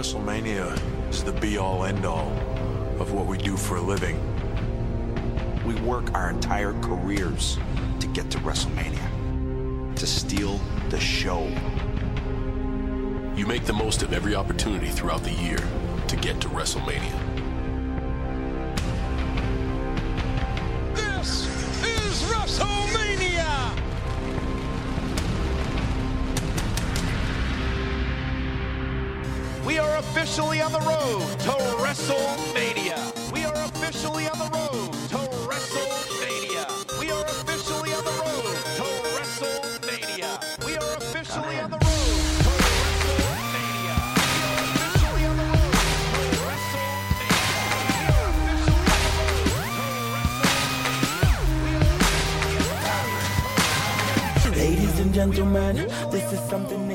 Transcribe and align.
WrestleMania 0.00 1.10
is 1.10 1.22
the 1.22 1.32
be 1.32 1.58
all 1.58 1.84
end 1.84 2.06
all 2.06 2.32
of 2.98 3.12
what 3.12 3.26
we 3.26 3.36
do 3.36 3.54
for 3.54 3.76
a 3.76 3.82
living. 3.82 4.18
We 5.66 5.74
work 5.82 6.14
our 6.14 6.30
entire 6.30 6.72
careers 6.80 7.58
to 7.98 8.06
get 8.06 8.30
to 8.30 8.38
WrestleMania, 8.38 9.94
to 9.96 10.06
steal 10.06 10.58
the 10.88 10.98
show. 10.98 11.42
You 13.36 13.44
make 13.44 13.66
the 13.66 13.74
most 13.74 14.02
of 14.02 14.14
every 14.14 14.34
opportunity 14.34 14.88
throughout 14.88 15.22
the 15.22 15.32
year 15.32 15.58
to 16.08 16.16
get 16.16 16.40
to 16.40 16.48
WrestleMania. 16.48 17.49
Officially 30.30 30.62
on 30.62 30.70
the 30.70 30.78
road 30.78 31.40
to 31.40 31.50
WrestleMania. 31.82 33.32
We 33.32 33.44
are 33.44 33.52
officially 33.52 34.28
on 34.28 34.38
the 34.38 34.44
road 34.44 34.92
to 35.10 35.16
WrestleMania. 35.48 37.00
We 37.00 37.10
are 37.10 37.24
officially 37.24 37.92
on 37.92 38.04
the 38.04 38.12
road 38.12 38.54
to 38.78 38.84
WrestleMania. 39.16 40.64
We 40.64 40.76
are 40.76 40.96
officially 40.98 41.58
on 41.58 41.70
the 41.72 41.78
road. 41.78 41.90
Ladies 54.56 55.00
and 55.00 55.12
gentlemen, 55.12 55.76
this 56.10 56.32
is 56.32 56.40
something 56.50 56.86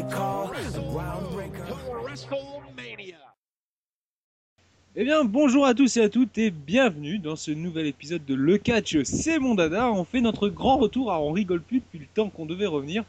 Eh 4.98 5.04
bien, 5.04 5.26
bonjour 5.26 5.66
à 5.66 5.74
tous 5.74 5.98
et 5.98 6.02
à 6.04 6.08
toutes 6.08 6.38
et 6.38 6.52
bienvenue 6.52 7.20
dans 7.20 7.36
ce 7.36 7.52
nouvel 7.52 7.86
épisode 7.86 8.24
de 8.24 8.34
Le 8.34 8.58
Catch, 8.58 9.04
c'est 9.04 9.40
mon 9.40 9.54
dada. 9.54 9.92
On 9.92 10.06
fait 10.06 10.22
notre 10.22 10.48
grand 10.48 10.78
retour, 10.78 11.12
alors 11.12 11.28
on 11.28 11.34
rigole 11.34 11.60
plus 11.60 11.82
depuis 11.82 12.00
le 12.00 12.06
temps 12.06 12.30
qu'on 12.30 12.46
devait 12.46 12.66
revenir. 12.66 13.04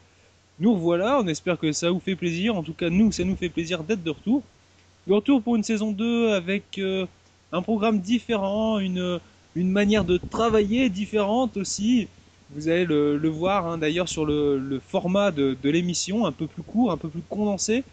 Nous 0.59 0.73
revoilà, 0.73 1.21
on 1.21 1.27
espère 1.27 1.57
que 1.57 1.71
ça 1.71 1.89
vous 1.89 2.01
fait 2.01 2.17
plaisir. 2.17 2.57
En 2.57 2.61
tout 2.63 2.73
cas, 2.73 2.89
nous, 2.89 3.13
ça 3.13 3.23
nous 3.23 3.37
fait 3.37 3.47
plaisir 3.47 3.85
d'être 3.85 4.03
de 4.03 4.09
retour. 4.09 4.43
De 5.07 5.13
retour 5.13 5.41
pour 5.41 5.55
une 5.55 5.63
saison 5.63 5.93
2 5.93 6.33
avec 6.33 6.77
euh, 6.77 7.05
un 7.53 7.61
programme 7.61 8.01
différent, 8.01 8.79
une, 8.79 9.21
manière 9.55 10.03
de 10.03 10.17
travailler 10.17 10.89
différente 10.89 11.55
aussi. 11.55 12.09
Vous 12.51 12.67
allez 12.67 12.83
le, 12.83 13.29
voir 13.29 13.65
hein, 13.65 13.77
d'ailleurs 13.77 14.09
sur 14.09 14.25
le, 14.25 14.59
le 14.59 14.81
format 14.81 15.31
de, 15.31 15.55
de 15.63 15.69
l'émission, 15.69 16.25
un 16.25 16.33
peu 16.33 16.47
plus 16.47 16.63
court, 16.63 16.91
un 16.91 16.97
peu 16.97 17.07
plus 17.07 17.23
condensé. 17.29 17.85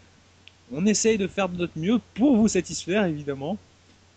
On 0.73 0.85
essaye 0.85 1.17
de 1.17 1.27
faire 1.27 1.47
de 1.47 1.55
notre 1.55 1.79
mieux 1.79 2.01
pour 2.13 2.35
vous 2.35 2.49
satisfaire, 2.49 3.05
évidemment. 3.05 3.57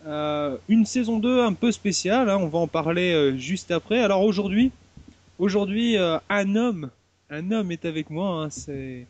Euh, 0.06 0.56
une 0.68 0.86
saison 0.86 1.18
2 1.18 1.40
un 1.42 1.52
peu 1.54 1.72
spéciale, 1.72 2.30
hein, 2.30 2.38
on 2.40 2.46
va 2.48 2.58
en 2.60 2.68
parler 2.68 3.12
euh, 3.12 3.36
juste 3.36 3.70
après. 3.70 3.98
Alors 4.00 4.22
aujourd'hui, 4.22 4.70
aujourd'hui 5.38 5.96
euh, 5.96 6.18
un 6.28 6.54
homme, 6.56 6.90
un 7.30 7.50
homme 7.50 7.72
est 7.72 7.84
avec 7.84 8.08
moi, 8.10 8.44
hein, 8.44 8.50
c'est 8.50 9.06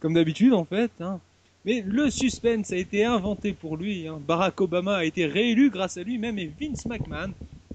comme 0.00 0.14
d'habitude 0.14 0.52
en 0.52 0.64
fait. 0.64 0.92
hein. 1.00 1.20
Mais 1.64 1.82
le 1.86 2.08
suspense 2.10 2.72
a 2.72 2.76
été 2.76 3.04
inventé 3.04 3.52
pour 3.52 3.76
lui. 3.76 4.06
hein. 4.06 4.20
Barack 4.26 4.60
Obama 4.60 4.96
a 4.98 5.04
été 5.04 5.26
réélu 5.26 5.70
grâce 5.70 5.96
à 5.96 6.02
lui-même 6.04 6.38
et 6.38 6.50
Vince 6.60 6.86
McMahon 6.86 7.32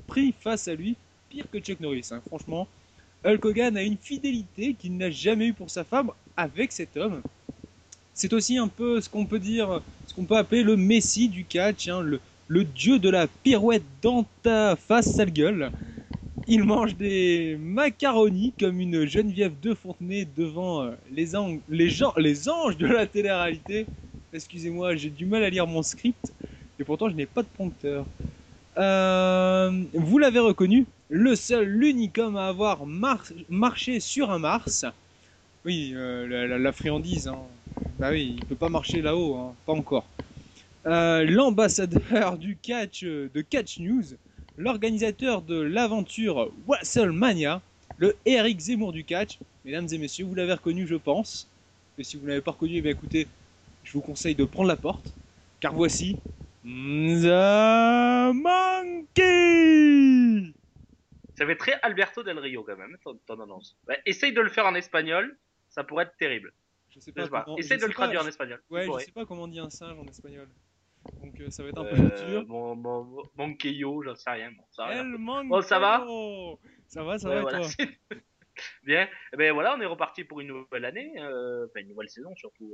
pris 0.07 0.33
face 0.39 0.67
à 0.69 0.73
lui, 0.75 0.95
pire 1.29 1.45
que 1.51 1.59
Chuck 1.59 1.79
Norris. 1.81 2.09
Franchement, 2.27 2.67
Hulk 3.25 3.43
Hogan 3.45 3.77
a 3.77 3.83
une 3.83 3.97
fidélité 3.97 4.73
qu'il 4.73 4.97
n'a 4.97 5.09
jamais 5.11 5.47
eue 5.47 5.53
pour 5.53 5.69
sa 5.69 5.83
femme 5.83 6.11
avec 6.37 6.71
cet 6.71 6.95
homme. 6.97 7.21
C'est 8.13 8.33
aussi 8.33 8.57
un 8.57 8.67
peu 8.67 9.01
ce 9.01 9.09
qu'on 9.09 9.25
peut 9.25 9.39
dire, 9.39 9.81
ce 10.07 10.13
qu'on 10.13 10.25
peut 10.25 10.37
appeler 10.37 10.63
le 10.63 10.77
Messi 10.77 11.29
du 11.29 11.45
catch, 11.45 11.87
le, 11.87 12.19
le 12.53 12.63
dieu 12.63 12.99
de 12.99 13.09
la 13.09 13.25
pirouette 13.25 13.81
dans 14.03 14.25
ta 14.43 14.75
face 14.75 15.11
sale 15.11 15.31
gueule. 15.31 15.71
Il 16.47 16.63
mange 16.65 16.95
des 16.95 17.57
macaronis 17.59 18.53
comme 18.59 18.79
une 18.79 19.07
Geneviève 19.07 19.53
de 19.59 19.73
Fontenay 19.73 20.27
devant 20.37 20.83
euh, 20.83 20.91
les, 21.11 21.29
les, 21.67 21.89
gens, 21.89 22.13
les 22.15 22.49
anges 22.49 22.77
de 22.77 22.85
la 22.85 23.07
télé-réalité. 23.07 23.87
Excusez-moi, 24.31 24.95
j'ai 24.95 25.09
du 25.09 25.25
mal 25.25 25.43
à 25.43 25.49
lire 25.49 25.65
mon 25.65 25.81
script 25.81 26.31
et 26.79 26.83
pourtant 26.83 27.09
je 27.09 27.15
n'ai 27.15 27.25
pas 27.25 27.41
de 27.41 27.47
prompteur. 27.47 28.05
Euh, 28.77 29.71
vous 29.93 30.19
l'avez 30.19 30.39
reconnu, 30.39 30.85
le 31.09 31.35
seul, 31.35 31.67
l'unique 31.67 32.19
homme 32.19 32.37
à 32.37 32.49
avoir 32.49 32.85
mar- 32.85 33.25
marché 33.49 33.99
sur 33.99 34.29
un 34.29 34.37
Mars. 34.37 34.85
Oui, 35.65 35.93
euh, 35.95 36.59
la 36.59 36.71
friandise. 36.71 37.27
Hein. 37.29 37.39
Bah 37.97 38.09
oui, 38.11 38.35
il 38.37 38.45
peut 38.45 38.55
pas 38.55 38.69
marcher 38.69 39.01
là-haut, 39.01 39.35
hein, 39.37 39.53
pas 39.65 39.73
encore. 39.73 40.05
Euh, 40.85 41.23
L'ambassadeur 41.25 42.37
du 42.37 42.57
catch 42.57 43.03
euh, 43.03 43.29
de 43.33 43.41
Catch 43.41 43.79
News, 43.79 44.03
l'organisateur 44.57 45.41
de 45.41 45.59
l'aventure 45.59 46.51
WrestleMania, 46.67 47.61
le 47.97 48.15
Eric 48.25 48.59
Zemmour 48.59 48.91
du 48.91 49.03
catch. 49.05 49.39
Mesdames 49.63 49.87
et 49.91 49.97
messieurs, 49.97 50.25
vous 50.25 50.35
l'avez 50.35 50.53
reconnu, 50.53 50.85
je 50.85 50.95
pense. 50.95 51.47
Et 51.97 52.03
si 52.03 52.17
vous 52.17 52.23
ne 52.23 52.29
l'avez 52.29 52.41
pas 52.41 52.51
reconnu, 52.51 52.75
eh 52.77 52.81
bien 52.81 52.91
écoutez, 52.91 53.27
je 53.83 53.93
vous 53.93 54.01
conseille 54.01 54.35
de 54.35 54.43
prendre 54.45 54.67
la 54.67 54.75
porte, 54.75 55.13
car 55.61 55.73
voici 55.73 56.17
The 56.65 58.33
Monkey. 59.23 60.51
Ça 61.35 61.45
fait 61.45 61.55
très 61.55 61.79
Alberto 61.81 62.23
Del 62.23 62.39
Rio 62.39 62.63
quand 62.63 62.77
même, 62.77 62.97
ton, 63.25 63.39
annonce. 63.41 63.75
Ouais, 63.87 63.99
essaye 64.05 64.33
de 64.33 64.41
le 64.41 64.49
faire 64.49 64.65
en 64.65 64.75
espagnol, 64.75 65.37
ça 65.69 65.83
pourrait 65.83 66.03
être 66.05 66.17
terrible. 66.17 66.51
Je 66.89 66.99
sais 66.99 67.11
pas. 67.11 67.27
comment- 67.27 67.57
Essaye 67.57 67.77
je 67.79 67.83
de 67.83 67.87
le 67.87 67.93
pas- 67.93 68.03
traduire 68.03 68.21
en 68.23 68.27
espagnol. 68.27 68.61
Ouais, 68.69 68.85
je 68.99 69.05
sais 69.05 69.11
pas 69.11 69.25
comment 69.25 69.43
on 69.43 69.47
dit 69.47 69.59
un 69.59 69.69
singe 69.69 69.97
en 69.97 70.05
espagnol. 70.05 70.47
Donc 71.21 71.39
euh, 71.41 71.49
ça 71.49 71.63
va 71.63 71.69
être 71.69 71.77
un 71.79 71.85
peu 71.85 71.95
Euh, 71.95 72.25
dur. 72.27 72.45
mon, 72.47 72.75
mon, 73.35 73.53
Keio, 73.55 74.03
j'en 74.03 74.15
sais 74.15 74.29
rien. 74.29 74.51
Bon, 74.51 74.63
ça, 74.71 74.85
va. 74.87 74.95
El 74.95 75.17
Monkey. 75.17 75.49
Bon, 75.49 75.61
ça 75.61 75.79
va 75.79 76.05
Ça 76.87 77.03
va, 77.03 77.17
ça 77.17 77.29
Ouais, 77.29 77.35
va 77.35 77.39
et 77.39 77.41
voilà, 77.43 77.59
toi 77.59 77.85
Bien. 78.83 79.09
Eh 79.33 79.37
ben 79.37 79.51
voilà, 79.53 79.75
on 79.75 79.81
est 79.81 79.85
reparti 79.85 80.23
pour 80.23 80.39
une 80.41 80.47
nouvelle 80.49 80.85
année, 80.85 81.11
euh, 81.19 81.65
enfin 81.65 81.79
une 81.81 81.89
nouvelle 81.89 82.09
saison 82.09 82.35
surtout. 82.35 82.71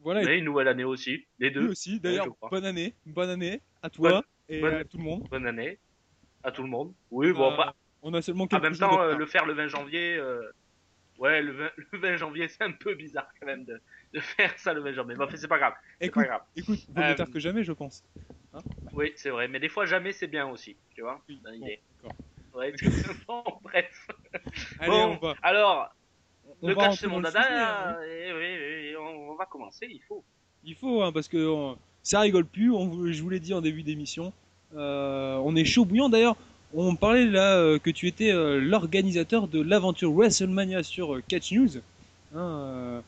Voilà, 0.00 0.22
et 0.24 0.38
une 0.38 0.44
nouvelle 0.44 0.66
année 0.68 0.82
aussi, 0.84 1.24
les 1.38 1.50
lui 1.50 1.54
deux. 1.60 1.68
aussi. 1.68 2.00
D'ailleurs, 2.00 2.26
bonne 2.50 2.64
année, 2.64 2.94
bonne 3.06 3.30
année 3.30 3.60
à 3.80 3.90
toi 3.90 4.10
Bonne- 4.10 4.22
et 4.48 4.60
bonne- 4.60 4.74
à 4.74 4.84
tout 4.84 4.96
le 4.98 5.04
monde. 5.04 5.22
Bonne 5.30 5.46
année 5.46 5.78
à 6.42 6.50
tout 6.50 6.62
le 6.62 6.68
monde. 6.68 6.92
Oui, 7.10 7.32
bon, 7.32 7.52
Euh, 7.52 7.64
on 8.02 8.12
a 8.12 8.20
seulement 8.20 8.46
en 8.52 8.58
même 8.60 8.76
temps, 8.76 9.00
euh, 9.00 9.16
le 9.16 9.24
faire 9.24 9.46
le 9.46 9.52
20 9.54 9.68
janvier, 9.68 10.16
euh, 10.16 10.42
ouais, 11.18 11.40
le 11.42 11.52
20, 11.52 11.70
le 11.92 11.98
20 11.98 12.16
janvier, 12.16 12.48
c'est 12.48 12.62
un 12.64 12.72
peu 12.72 12.94
bizarre 12.94 13.28
quand 13.40 13.46
même 13.46 13.64
de, 13.64 13.80
de 14.14 14.20
faire 14.20 14.52
ça 14.58 14.72
le 14.72 14.80
20 14.80 14.92
janvier. 14.92 15.14
Mais 15.18 15.24
enfin, 15.24 15.36
c'est 15.36 15.48
pas 15.48 15.58
grave. 15.58 15.74
Écoute, 16.00 16.22
pas 16.22 16.28
grave. 16.28 16.42
écoute, 16.56 16.78
vaut 16.88 17.00
mieux 17.02 17.08
Euh, 17.10 17.14
tard 17.14 17.30
que 17.30 17.40
jamais, 17.40 17.64
je 17.64 17.72
pense. 17.72 18.02
Oui, 18.92 19.12
c'est 19.16 19.30
vrai. 19.30 19.48
Mais 19.48 19.58
des 19.60 19.68
fois, 19.68 19.84
jamais, 19.86 20.12
c'est 20.12 20.28
bien 20.28 20.46
aussi. 20.48 20.76
Tu 20.94 21.02
vois 21.02 21.20
Oui, 21.28 21.40
bon. 22.02 22.10
Ouais, 22.58 22.72
bon, 23.28 23.42
bref. 23.62 24.08
Allez, 24.78 24.90
bon, 24.90 25.18
on 25.20 25.26
va. 25.26 25.34
alors, 25.42 25.92
on 26.62 26.68
le 26.68 26.74
rentrer 26.74 26.96
c'est 26.96 27.06
mon 27.08 27.20
dada. 27.20 27.90
hein. 27.90 27.96
eh 28.08 28.32
oui, 28.32 28.96
on, 28.96 29.32
on 29.32 29.34
va 29.34 29.46
commencer, 29.46 29.88
il 29.90 30.00
faut. 30.06 30.22
Il 30.62 30.76
faut, 30.76 31.02
hein, 31.02 31.10
parce 31.12 31.26
que 31.28 31.36
euh, 31.36 31.74
ça 32.04 32.20
rigole 32.20 32.44
plus. 32.46 32.70
On, 32.70 33.10
je 33.12 33.20
vous 33.22 33.28
l'ai 33.30 33.40
dit 33.40 33.52
en 33.54 33.60
début 33.60 33.82
d'émission. 33.82 34.32
Euh, 34.76 35.34
on 35.44 35.56
est 35.56 35.64
chaud 35.64 35.84
bouillant. 35.84 36.08
D'ailleurs, 36.08 36.36
on 36.72 36.94
parlait 36.94 37.26
là 37.26 37.56
euh, 37.58 37.78
que 37.80 37.90
tu 37.90 38.06
étais 38.06 38.30
euh, 38.32 38.60
l'organisateur 38.60 39.48
de 39.48 39.60
l'aventure 39.60 40.12
WrestleMania 40.12 40.84
sur 40.84 41.16
euh, 41.16 41.22
Catch 41.26 41.50
News. 41.52 41.78
Hein, 42.34 42.38
euh, 42.38 43.00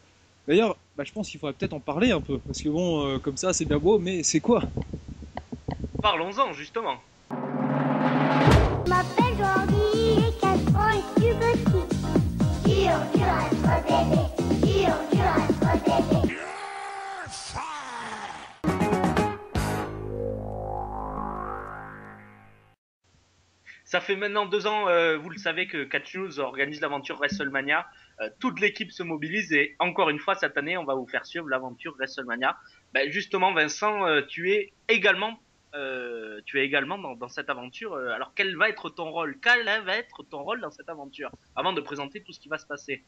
D'ailleurs, 0.48 0.76
bah, 0.96 1.04
je 1.04 1.12
pense 1.12 1.28
qu'il 1.28 1.38
faudrait 1.38 1.52
peut-être 1.52 1.74
en 1.74 1.80
parler 1.80 2.10
un 2.10 2.22
peu, 2.22 2.38
parce 2.38 2.62
que 2.62 2.70
bon, 2.70 3.06
euh, 3.06 3.18
comme 3.18 3.36
ça, 3.36 3.52
c'est 3.52 3.66
bien 3.66 3.78
beau, 3.78 3.98
mais 3.98 4.22
c'est 4.22 4.40
quoi? 4.40 4.62
Parlons-en, 6.00 6.54
justement. 6.54 6.96
Je 7.30 8.90
m'appelle 8.90 9.36
Jordi, 9.36 10.14
j'ai 10.16 10.32
4 10.40 10.76
ans 10.76 10.90
et 10.90 11.02
tu 11.20 11.34
petit. 11.34 11.84
Dur, 12.64 12.96
dur 13.14 13.26
à 13.28 13.46
être 13.46 13.68
bébé. 13.84 14.22
Dur, 14.66 14.94
dur 15.12 15.26
à 15.26 15.74
être 15.74 15.84
bébé. 15.84 16.34
Ça 23.84 24.00
fait 24.00 24.16
maintenant 24.16 24.46
deux 24.46 24.66
ans, 24.66 24.88
euh, 24.88 25.16
vous 25.16 25.30
le 25.30 25.38
savez, 25.38 25.66
que 25.66 25.84
Catch 25.84 26.16
News 26.16 26.40
organise 26.40 26.80
l'aventure 26.80 27.16
WrestleMania. 27.16 27.86
Euh, 28.20 28.30
toute 28.38 28.60
l'équipe 28.60 28.92
se 28.92 29.02
mobilise 29.02 29.52
et 29.52 29.76
encore 29.78 30.08
une 30.08 30.18
fois, 30.18 30.34
cette 30.34 30.56
année, 30.56 30.76
on 30.76 30.84
va 30.84 30.94
vous 30.94 31.06
faire 31.06 31.26
suivre 31.26 31.48
l'aventure 31.48 31.94
WrestleMania. 31.96 32.56
Ben, 32.94 33.10
justement, 33.10 33.52
Vincent, 33.52 34.06
euh, 34.06 34.22
tu 34.26 34.52
es 34.52 34.72
également, 34.88 35.38
euh, 35.74 36.40
tu 36.46 36.58
es 36.58 36.64
également 36.64 36.98
dans, 36.98 37.14
dans 37.14 37.28
cette 37.28 37.50
aventure. 37.50 37.94
Alors, 37.94 38.32
quel 38.34 38.56
va 38.56 38.68
être 38.68 38.88
ton 38.88 39.10
rôle? 39.10 39.36
Quel 39.42 39.64
va 39.64 39.96
être 39.96 40.22
ton 40.22 40.42
rôle 40.42 40.60
dans 40.60 40.70
cette 40.70 40.88
aventure? 40.88 41.30
Avant 41.54 41.72
de 41.72 41.80
présenter 41.80 42.22
tout 42.22 42.32
ce 42.32 42.40
qui 42.40 42.48
va 42.48 42.58
se 42.58 42.66
passer. 42.66 43.02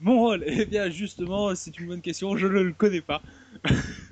Mon 0.00 0.18
rôle? 0.18 0.44
Eh 0.46 0.66
bien, 0.66 0.90
justement, 0.90 1.54
c'est 1.54 1.78
une 1.78 1.86
bonne 1.86 2.02
question, 2.02 2.36
je 2.36 2.46
ne 2.46 2.62
le 2.62 2.72
connais 2.72 3.00
pas. 3.00 3.22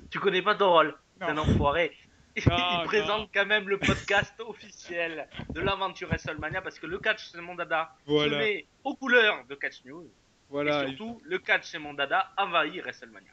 Tu 0.09 0.19
connais 0.19 0.41
pas 0.41 0.55
ton 0.55 0.71
rôle? 0.71 0.95
C'est 1.19 1.25
un 1.25 1.37
enfoiré. 1.37 1.91
Il 2.45 2.83
présente 2.85 3.29
quand 3.33 3.45
même 3.45 3.69
le 3.69 3.77
podcast 3.77 4.33
officiel 4.47 5.27
de 5.53 5.59
l'aventure 5.61 6.07
WrestleMania 6.07 6.61
parce 6.61 6.79
que 6.79 6.87
le 6.87 6.97
catch 6.97 7.29
c'est 7.31 7.41
mon 7.41 7.55
dada 7.55 7.91
se 8.07 8.11
Voilà, 8.11 8.37
met 8.39 8.65
aux 8.83 8.95
couleurs 8.95 9.43
de 9.49 9.55
Catch 9.55 9.85
News 9.85 10.07
voilà. 10.49 10.83
et 10.83 10.87
surtout 10.87 11.21
le 11.25 11.37
catch 11.39 11.65
c'est 11.65 11.79
mon 11.79 11.93
dada 11.93 12.31
envahit 12.37 12.81
WrestleMania. 12.81 13.29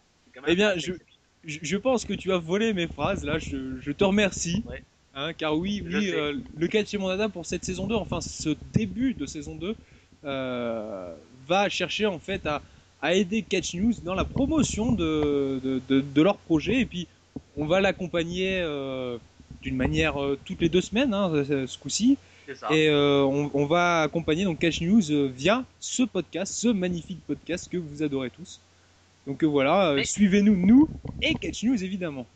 Eh 0.46 0.54
bien, 0.54 0.76
je- 0.76 0.92
je, 1.44 1.58
je 1.62 1.76
pense 1.78 2.04
que 2.04 2.12
tu 2.12 2.32
as 2.32 2.38
volé 2.38 2.72
mes 2.74 2.86
phrases 2.86 3.24
là. 3.24 3.38
Je, 3.38 3.80
je 3.80 3.92
te 3.92 4.04
remercie. 4.04 4.62
Ouais. 4.66 4.82
Hein, 5.14 5.32
car 5.32 5.56
oui, 5.56 5.82
Je 5.88 5.96
oui, 5.98 6.10
euh, 6.12 6.34
le 6.56 6.68
catch 6.68 6.88
chez 6.90 6.98
Mondada 6.98 7.28
pour 7.28 7.44
cette 7.46 7.64
saison 7.64 7.86
2, 7.88 7.94
enfin 7.96 8.20
ce 8.20 8.50
début 8.72 9.14
de 9.14 9.26
saison 9.26 9.56
2, 9.56 9.74
euh, 10.24 11.14
va 11.48 11.68
chercher 11.68 12.06
en 12.06 12.18
fait 12.18 12.46
à, 12.46 12.62
à 13.02 13.14
aider 13.14 13.42
Catch 13.42 13.74
News 13.74 13.94
dans 14.04 14.14
la 14.14 14.24
promotion 14.24 14.92
de, 14.92 15.60
de, 15.64 15.80
de, 15.88 16.00
de 16.00 16.22
leur 16.22 16.36
projet 16.36 16.80
et 16.80 16.86
puis 16.86 17.08
on 17.60 17.66
va 17.66 17.80
l'accompagner 17.80 18.60
euh, 18.62 19.18
d'une 19.62 19.76
manière 19.76 20.20
euh, 20.20 20.38
toutes 20.44 20.60
les 20.60 20.68
deux 20.68 20.80
semaines 20.80 21.12
hein, 21.14 21.30
ce 21.46 21.66
ce 21.66 21.78
coup-ci 21.78 22.16
et 22.74 22.88
euh, 22.88 23.22
on, 23.22 23.50
on 23.54 23.66
va 23.66 24.02
accompagner 24.02 24.44
donc 24.44 24.58
Catch 24.58 24.80
News 24.80 25.10
euh, 25.12 25.30
via 25.32 25.64
ce 25.78 26.02
podcast, 26.02 26.52
ce 26.52 26.66
magnifique 26.68 27.20
podcast 27.26 27.68
que 27.70 27.76
vous 27.76 28.02
adorez 28.02 28.30
tous. 28.30 28.60
Donc 29.26 29.44
euh, 29.44 29.46
voilà, 29.46 29.90
euh, 29.90 30.02
suivez-nous 30.04 30.56
nous 30.56 30.88
et 31.22 31.34
Catch 31.34 31.62
News 31.62 31.84
évidemment. 31.84 32.26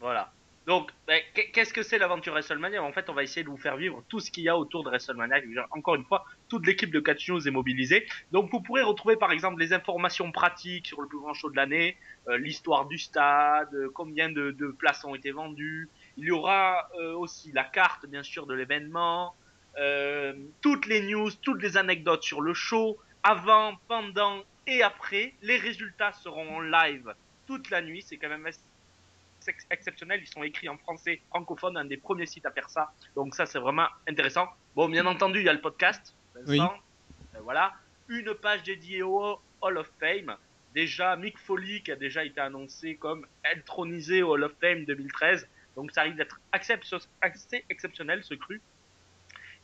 Voilà. 0.00 0.32
Donc, 0.66 0.90
ben, 1.08 1.20
qu'est- 1.34 1.50
qu'est-ce 1.50 1.72
que 1.72 1.82
c'est 1.82 1.98
l'aventure 1.98 2.34
WrestleMania? 2.34 2.82
En 2.82 2.92
fait, 2.92 3.10
on 3.10 3.14
va 3.14 3.24
essayer 3.24 3.42
de 3.42 3.48
vous 3.48 3.56
faire 3.56 3.76
vivre 3.76 4.04
tout 4.08 4.20
ce 4.20 4.30
qu'il 4.30 4.44
y 4.44 4.48
a 4.48 4.56
autour 4.56 4.84
de 4.84 4.90
WrestleMania. 4.90 5.40
Encore 5.72 5.96
une 5.96 6.04
fois, 6.04 6.24
toute 6.48 6.66
l'équipe 6.66 6.92
de 6.92 7.00
Catch 7.00 7.28
News 7.28 7.48
est 7.48 7.50
mobilisée. 7.50 8.06
Donc, 8.30 8.48
vous 8.52 8.60
pourrez 8.60 8.82
retrouver 8.82 9.16
par 9.16 9.32
exemple 9.32 9.60
les 9.60 9.72
informations 9.72 10.30
pratiques 10.30 10.86
sur 10.86 11.00
le 11.00 11.08
plus 11.08 11.18
grand 11.18 11.34
show 11.34 11.50
de 11.50 11.56
l'année, 11.56 11.96
euh, 12.28 12.38
l'histoire 12.38 12.86
du 12.86 12.96
stade, 12.96 13.74
euh, 13.74 13.90
combien 13.92 14.30
de, 14.30 14.52
places 14.78 15.04
ont 15.04 15.16
été 15.16 15.32
vendues. 15.32 15.88
Il 16.16 16.26
y 16.26 16.30
aura 16.30 16.88
euh, 17.00 17.14
aussi 17.14 17.50
la 17.52 17.64
carte, 17.64 18.06
bien 18.06 18.22
sûr, 18.22 18.46
de 18.46 18.54
l'événement, 18.54 19.34
toutes 20.60 20.86
les 20.86 21.00
news, 21.00 21.30
toutes 21.40 21.62
les 21.62 21.76
anecdotes 21.76 22.22
sur 22.22 22.40
le 22.42 22.52
show, 22.52 22.98
avant, 23.22 23.74
pendant 23.88 24.42
et 24.66 24.82
après. 24.82 25.34
Les 25.42 25.56
résultats 25.56 26.12
seront 26.12 26.56
en 26.56 26.60
live 26.60 27.14
toute 27.46 27.70
la 27.70 27.80
nuit. 27.80 28.02
C'est 28.02 28.18
quand 28.18 28.28
même 28.28 28.46
assez 28.46 28.60
ex- 29.48 29.66
exceptionnel. 29.70 30.20
Ils 30.22 30.28
sont 30.28 30.42
écrits 30.42 30.68
en 30.68 30.76
français 30.78 31.20
francophone, 31.30 31.76
un 31.76 31.84
des 31.84 31.96
premiers 31.96 32.26
sites 32.26 32.46
à 32.46 32.50
faire 32.50 32.70
ça. 32.70 32.92
Donc 33.14 33.34
ça, 33.34 33.46
c'est 33.46 33.58
vraiment 33.58 33.86
intéressant. 34.08 34.48
Bon, 34.74 34.88
bien 34.88 35.06
entendu, 35.06 35.40
il 35.40 35.44
y 35.46 35.48
a 35.48 35.52
le 35.52 35.60
podcast. 35.60 36.14
Vincent. 36.34 36.48
Oui. 36.48 36.60
Euh, 37.36 37.40
voilà. 37.42 37.72
Une 38.08 38.34
page 38.34 38.62
dédiée 38.62 39.02
au 39.02 39.38
Hall 39.60 39.78
of 39.78 39.90
Fame. 40.00 40.36
Déjà, 40.74 41.16
Mick 41.16 41.38
Foley 41.38 41.80
qui 41.80 41.92
a 41.92 41.96
déjà 41.96 42.24
été 42.24 42.40
annoncé 42.40 42.96
comme 42.96 43.26
intronisé 43.44 44.22
au 44.22 44.32
Hall 44.32 44.44
of 44.44 44.52
Fame 44.60 44.84
2013. 44.84 45.48
Donc 45.76 45.90
ça 45.92 46.02
risque 46.02 46.16
d'être 46.16 46.40
assez 46.50 47.64
exceptionnel 47.68 48.22
ce 48.24 48.34
cru. 48.34 48.60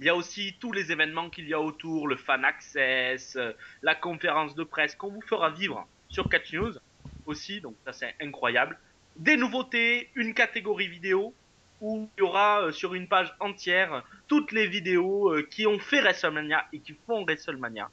Il 0.01 0.07
y 0.07 0.09
a 0.09 0.15
aussi 0.15 0.57
tous 0.61 0.71
les 0.73 0.93
événements 0.93 1.29
qu'il 1.29 1.49
y 1.49 1.55
a 1.55 1.61
autour, 1.61 2.07
le 2.07 2.17
fan 2.17 2.45
access, 2.45 3.35
euh, 3.37 3.53
la 3.83 3.95
conférence 3.95 4.55
de 4.55 4.63
presse 4.63 4.95
qu'on 4.95 5.11
vous 5.11 5.23
fera 5.23 5.51
vivre 5.51 5.89
sur 6.09 6.29
Catch 6.29 6.53
News 6.53 6.73
aussi, 7.27 7.61
donc 7.61 7.75
ça 7.85 7.93
c'est 7.93 8.15
incroyable. 8.21 8.79
Des 9.19 9.37
nouveautés, 9.37 10.11
une 10.15 10.33
catégorie 10.33 10.87
vidéo 10.87 11.35
où 11.81 12.09
il 12.17 12.21
y 12.21 12.23
aura 12.23 12.63
euh, 12.63 12.73
sur 12.73 12.95
une 12.95 13.09
page 13.09 13.35
entière 13.41 14.05
toutes 14.29 14.53
les 14.53 14.69
vidéos 14.69 15.35
euh, 15.35 15.43
qui 15.43 15.67
ont 15.67 15.81
fait 15.81 16.01
WrestleMania 16.01 16.65
et 16.73 16.79
qui 16.79 16.95
font 17.05 17.25
WrestleMania. 17.25 17.91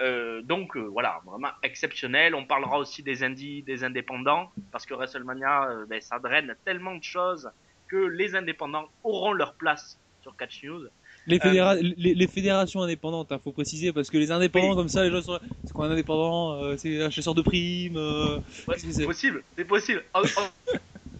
Euh, 0.00 0.40
donc 0.40 0.74
voilà, 0.78 1.20
vraiment 1.26 1.50
exceptionnel. 1.62 2.34
On 2.34 2.46
parlera 2.46 2.78
aussi 2.78 3.02
des 3.02 3.22
indies, 3.22 3.62
des 3.62 3.84
indépendants, 3.84 4.50
parce 4.72 4.86
que 4.86 4.94
WrestleMania, 4.94 5.84
ben, 5.86 6.00
ça 6.00 6.18
draine 6.18 6.56
tellement 6.64 6.94
de 6.94 7.04
choses 7.04 7.50
que 7.86 7.96
les 7.96 8.34
indépendants 8.34 8.88
auront 9.02 9.34
leur 9.34 9.54
place 9.54 10.00
sur 10.22 10.34
Catch 10.34 10.64
News. 10.64 10.88
Les, 11.26 11.36
Euh, 11.36 11.40
fédéra- 11.40 11.74
les, 11.76 12.14
les 12.14 12.26
fédérations 12.26 12.82
indépendantes, 12.82 13.28
il 13.30 13.38
faut 13.42 13.52
préciser, 13.52 13.92
parce 13.92 14.10
que 14.10 14.18
les 14.18 14.30
indépendants 14.30 14.70
Oui. 14.70 14.76
comme 14.76 14.88
ça, 14.88 15.04
les 15.04 15.10
gens 15.10 15.22
sont 15.22 15.38
c'est 15.64 15.72
quoi 15.72 15.86
un 15.86 15.90
indépendant 15.90 16.62
Euh, 16.62 16.76
C'est 16.76 17.02
un 17.02 17.10
chasseur 17.10 17.34
de 17.34 17.42
primes 17.42 17.96
euh, 17.96 18.38
Ouais, 18.68 18.76
c'est 18.76 19.04
possible, 19.06 19.42
c'est 19.56 19.64
possible. 19.64 20.04
On, 20.14 20.20
on- 20.22 20.50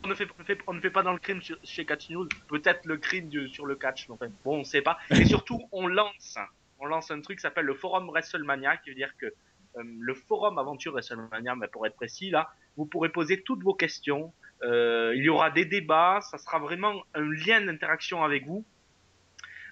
on 0.05 0.09
ne 0.09 0.15
fait, 0.15 0.29
on 0.67 0.75
ne 0.75 0.89
pas 0.91 1.03
dans 1.03 1.13
le 1.15 1.19
crime 1.19 1.41
sur- 1.41 1.57
chez 1.65 1.87
Catch 1.87 2.11
News. 2.11 2.29
Peut-être 2.49 2.81
le 2.85 2.99
crime 2.99 3.29
du- 3.31 3.49
sur 3.49 3.65
le 3.65 3.75
catch. 3.77 4.07
mais 4.09 4.15
enfin, 4.17 4.27
bon, 4.45 4.59
on 4.61 4.65
sait 4.65 4.83
pas. 4.83 4.99
Et 5.11 5.25
surtout, 5.25 5.63
on 5.73 5.87
lance, 5.87 6.37
on 6.79 6.85
lance 6.85 7.11
un 7.11 7.23
truc 7.23 7.39
qui 7.39 7.43
s'appelle 7.43 7.65
le 7.65 7.75
forum 7.75 8.09
WrestleMania, 8.11 8.77
qui 8.79 8.91
veut 8.91 8.97
dire 8.97 9.13
que 9.19 9.25
euh, 9.27 9.83
le 9.83 10.15
forum 10.15 10.59
aventure 10.59 10.93
WrestleMania, 10.93 11.55
mais 11.57 11.69
pour 11.69 11.87
être 11.87 11.97
précis 11.97 12.29
là, 12.31 12.51
vous 12.77 12.85
pourrez 12.85 13.09
poser 13.09 13.43
toutes 13.43 13.63
vos 13.63 13.75
questions. 13.75 14.35
Il 14.63 15.23
y 15.23 15.29
aura 15.31 15.51
des 15.51 15.65
débats. 15.65 16.21
Ça 16.31 16.37
sera 16.39 16.59
vraiment 16.59 17.03
un 17.15 17.23
lien 17.23 17.61
d'interaction 17.63 18.23
avec 18.25 18.47
vous. 18.47 18.67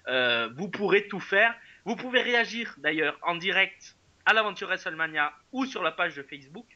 Euh, 0.07 0.49
vous 0.55 0.69
pourrez 0.69 1.07
tout 1.07 1.19
faire. 1.19 1.55
Vous 1.85 1.95
pouvez 1.95 2.21
réagir 2.21 2.75
d'ailleurs 2.77 3.17
en 3.21 3.35
direct 3.35 3.97
à 4.25 4.33
l'aventure 4.33 4.67
WrestleMania 4.67 5.33
ou 5.51 5.65
sur 5.65 5.83
la 5.83 5.91
page 5.91 6.15
de 6.15 6.23
Facebook 6.23 6.67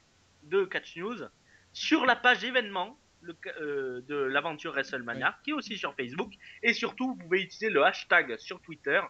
de 0.44 0.65
Catch 0.65 0.95
News, 0.97 1.18
sur 1.74 2.06
la 2.06 2.15
page 2.15 2.44
événement 2.44 2.97
le, 3.21 3.35
euh, 3.59 4.01
de 4.07 4.15
l'aventure 4.15 4.71
WrestleMania, 4.71 5.38
qui 5.44 5.51
est 5.51 5.53
aussi 5.53 5.77
sur 5.77 5.94
Facebook, 5.95 6.33
et 6.63 6.74
surtout 6.74 7.09
vous 7.09 7.15
pouvez 7.15 7.41
utiliser 7.41 7.69
le 7.69 7.83
hashtag 7.83 8.38
sur 8.38 8.62
Twitter 8.62 9.01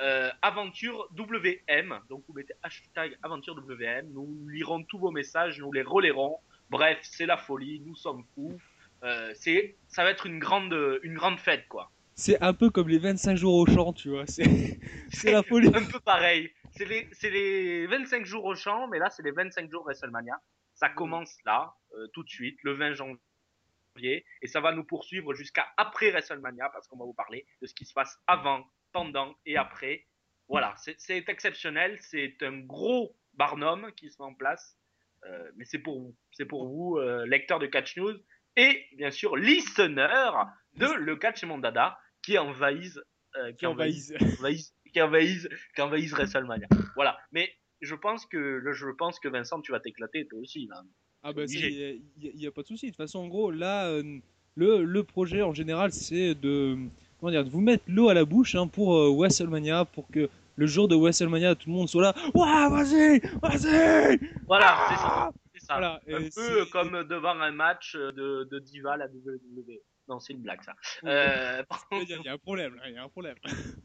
euh, 0.00 0.30
aventure 0.42 1.08
WM. 1.16 2.00
Donc 2.08 2.24
vous 2.28 2.34
mettez 2.34 2.54
hashtag 2.62 3.16
aventure 3.22 3.56
WM, 3.56 4.08
nous 4.12 4.48
lirons 4.48 4.82
tous 4.84 4.98
vos 4.98 5.10
messages, 5.10 5.58
nous 5.58 5.72
les 5.72 5.82
relayerons. 5.82 6.38
Bref, 6.70 6.98
c'est 7.02 7.26
la 7.26 7.36
folie, 7.36 7.80
nous 7.80 7.96
sommes 7.96 8.24
fous. 8.34 8.58
Euh, 9.02 9.32
c'est, 9.34 9.76
ça 9.88 10.04
va 10.04 10.10
être 10.10 10.26
une 10.26 10.38
grande, 10.38 11.00
une 11.02 11.14
grande 11.14 11.38
fête 11.38 11.66
quoi. 11.68 11.90
C'est 12.18 12.42
un 12.42 12.52
peu 12.52 12.68
comme 12.68 12.88
les 12.88 12.98
25 12.98 13.36
jours 13.36 13.54
au 13.54 13.64
champ, 13.64 13.92
tu 13.92 14.08
vois. 14.10 14.24
C'est 14.26 15.30
la 15.30 15.44
folie. 15.44 15.68
un 15.68 15.84
peu 15.84 16.00
pareil. 16.00 16.52
C'est 16.72 16.84
les, 16.84 17.08
c'est 17.12 17.30
les 17.30 17.86
25 17.86 18.26
jours 18.26 18.44
au 18.44 18.56
champ, 18.56 18.88
mais 18.88 18.98
là, 18.98 19.08
c'est 19.08 19.22
les 19.22 19.30
25 19.30 19.70
jours 19.70 19.84
WrestleMania. 19.84 20.34
Ça 20.74 20.88
commence 20.88 21.36
là, 21.46 21.74
euh, 21.94 22.08
tout 22.12 22.24
de 22.24 22.28
suite, 22.28 22.58
le 22.64 22.72
20 22.72 22.94
janvier, 22.94 24.24
et 24.42 24.46
ça 24.48 24.60
va 24.60 24.72
nous 24.72 24.82
poursuivre 24.82 25.32
jusqu'à 25.32 25.66
après 25.76 26.10
WrestleMania, 26.10 26.68
parce 26.70 26.88
qu'on 26.88 26.98
va 26.98 27.04
vous 27.04 27.14
parler 27.14 27.46
de 27.62 27.66
ce 27.66 27.74
qui 27.74 27.84
se 27.84 27.94
passe 27.94 28.18
avant, 28.26 28.64
pendant 28.92 29.36
et 29.46 29.56
après. 29.56 30.04
Voilà, 30.48 30.74
c'est 30.76 31.24
exceptionnel, 31.28 31.98
c'est 32.00 32.36
un 32.42 32.58
gros 32.58 33.16
barnum 33.34 33.92
qui 33.96 34.10
se 34.10 34.20
met 34.20 34.26
en 34.26 34.34
place, 34.34 34.76
euh, 35.24 35.50
mais 35.56 35.64
c'est 35.64 35.78
pour 35.78 36.00
vous, 36.00 36.16
c'est 36.32 36.46
pour 36.46 36.66
vous, 36.66 36.98
euh, 36.98 37.26
lecteurs 37.26 37.60
de 37.60 37.66
Catch 37.66 37.96
News, 37.96 38.16
et 38.56 38.86
bien 38.96 39.12
sûr, 39.12 39.36
listeners 39.36 40.32
de 40.74 40.92
Le 40.92 41.16
Catch 41.16 41.44
et 41.44 41.46
Mon 41.46 41.58
Dada, 41.58 41.98
qui 42.22 42.38
envahissent, 42.38 43.00
euh, 43.36 43.50
qui 43.52 43.56
Qui 43.58 43.66
envahissent 43.66 44.12
envahissent. 44.12 44.38
envahissent, 44.38 44.74
qui 44.92 45.00
envahissent, 45.02 45.48
qui 45.74 45.82
envahissent 45.82 46.12
WrestleMania. 46.12 46.66
Voilà. 46.94 47.18
Mais 47.32 47.50
je 47.80 47.94
pense 47.94 48.26
que, 48.26 48.62
je 48.72 48.86
pense 48.96 49.18
que 49.20 49.28
Vincent, 49.28 49.60
tu 49.60 49.72
vas 49.72 49.80
t'éclater 49.80 50.26
toi 50.26 50.38
aussi, 50.40 50.66
là. 50.66 50.82
Ah 51.22 51.32
bah 51.32 51.42
il 51.46 52.00
n'y 52.36 52.46
a, 52.46 52.52
pas 52.52 52.62
de 52.62 52.66
souci. 52.68 52.86
De 52.86 52.90
toute 52.92 52.96
façon, 52.96 53.18
en 53.18 53.26
gros, 53.28 53.50
là, 53.50 53.88
euh, 53.88 54.18
le, 54.54 54.84
le 54.84 55.04
projet 55.04 55.42
en 55.42 55.52
général, 55.52 55.92
c'est 55.92 56.34
de, 56.36 56.76
comment 57.18 57.32
dire, 57.32 57.44
de 57.44 57.50
vous 57.50 57.60
mettre 57.60 57.82
l'eau 57.88 58.08
à 58.08 58.14
la 58.14 58.24
bouche 58.24 58.54
hein, 58.54 58.68
pour 58.68 58.94
euh, 58.96 59.10
WrestleMania, 59.12 59.84
pour 59.84 60.08
que 60.08 60.28
le 60.54 60.66
jour 60.66 60.86
de 60.88 60.94
WrestleMania, 60.94 61.56
tout 61.56 61.68
le 61.68 61.74
monde 61.74 61.88
soit 61.88 62.02
là. 62.02 62.14
Ouais, 62.34 62.68
vas-y, 62.70 63.20
vas-y. 63.42 64.18
Voilà, 64.46 64.76
c'est 64.88 64.96
ça. 64.96 65.30
C'est 65.54 65.64
ça. 65.66 65.74
Voilà, 65.74 66.00
Un 66.08 66.28
peu 66.34 66.64
comme 66.66 67.02
devant 67.04 67.38
un 67.40 67.52
match 67.52 67.96
de, 67.96 68.44
de 68.44 68.58
Diva, 68.60 68.96
la 68.96 69.06
WWE. 69.06 69.80
Non, 70.08 70.20
c'est 70.20 70.32
une 70.32 70.42
blague, 70.42 70.62
ça. 70.62 70.74
Euh, 71.04 71.62
Il 71.92 72.08
y, 72.08 72.28
a- 72.28 72.32
un 72.32 72.38
problème, 72.38 72.80
il 72.86 72.92
y 72.94 72.96
a 72.98 73.02
un 73.04 73.08
problème. 73.08 73.36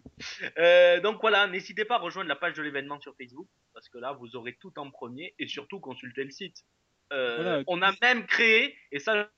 euh, 0.58 1.00
donc 1.02 1.20
voilà, 1.22 1.48
n'hésitez 1.48 1.86
pas 1.86 1.96
à 1.96 2.00
rejoindre 2.00 2.30
la 2.30 2.36
page 2.36 2.54
de 2.56 2.62
l'événement 2.62 3.00
sur 3.02 3.16
Facebook, 3.18 3.48
parce 3.74 3.90
que 3.90 3.98
là, 3.98 4.14
vous 4.14 4.36
aurez 4.36 4.56
tout 4.60 4.78
en 4.80 4.90
premier, 4.90 5.34
et 5.40 5.48
surtout 5.48 5.80
consultez 5.80 6.24
le 6.24 6.32
site. 6.32 6.64
Euh, 7.12 7.36
Voilà. 7.36 7.64
on 7.68 7.82
a 7.82 7.94
même 8.02 8.26
créé, 8.26 8.76
et 8.92 9.00
ça, 9.00 9.30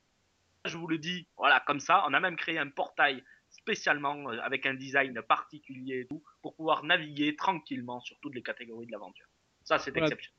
je 0.66 0.78
vous 0.78 0.88
le 0.88 0.98
dis, 0.98 1.28
voilà, 1.38 1.60
comme 1.66 1.80
ça, 1.80 2.04
on 2.08 2.14
a 2.14 2.20
même 2.20 2.36
créé 2.36 2.58
un 2.60 2.70
portail 2.70 3.24
spécialement 3.50 4.28
avec 4.30 4.66
un 4.66 4.74
design 4.74 5.20
particulier 5.28 6.02
et 6.02 6.08
tout, 6.08 6.24
pour 6.42 6.56
pouvoir 6.56 6.84
naviguer 6.84 7.36
tranquillement 7.36 8.00
sur 8.02 8.18
toutes 8.20 8.36
les 8.36 8.44
catégories 8.44 8.86
de 8.86 8.92
l'aventure. 8.92 9.26
Ça, 9.64 9.80
c'est 9.80 9.92
Voilà. 9.92 10.08
exceptionnel. 10.08 10.36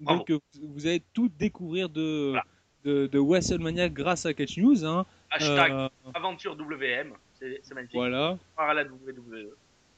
Donc, 0.00 0.30
vous 0.62 0.86
allez 0.86 1.00
tout 1.12 1.28
découvrir 1.28 1.88
de, 1.88 2.28
Voilà. 2.30 2.44
de, 2.84 3.06
de 3.06 3.18
WrestleMania 3.18 3.88
grâce 3.88 4.24
à 4.26 4.34
Catch 4.34 4.56
News. 4.58 4.84
Hein. 4.84 5.04
Hashtag 5.30 5.72
Euh, 5.72 5.88
aventure 6.14 6.56
WM, 6.56 7.12
c'est 7.38 7.74
magnifique. 7.74 7.94
voilà. 7.96 8.36
Par 8.56 8.74
la 8.74 8.82
WWE. 8.84 9.50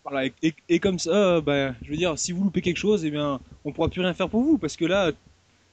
Voilà, 0.05 0.27
et, 0.27 0.33
et- 0.43 0.55
et 0.69 0.79
comme 0.81 0.99
ça, 0.99 1.41
bah, 1.41 1.75
je 1.83 1.91
veux 1.91 1.97
dire, 1.97 2.19
si 2.19 2.33
vous 2.33 2.45
loupez 2.45 2.61
quelque 2.61 2.77
chose, 2.77 3.05
eh 3.05 3.11
bien, 3.11 3.41
on 3.65 3.73
pourra 3.73 3.89
plus 3.89 4.01
rien 4.01 4.13
faire 4.15 4.29
pour 4.29 4.43
vous 4.43 4.59
parce 4.59 4.77
que 4.77 4.85
là, 4.85 5.13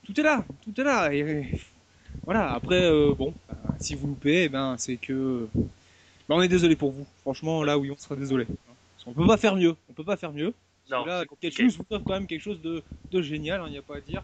tout 0.05 0.19
est 0.19 0.23
là, 0.23 0.45
tout 0.63 0.79
est 0.79 0.83
là. 0.83 1.13
Et, 1.13 1.19
et 1.19 1.61
voilà. 2.25 2.53
Après, 2.53 2.83
euh, 2.85 3.13
bon, 3.15 3.33
bah, 3.47 3.55
si 3.79 3.95
vous 3.95 4.07
loupez, 4.07 4.43
eh 4.43 4.49
ben, 4.49 4.75
c'est 4.77 4.97
que, 4.97 5.47
bah, 5.55 6.35
on 6.35 6.41
est 6.41 6.47
désolé 6.47 6.75
pour 6.75 6.91
vous. 6.91 7.07
Franchement, 7.21 7.63
là, 7.63 7.77
oui, 7.77 7.89
on 7.91 7.97
sera 7.97 8.15
désolé. 8.15 8.45
Parce 8.45 9.03
qu'on 9.05 9.13
peut 9.13 9.27
pas 9.27 9.37
faire 9.37 9.55
mieux. 9.55 9.75
On 9.89 9.93
peut 9.93 10.03
pas 10.03 10.17
faire 10.17 10.31
mieux. 10.31 10.53
Non, 10.91 11.05
là. 11.05 11.23
Catch 11.41 11.59
News 11.59 11.69
vous 11.77 11.85
offre 11.95 12.03
quand 12.05 12.13
même 12.13 12.27
quelque 12.27 12.41
chose 12.41 12.61
de, 12.61 12.83
de 13.11 13.21
génial. 13.21 13.61
Il 13.67 13.71
n'y 13.71 13.77
a 13.77 13.81
pas 13.81 13.97
à 13.97 14.01
dire. 14.01 14.21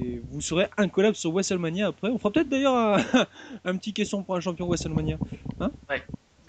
Et 0.00 0.22
vous 0.30 0.40
serez 0.40 0.66
incollable 0.76 1.16
sur 1.16 1.30
WrestleMania 1.32 1.88
après. 1.88 2.08
On 2.10 2.18
fera 2.18 2.30
peut-être 2.32 2.48
d'ailleurs 2.48 2.74
un, 2.76 2.96
un 3.64 3.76
petit 3.76 3.92
question 3.92 4.22
pour 4.22 4.34
un 4.36 4.40
champion 4.40 4.66
WrestleMania. 4.66 5.18
Ça 5.58 5.68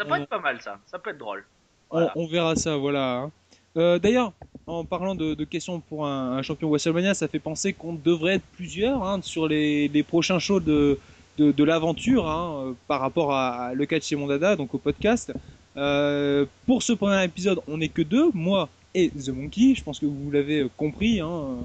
peut 0.05 0.11
Euh, 0.13 0.15
être 0.15 0.29
pas 0.29 0.39
mal, 0.39 0.61
ça. 0.61 0.79
Ça 0.85 0.99
peut 0.99 1.09
être 1.11 1.17
drôle. 1.17 1.43
On- 1.89 1.97
Voilà. 1.97 2.11
On, 2.15 2.27
verra 2.27 2.55
ça, 2.55 2.77
voilà. 2.77 3.17
hein. 3.23 3.31
Euh, 3.77 3.99
D'ailleurs, 3.99 4.33
en 4.67 4.85
parlant 4.85 5.15
de, 5.15 5.33
de 5.33 5.43
questions 5.43 5.79
pour 5.79 6.05
un, 6.05 6.37
un 6.37 6.41
champion 6.41 6.69
WrestleMania, 6.69 7.13
ça 7.13 7.27
fait 7.27 7.39
penser 7.39 7.73
qu'on 7.73 7.93
devrait 7.93 8.35
être 8.35 8.45
plusieurs 8.55 9.03
hein, 9.03 9.19
sur 9.21 9.47
les, 9.47 9.87
les 9.87 10.03
prochains 10.03 10.39
shows 10.39 10.59
de, 10.59 10.99
de, 11.37 11.51
de 11.51 11.63
l'aventure 11.63 12.29
hein, 12.29 12.53
euh, 12.67 12.73
par 12.87 12.99
rapport 13.01 13.33
à, 13.33 13.49
à 13.67 13.73
le 13.73 13.85
catch 13.85 14.03
chez 14.05 14.15
mon 14.15 14.27
dada, 14.27 14.55
donc 14.55 14.73
au 14.73 14.77
podcast. 14.77 15.33
Euh, 15.75 16.45
pour 16.67 16.83
ce 16.83 16.93
premier 16.93 17.23
épisode, 17.23 17.59
on 17.67 17.77
n'est 17.77 17.89
que 17.89 18.03
deux, 18.03 18.29
moi 18.33 18.69
et 18.93 19.09
The 19.09 19.29
Monkey. 19.29 19.73
Je 19.75 19.83
pense 19.83 19.99
que 19.99 20.05
vous 20.05 20.29
l'avez 20.31 20.67
compris. 20.77 21.19
Hein. 21.19 21.57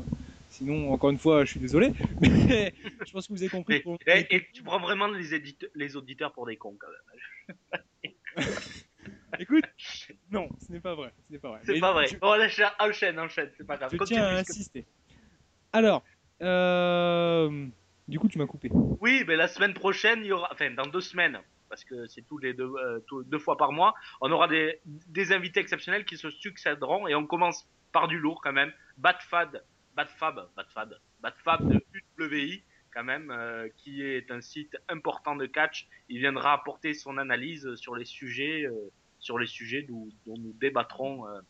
Sinon, 0.59 0.93
encore 0.93 1.11
une 1.11 1.19
fois, 1.19 1.45
je 1.45 1.53
suis 1.53 1.61
désolé, 1.61 1.93
mais 2.21 2.75
je 3.07 3.13
pense 3.13 3.29
que 3.29 3.33
vous 3.33 3.41
avez 3.41 3.49
compris. 3.49 3.81
Et, 4.09 4.19
et- 4.19 4.35
et 4.35 4.47
tu 4.53 4.65
prends 4.65 4.81
vraiment 4.81 5.07
les, 5.07 5.97
auditeurs 5.97 6.33
pour 6.33 6.47
des 6.47 6.57
cons 6.57 6.77
quand 6.77 6.89
même. 8.43 8.45
Écoute, 9.39 9.65
non, 10.33 10.49
ce 10.59 10.73
n'est 10.73 10.81
pas 10.81 10.97
vrai. 10.97 11.13
Ce 11.29 11.33
n'est 11.33 11.39
pas 11.39 11.51
vrai. 11.51 11.61
C'est 11.65 11.79
pas 11.79 11.93
vrai. 11.93 12.09
je- 12.09 12.17
Bon, 12.19 12.35
là, 12.35 12.49
enchaîne, 12.81 13.21
enchaîne, 13.21 13.53
c'est 13.57 13.65
pas 13.65 13.77
grave. 13.77 13.91
Je 13.93 13.99
Continue, 13.99 14.19
tiens 14.19 14.27
à 14.27 14.41
insister. 14.41 14.85
Alors, 15.73 16.03
euh, 16.43 17.67
du 18.09 18.19
coup, 18.19 18.27
tu 18.27 18.39
m'as 18.39 18.47
coupé. 18.47 18.69
Oui, 18.73 19.23
mais 19.29 19.37
la 19.37 19.47
semaine 19.47 19.75
prochaine, 19.75 20.23
il 20.23 20.27
y 20.27 20.33
aura, 20.33 20.49
enfin, 20.53 20.73
dans 20.73 20.87
deux 20.87 21.01
semaines, 21.03 21.39
parce 21.69 21.85
que 21.85 22.09
c'est 22.09 22.23
tous 22.23 22.39
les 22.39 22.53
deux, 22.53 22.65
euh, 22.69 22.99
tous- 23.07 23.23
deux 23.23 23.39
fois 23.39 23.57
par 23.57 23.71
mois, 23.71 23.95
on 24.21 24.33
aura 24.33 24.49
des, 24.49 24.81
des 24.85 25.31
invités 25.31 25.61
exceptionnels 25.61 26.05
qui 26.05 26.17
se 26.17 26.31
succéderont 26.31 27.07
et 27.07 27.15
on 27.15 27.27
commence 27.27 27.69
par 27.93 28.09
du 28.09 28.19
lourd 28.19 28.41
quand 28.43 28.53
même. 28.53 28.73
Batfad, 28.97 29.63
Batfab, 29.99 30.49
Batfad, 30.57 31.01
Batfab 31.21 31.69
de 31.73 31.83
UWI 32.21 32.63
quand 32.95 33.03
même, 33.03 33.33
euh, 33.33 33.69
qui 33.79 34.03
est 34.05 34.31
un 34.31 34.41
site 34.41 34.77
important 34.89 35.35
de 35.35 35.45
catch. 35.47 35.89
Il 36.09 36.21
viendra 36.21 36.53
apporter 36.53 36.95
son 36.95 37.19
analyse 37.19 37.75
sur 37.75 37.97
les 37.97 38.05
sujets, 38.05 38.63
euh, 38.63 38.93
sur 39.19 39.41
les 39.41 39.49
sujets 39.49 39.83
dont 39.83 40.09
nous 40.27 40.53
débattrons. 40.61 41.27
Euh, 41.27 41.41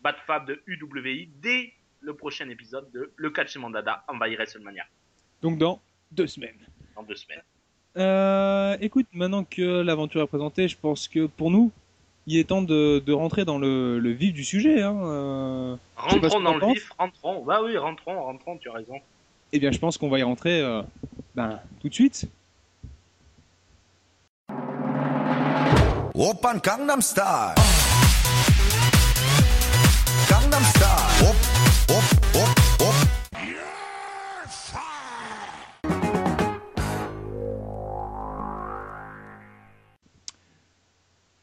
Batfab 0.00 0.46
de 0.46 0.62
UWI 0.66 1.30
dès 1.36 1.74
le 2.00 2.14
prochain 2.14 2.48
épisode 2.48 2.90
de 2.92 3.12
Le 3.14 3.30
Catch 3.30 3.56
et 3.56 3.58
Mandada 3.58 4.04
envahir 4.08 4.38
WrestleMania 4.38 4.84
Donc, 5.42 5.58
dans 5.58 5.82
deux 6.10 6.28
semaines. 6.28 6.66
dans 6.94 7.02
deux 7.02 7.16
semaines. 7.16 7.42
Euh, 7.98 8.78
écoute, 8.80 9.06
maintenant 9.12 9.44
que 9.44 9.82
l'aventure 9.82 10.22
est 10.22 10.28
présentée, 10.28 10.66
je 10.66 10.78
pense 10.78 11.08
que 11.08 11.26
pour 11.26 11.50
nous, 11.50 11.72
il 12.28 12.38
est 12.38 12.44
temps 12.44 12.62
de, 12.62 13.12
rentrer 13.12 13.44
dans 13.44 13.58
le, 13.58 14.10
vif 14.10 14.34
du 14.34 14.44
sujet. 14.44 14.82
Hein, 14.82 14.96
euh. 15.02 15.76
Rentrons 15.96 16.40
dans 16.40 16.56
le 16.56 16.66
vif, 16.66 16.90
rentrons. 16.98 17.42
Bah 17.44 17.60
oui, 17.64 17.76
rentrons, 17.76 18.22
rentrons, 18.22 18.58
tu 18.58 18.68
as 18.68 18.74
raison. 18.74 19.00
Eh 19.52 19.58
bien, 19.58 19.72
je 19.72 19.78
pense 19.78 19.96
qu'on 19.96 20.10
va 20.10 20.18
y 20.18 20.22
rentrer 20.22 20.60
euh, 20.60 20.82
ben, 21.34 21.58
tout 21.80 21.88
de 21.88 21.94
suite. 21.94 22.26
Open 26.14 26.60
Gangnam 26.62 27.00
Style. 27.00 27.54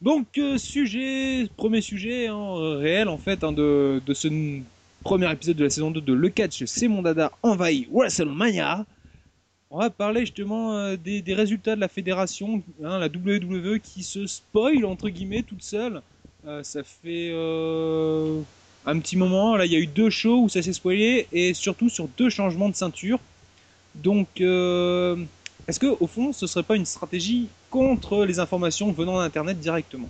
Donc, 0.06 0.38
euh, 0.38 0.56
sujet, 0.56 1.48
premier 1.56 1.80
sujet 1.80 2.28
hein, 2.28 2.38
euh, 2.38 2.76
réel 2.76 3.08
en 3.08 3.18
fait 3.18 3.42
hein, 3.42 3.50
de, 3.50 4.00
de 4.06 4.14
ce 4.14 4.28
premier 5.02 5.28
épisode 5.32 5.56
de 5.56 5.64
la 5.64 5.70
saison 5.70 5.90
2 5.90 6.00
de 6.00 6.12
Le 6.12 6.28
Catch, 6.28 6.62
c'est 6.66 6.86
mon 6.86 7.02
dada 7.02 7.32
envahi 7.42 7.88
WrestleMania. 7.90 8.86
On 9.68 9.80
va 9.80 9.90
parler 9.90 10.20
justement 10.20 10.74
euh, 10.74 10.96
des, 10.96 11.22
des 11.22 11.34
résultats 11.34 11.74
de 11.74 11.80
la 11.80 11.88
fédération, 11.88 12.62
hein, 12.84 13.00
la 13.00 13.08
WWE 13.08 13.80
qui 13.80 14.04
se 14.04 14.28
spoil 14.28 14.84
entre 14.84 15.08
guillemets 15.08 15.42
toute 15.42 15.64
seule. 15.64 16.00
Ça 16.62 16.84
fait 16.84 17.32
un 17.32 18.98
petit 19.00 19.16
moment, 19.16 19.56
là 19.56 19.66
il 19.66 19.72
y 19.72 19.74
a 19.74 19.80
eu 19.80 19.88
deux 19.88 20.10
shows 20.10 20.42
où 20.42 20.48
ça 20.48 20.62
s'est 20.62 20.72
spoilé 20.72 21.26
et 21.32 21.52
surtout 21.52 21.88
sur 21.88 22.06
deux 22.16 22.30
changements 22.30 22.68
de 22.68 22.76
ceinture. 22.76 23.18
Donc, 23.96 24.28
est-ce 25.68 25.80
que 25.80 25.86
au 25.86 26.06
fond 26.06 26.32
ce 26.32 26.46
serait 26.46 26.62
pas 26.64 26.76
une 26.76 26.86
stratégie 26.86 27.48
contre 27.70 28.24
les 28.24 28.38
informations 28.38 28.92
venant 28.92 29.18
d'Internet 29.18 29.58
directement? 29.58 30.08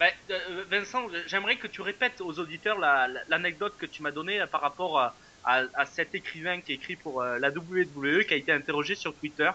Bah, 0.00 0.06
euh, 0.30 0.64
Vincent, 0.70 1.06
j'aimerais 1.26 1.56
que 1.58 1.66
tu 1.66 1.80
répètes 1.80 2.20
aux 2.20 2.38
auditeurs 2.38 2.78
la- 2.78 3.06
la- 3.08 3.20
l'anecdote 3.28 3.74
que 3.78 3.86
tu 3.86 4.02
m'as 4.02 4.10
donnée 4.10 4.40
euh, 4.40 4.46
par 4.46 4.60
rapport 4.60 4.98
à, 4.98 5.16
à- 5.44 5.64
à 5.74 5.86
cet 5.86 6.14
écrivain 6.14 6.60
qui 6.60 6.72
écrit 6.72 6.96
pour 6.96 7.22
euh, 7.22 7.38
la 7.38 7.50
WWE, 7.50 8.24
qui 8.24 8.34
a 8.34 8.36
été 8.36 8.52
interrogé 8.52 8.94
sur 8.94 9.14
Twitter. 9.16 9.50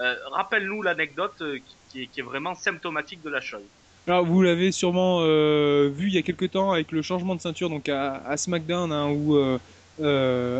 Euh, 0.00 0.14
Rappelle-nous 0.32 0.82
l'anecdote 0.82 1.42
qui, 1.88 2.08
qui 2.08 2.20
est, 2.20 2.22
vraiment 2.22 2.54
symptomatique 2.54 3.22
de 3.22 3.30
la 3.30 3.40
chose. 3.40 3.68
Alors 4.06 4.24
vous 4.24 4.40
l'avez 4.42 4.72
sûrement 4.72 5.20
vu 5.20 6.08
il 6.08 6.14
y 6.14 6.18
a 6.18 6.22
quelques 6.22 6.50
temps 6.52 6.72
avec 6.72 6.90
le 6.90 7.02
changement 7.02 7.34
de 7.36 7.40
ceinture 7.40 7.68
donc 7.68 7.88
à, 7.88 8.14
à 8.14 8.36
SmackDown 8.36 8.90
hein, 8.92 9.10
où 9.10 9.36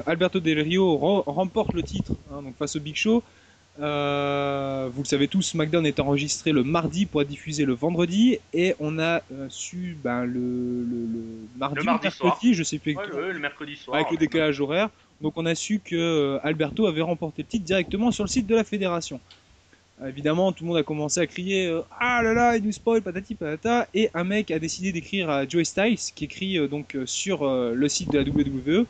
Alberto 0.07 0.41
Del 0.41 0.61
Rio 0.61 0.97
re- 0.99 1.23
remporte 1.27 1.73
le 1.73 1.83
titre 1.83 2.13
hein, 2.31 2.43
donc 2.43 2.57
face 2.59 2.77
au 2.77 2.81
Big 2.81 2.97
Show. 2.97 3.25
Euh, 3.79 4.89
vous 4.93 5.03
le 5.03 5.07
savez 5.07 5.29
tous, 5.29 5.43
SmackDown 5.43 5.87
est 5.87 6.01
enregistré 6.01 6.53
le 6.53 6.65
mardi 6.65 7.07
pour 7.07 7.23
être 7.23 7.29
diffusé 7.29 7.65
le 7.65 7.73
vendredi 7.73 8.39
et 8.53 8.75
on 8.81 8.99
a 8.99 9.23
euh, 9.33 9.47
su 9.49 9.97
ben, 10.03 10.25
le, 10.25 10.33
le, 10.35 11.07
le 11.07 11.23
mardi, 11.57 11.77
Le 11.77 11.83
ou 11.83 11.85
mardi 11.85 12.05
mercredi, 12.07 12.17
soir. 12.17 12.39
je 12.53 12.63
sais 12.63 12.79
plus 12.79 12.95
Ouais, 12.95 13.03
exactement, 13.05 13.27
le, 13.27 13.33
le 13.33 13.39
mercredi 13.39 13.77
soir. 13.77 13.97
avec 13.97 14.11
le 14.11 14.17
décalage 14.19 14.61
horaire. 14.61 14.91
Donc 15.23 15.35
on 15.37 15.47
a 15.47 15.55
su 15.55 15.81
que 15.83 15.95
euh, 15.97 16.39
Alberto 16.43 16.87
avait 16.87 17.01
remporté 17.01 17.43
le 17.43 17.49
titre 17.49 17.65
directement 17.65 18.11
sur 18.11 18.25
le 18.25 18.29
site 18.29 18.47
de 18.47 18.55
la 18.57 18.65
fédération. 18.65 19.21
Évidemment, 20.07 20.51
tout 20.53 20.65
le 20.65 20.69
monde 20.69 20.79
a 20.79 20.83
commencé 20.83 21.21
à 21.21 21.27
crier 21.27 21.79
Ah 22.01 22.23
là 22.23 22.33
là, 22.33 22.57
il 22.57 22.65
nous 22.65 22.73
spoil, 22.73 23.03
patati 23.03 23.35
patata. 23.35 23.87
Et 23.93 24.09
un 24.15 24.25
mec 24.25 24.51
a 24.51 24.59
décidé 24.59 24.93
d'écrire 24.93 25.29
à 25.29 25.47
Joey 25.47 25.65
Styles, 25.65 25.99
qui 26.15 26.25
écrit 26.25 26.69
donc 26.71 26.97
sur 27.05 27.45
le 27.47 27.89
site 27.89 28.11
de 28.11 28.19
la 28.19 28.25
WWE. 28.25 28.87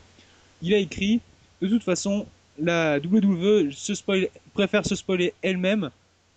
Il 0.61 0.73
a 0.73 0.77
écrit 0.77 1.19
De 1.61 1.67
toute 1.67 1.83
façon, 1.83 2.25
la 2.61 2.97
WWE 2.97 3.71
se 3.71 3.95
spoil, 3.95 4.29
préfère 4.53 4.85
se 4.85 4.95
spoiler 4.95 5.33
elle-même 5.41 5.89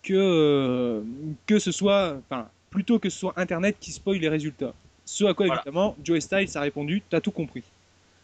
que, 0.03 0.13
euh, 0.13 1.01
que 1.47 1.59
ce 1.59 1.71
soit, 1.71 2.17
enfin, 2.29 2.49
plutôt 2.69 2.99
que 2.99 3.09
ce 3.09 3.19
soit 3.19 3.33
Internet 3.37 3.77
qui 3.79 3.91
spoil 3.91 4.17
les 4.17 4.29
résultats. 4.29 4.73
Ce 5.05 5.23
à 5.23 5.33
quoi, 5.33 5.45
Voilà. 5.45 5.61
évidemment, 5.61 5.95
Joey 6.03 6.19
Styles 6.19 6.49
a 6.55 6.61
répondu 6.61 7.01
T'as 7.09 7.21
tout 7.21 7.31
compris. 7.31 7.63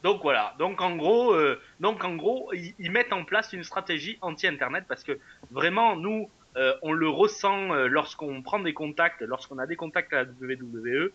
Donc 0.03 0.22
voilà. 0.24 0.55
Donc 0.58 0.81
en 0.81 0.96
gros, 0.96 1.34
euh, 1.34 1.60
donc 1.79 2.03
en 2.03 2.15
gros, 2.15 2.51
ils, 2.53 2.74
ils 2.79 2.91
mettent 2.91 3.13
en 3.13 3.24
place 3.24 3.53
une 3.53 3.63
stratégie 3.63 4.17
anti-internet 4.22 4.86
parce 4.88 5.03
que 5.03 5.20
vraiment 5.51 5.96
nous, 5.96 6.29
euh, 6.58 6.74
on 6.81 6.91
le 6.91 7.08
ressent 7.08 7.72
euh, 7.72 7.88
lorsqu'on 7.88 8.41
prend 8.41 8.60
des 8.60 8.74
contacts, 8.74 9.22
lorsqu'on 9.22 9.60
a 9.60 9.67
des 9.67 9.75
contacts 9.75 10.12
à 10.13 10.24
la 10.24 10.29
WWE, 10.41 11.12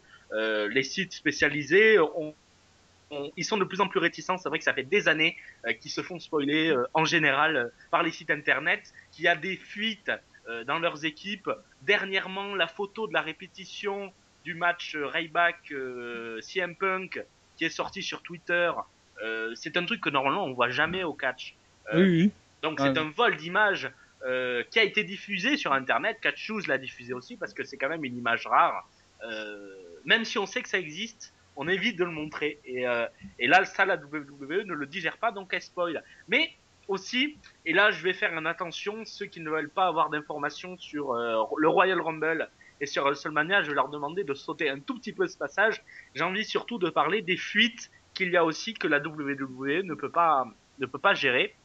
les 0.70 0.82
sites 0.82 1.12
spécialisés, 1.12 1.98
on, 1.98 2.34
on- 3.10 3.30
ils 3.36 3.44
sont 3.44 3.56
de 3.56 3.64
plus 3.64 3.80
en 3.80 3.88
plus 3.88 4.00
réticents. 4.00 4.38
C'est 4.38 4.48
vrai 4.48 4.58
que 4.58 4.64
ça 4.64 4.74
fait 4.74 4.82
des 4.84 5.08
années 5.08 5.36
euh, 5.66 5.72
qu'ils 5.72 5.90
se 5.90 6.02
font 6.02 6.18
spoiler 6.18 6.70
euh, 6.70 6.84
en 6.94 7.04
général 7.04 7.56
euh, 7.56 7.68
par 7.90 8.02
les 8.02 8.10
sites 8.10 8.30
internet, 8.30 8.92
qu'il 9.12 9.24
y 9.24 9.28
a 9.28 9.36
des 9.36 9.56
fuites 9.56 10.10
dans 10.66 10.78
leurs 10.78 11.04
équipes. 11.04 11.50
Dernièrement, 11.82 12.54
la 12.54 12.68
photo 12.68 13.08
de 13.08 13.12
la 13.12 13.20
répétition 13.20 14.12
du 14.44 14.54
match 14.54 14.94
euh, 14.94 16.40
CM 16.40 16.76
Punk 16.76 17.24
qui 17.56 17.64
est 17.64 17.70
sorti 17.70 18.00
sur 18.02 18.22
Twitter, 18.22 18.70
euh, 19.24 19.52
c'est 19.56 19.76
un 19.76 19.84
truc 19.84 20.00
que 20.00 20.08
normalement 20.10 20.44
on 20.44 20.52
voit 20.52 20.68
jamais 20.70 21.02
au 21.02 21.14
catch. 21.14 21.56
Euh, 21.92 22.02
oui, 22.02 22.22
oui. 22.22 22.30
donc 22.62 22.78
Ouais. 22.78 22.92
c'est 22.92 22.98
un 23.00 23.10
vol 23.10 23.36
d'image 23.36 23.90
euh, 24.24 24.62
qui 24.70 24.78
a 24.78 24.84
été 24.84 25.02
diffusé 25.04 25.56
sur 25.56 25.72
Internet. 25.72 26.18
Catch 26.22 26.38
Shoes 26.38 26.62
l'a 26.68 26.78
diffusé 26.78 27.12
aussi 27.12 27.36
parce 27.36 27.52
que 27.52 27.64
c'est 27.64 27.76
quand 27.76 27.88
même 27.88 28.04
une 28.04 28.16
image 28.16 28.46
rare. 28.46 28.88
Même 30.04 30.24
si 30.24 30.38
on 30.38 30.46
sait 30.46 30.62
que 30.62 30.68
ça 30.68 30.78
existe, 30.78 31.34
on 31.56 31.68
évite 31.68 31.98
de 31.98 32.04
le 32.04 32.10
montrer. 32.10 32.60
Et, 32.64 32.86
euh, 32.86 33.06
là, 33.40 33.64
ça, 33.64 33.84
la 33.84 33.96
WWE 33.96 34.64
ne 34.64 34.74
le 34.74 34.86
digère 34.86 35.16
pas, 35.16 35.32
donc 35.32 35.52
elle 35.52 35.62
spoil. 35.62 36.04
Mais 36.28 36.50
aussi, 36.86 37.38
et 37.64 37.72
là, 37.72 37.90
je 37.90 38.02
vais 38.02 38.12
faire 38.12 38.36
une 38.36 38.46
attention, 38.46 39.04
ceux 39.04 39.26
qui 39.26 39.40
ne 39.40 39.50
veulent 39.50 39.70
pas 39.70 39.86
avoir 39.86 40.10
d'informations 40.10 40.76
sur 40.78 41.12
euh, 41.12 41.42
le 41.56 41.68
Royal 41.68 42.00
Rumble 42.00 42.48
et 42.80 42.86
sur 42.86 43.04
WrestleMania, 43.04 43.62
je 43.62 43.70
vais 43.70 43.74
leur 43.74 43.88
demander 43.88 44.22
de 44.22 44.34
sauter 44.34 44.68
un 44.68 44.78
tout 44.78 44.94
petit 44.98 45.12
peu 45.12 45.26
ce 45.26 45.36
passage. 45.36 45.82
J'ai 46.14 46.24
envie 46.24 46.44
surtout 46.44 46.78
de 46.78 46.90
parler 46.90 47.22
des 47.22 47.38
fuites 47.38 47.90
qu'il 48.14 48.30
y 48.30 48.36
a 48.36 48.44
aussi 48.44 48.74
que 48.74 48.86
la 48.86 48.98
WWE 48.98 49.82
ne 49.82 49.94
peut 49.94 50.10
pas, 50.10 50.46
ne 50.78 50.86
peut 50.86 50.98
pas 50.98 51.14
gérer. 51.14 51.56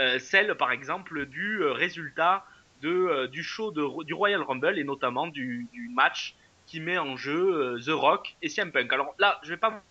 Euh, 0.00 0.18
celle, 0.18 0.54
par 0.56 0.72
exemple, 0.72 1.26
du 1.26 1.62
résultat 1.62 2.44
de, 2.82 3.26
du 3.26 3.42
show 3.42 3.72
du 3.72 4.12
Royal 4.12 4.42
Rumble 4.42 4.78
et 4.78 4.84
notamment 4.84 5.28
du 5.28 5.90
match 5.94 6.36
qui 6.66 6.80
met 6.80 6.98
en 6.98 7.16
jeu 7.16 7.76
euh, 7.76 7.80
The 7.80 7.90
Rock 7.90 8.36
et 8.42 8.48
CM 8.48 8.72
Punk. 8.72 8.92
Alors 8.92 9.14
là, 9.18 9.40
je 9.42 9.50
vais 9.50 9.56
pas 9.56 9.82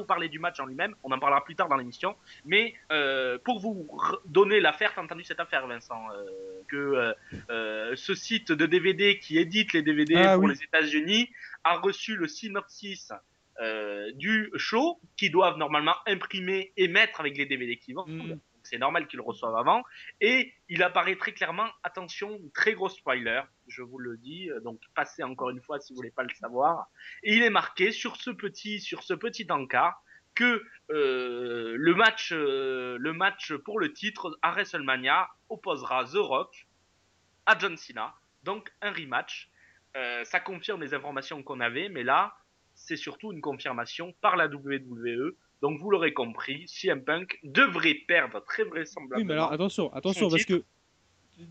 vous 0.00 0.04
parler 0.04 0.28
du 0.28 0.38
match 0.38 0.58
en 0.60 0.66
lui-même, 0.66 0.94
on 1.02 1.12
en 1.12 1.18
parlera 1.18 1.44
plus 1.44 1.54
tard 1.54 1.68
dans 1.68 1.76
l'émission, 1.76 2.16
mais 2.44 2.74
euh, 2.90 3.38
pour 3.44 3.60
vous 3.60 3.88
donner 4.26 4.60
l'affaire, 4.60 4.92
t'as 4.94 5.02
entendu 5.02 5.24
cette 5.24 5.40
affaire, 5.40 5.66
Vincent, 5.66 6.02
euh, 6.10 6.62
que 6.68 7.14
euh, 7.50 7.96
ce 7.96 8.14
site 8.14 8.52
de 8.52 8.66
DVD 8.66 9.18
qui 9.18 9.38
édite 9.38 9.72
les 9.72 9.82
DVD 9.82 10.16
Ah 10.16 10.34
pour 10.34 10.44
oui. 10.44 10.54
les 10.54 10.62
États-Unis 10.64 11.30
a 11.64 11.76
reçu 11.78 12.16
le 12.16 12.26
synopsis 12.28 13.12
du 14.14 14.50
show 14.56 14.98
qu'ils 15.16 15.30
doivent 15.30 15.56
normalement 15.56 15.94
imprimer 16.06 16.72
et 16.76 16.88
mettre 16.88 17.20
avec 17.20 17.36
les 17.36 17.46
DVD 17.46 17.76
qui 17.76 17.92
vendent. 17.92 18.08
Mm. 18.08 18.38
C'est 18.72 18.78
normal 18.78 19.06
qu'ils 19.06 19.18
le 19.18 19.22
reçoivent 19.22 19.56
avant. 19.56 19.84
Et 20.22 20.54
il 20.70 20.82
apparaît 20.82 21.16
très 21.16 21.32
clairement, 21.32 21.68
attention, 21.82 22.40
très 22.54 22.72
gros 22.72 22.88
spoiler, 22.88 23.42
je 23.68 23.82
vous 23.82 23.98
le 23.98 24.16
dis, 24.16 24.50
euh, 24.50 24.60
donc 24.60 24.80
passez 24.94 25.22
encore 25.22 25.50
une 25.50 25.60
fois 25.60 25.78
si 25.78 25.92
vous 25.92 25.98
voulez 25.98 26.10
pas 26.10 26.22
le 26.22 26.34
savoir. 26.34 26.86
Et 27.22 27.36
il 27.36 27.42
est 27.42 27.50
marqué 27.50 27.92
sur 27.92 28.16
ce 28.16 28.30
petit, 28.30 28.80
sur 28.80 29.02
ce 29.02 29.12
petit 29.12 29.46
encart 29.50 30.02
que 30.34 30.64
euh, 30.90 31.74
le 31.76 31.94
match, 31.94 32.32
euh, 32.32 32.96
le 32.98 33.12
match 33.12 33.52
pour 33.52 33.78
le 33.78 33.92
titre 33.92 34.38
à 34.40 34.52
WrestleMania 34.52 35.28
opposera 35.50 36.06
The 36.06 36.16
Rock 36.16 36.66
à 37.44 37.58
John 37.58 37.76
Cena, 37.76 38.14
donc 38.42 38.72
un 38.80 38.92
rematch. 38.92 39.50
Ça 40.24 40.40
confirme 40.40 40.80
les 40.80 40.94
informations 40.94 41.42
qu'on 41.42 41.60
avait, 41.60 41.90
mais 41.90 42.02
là, 42.02 42.34
c'est 42.74 42.96
surtout 42.96 43.30
une 43.30 43.42
confirmation 43.42 44.14
par 44.22 44.36
la 44.36 44.46
WWE. 44.46 45.36
Donc 45.62 45.78
vous 45.78 45.90
l'aurez 45.90 46.12
compris, 46.12 46.64
CM 46.66 47.02
Punk 47.02 47.38
devrait 47.44 47.94
perdre 47.94 48.42
très 48.44 48.64
vraisemblablement. 48.64 49.18
Oui, 49.20 49.24
mais 49.24 49.34
alors 49.34 49.52
attention, 49.52 49.92
attention, 49.94 50.28
parce 50.28 50.44
que 50.44 50.62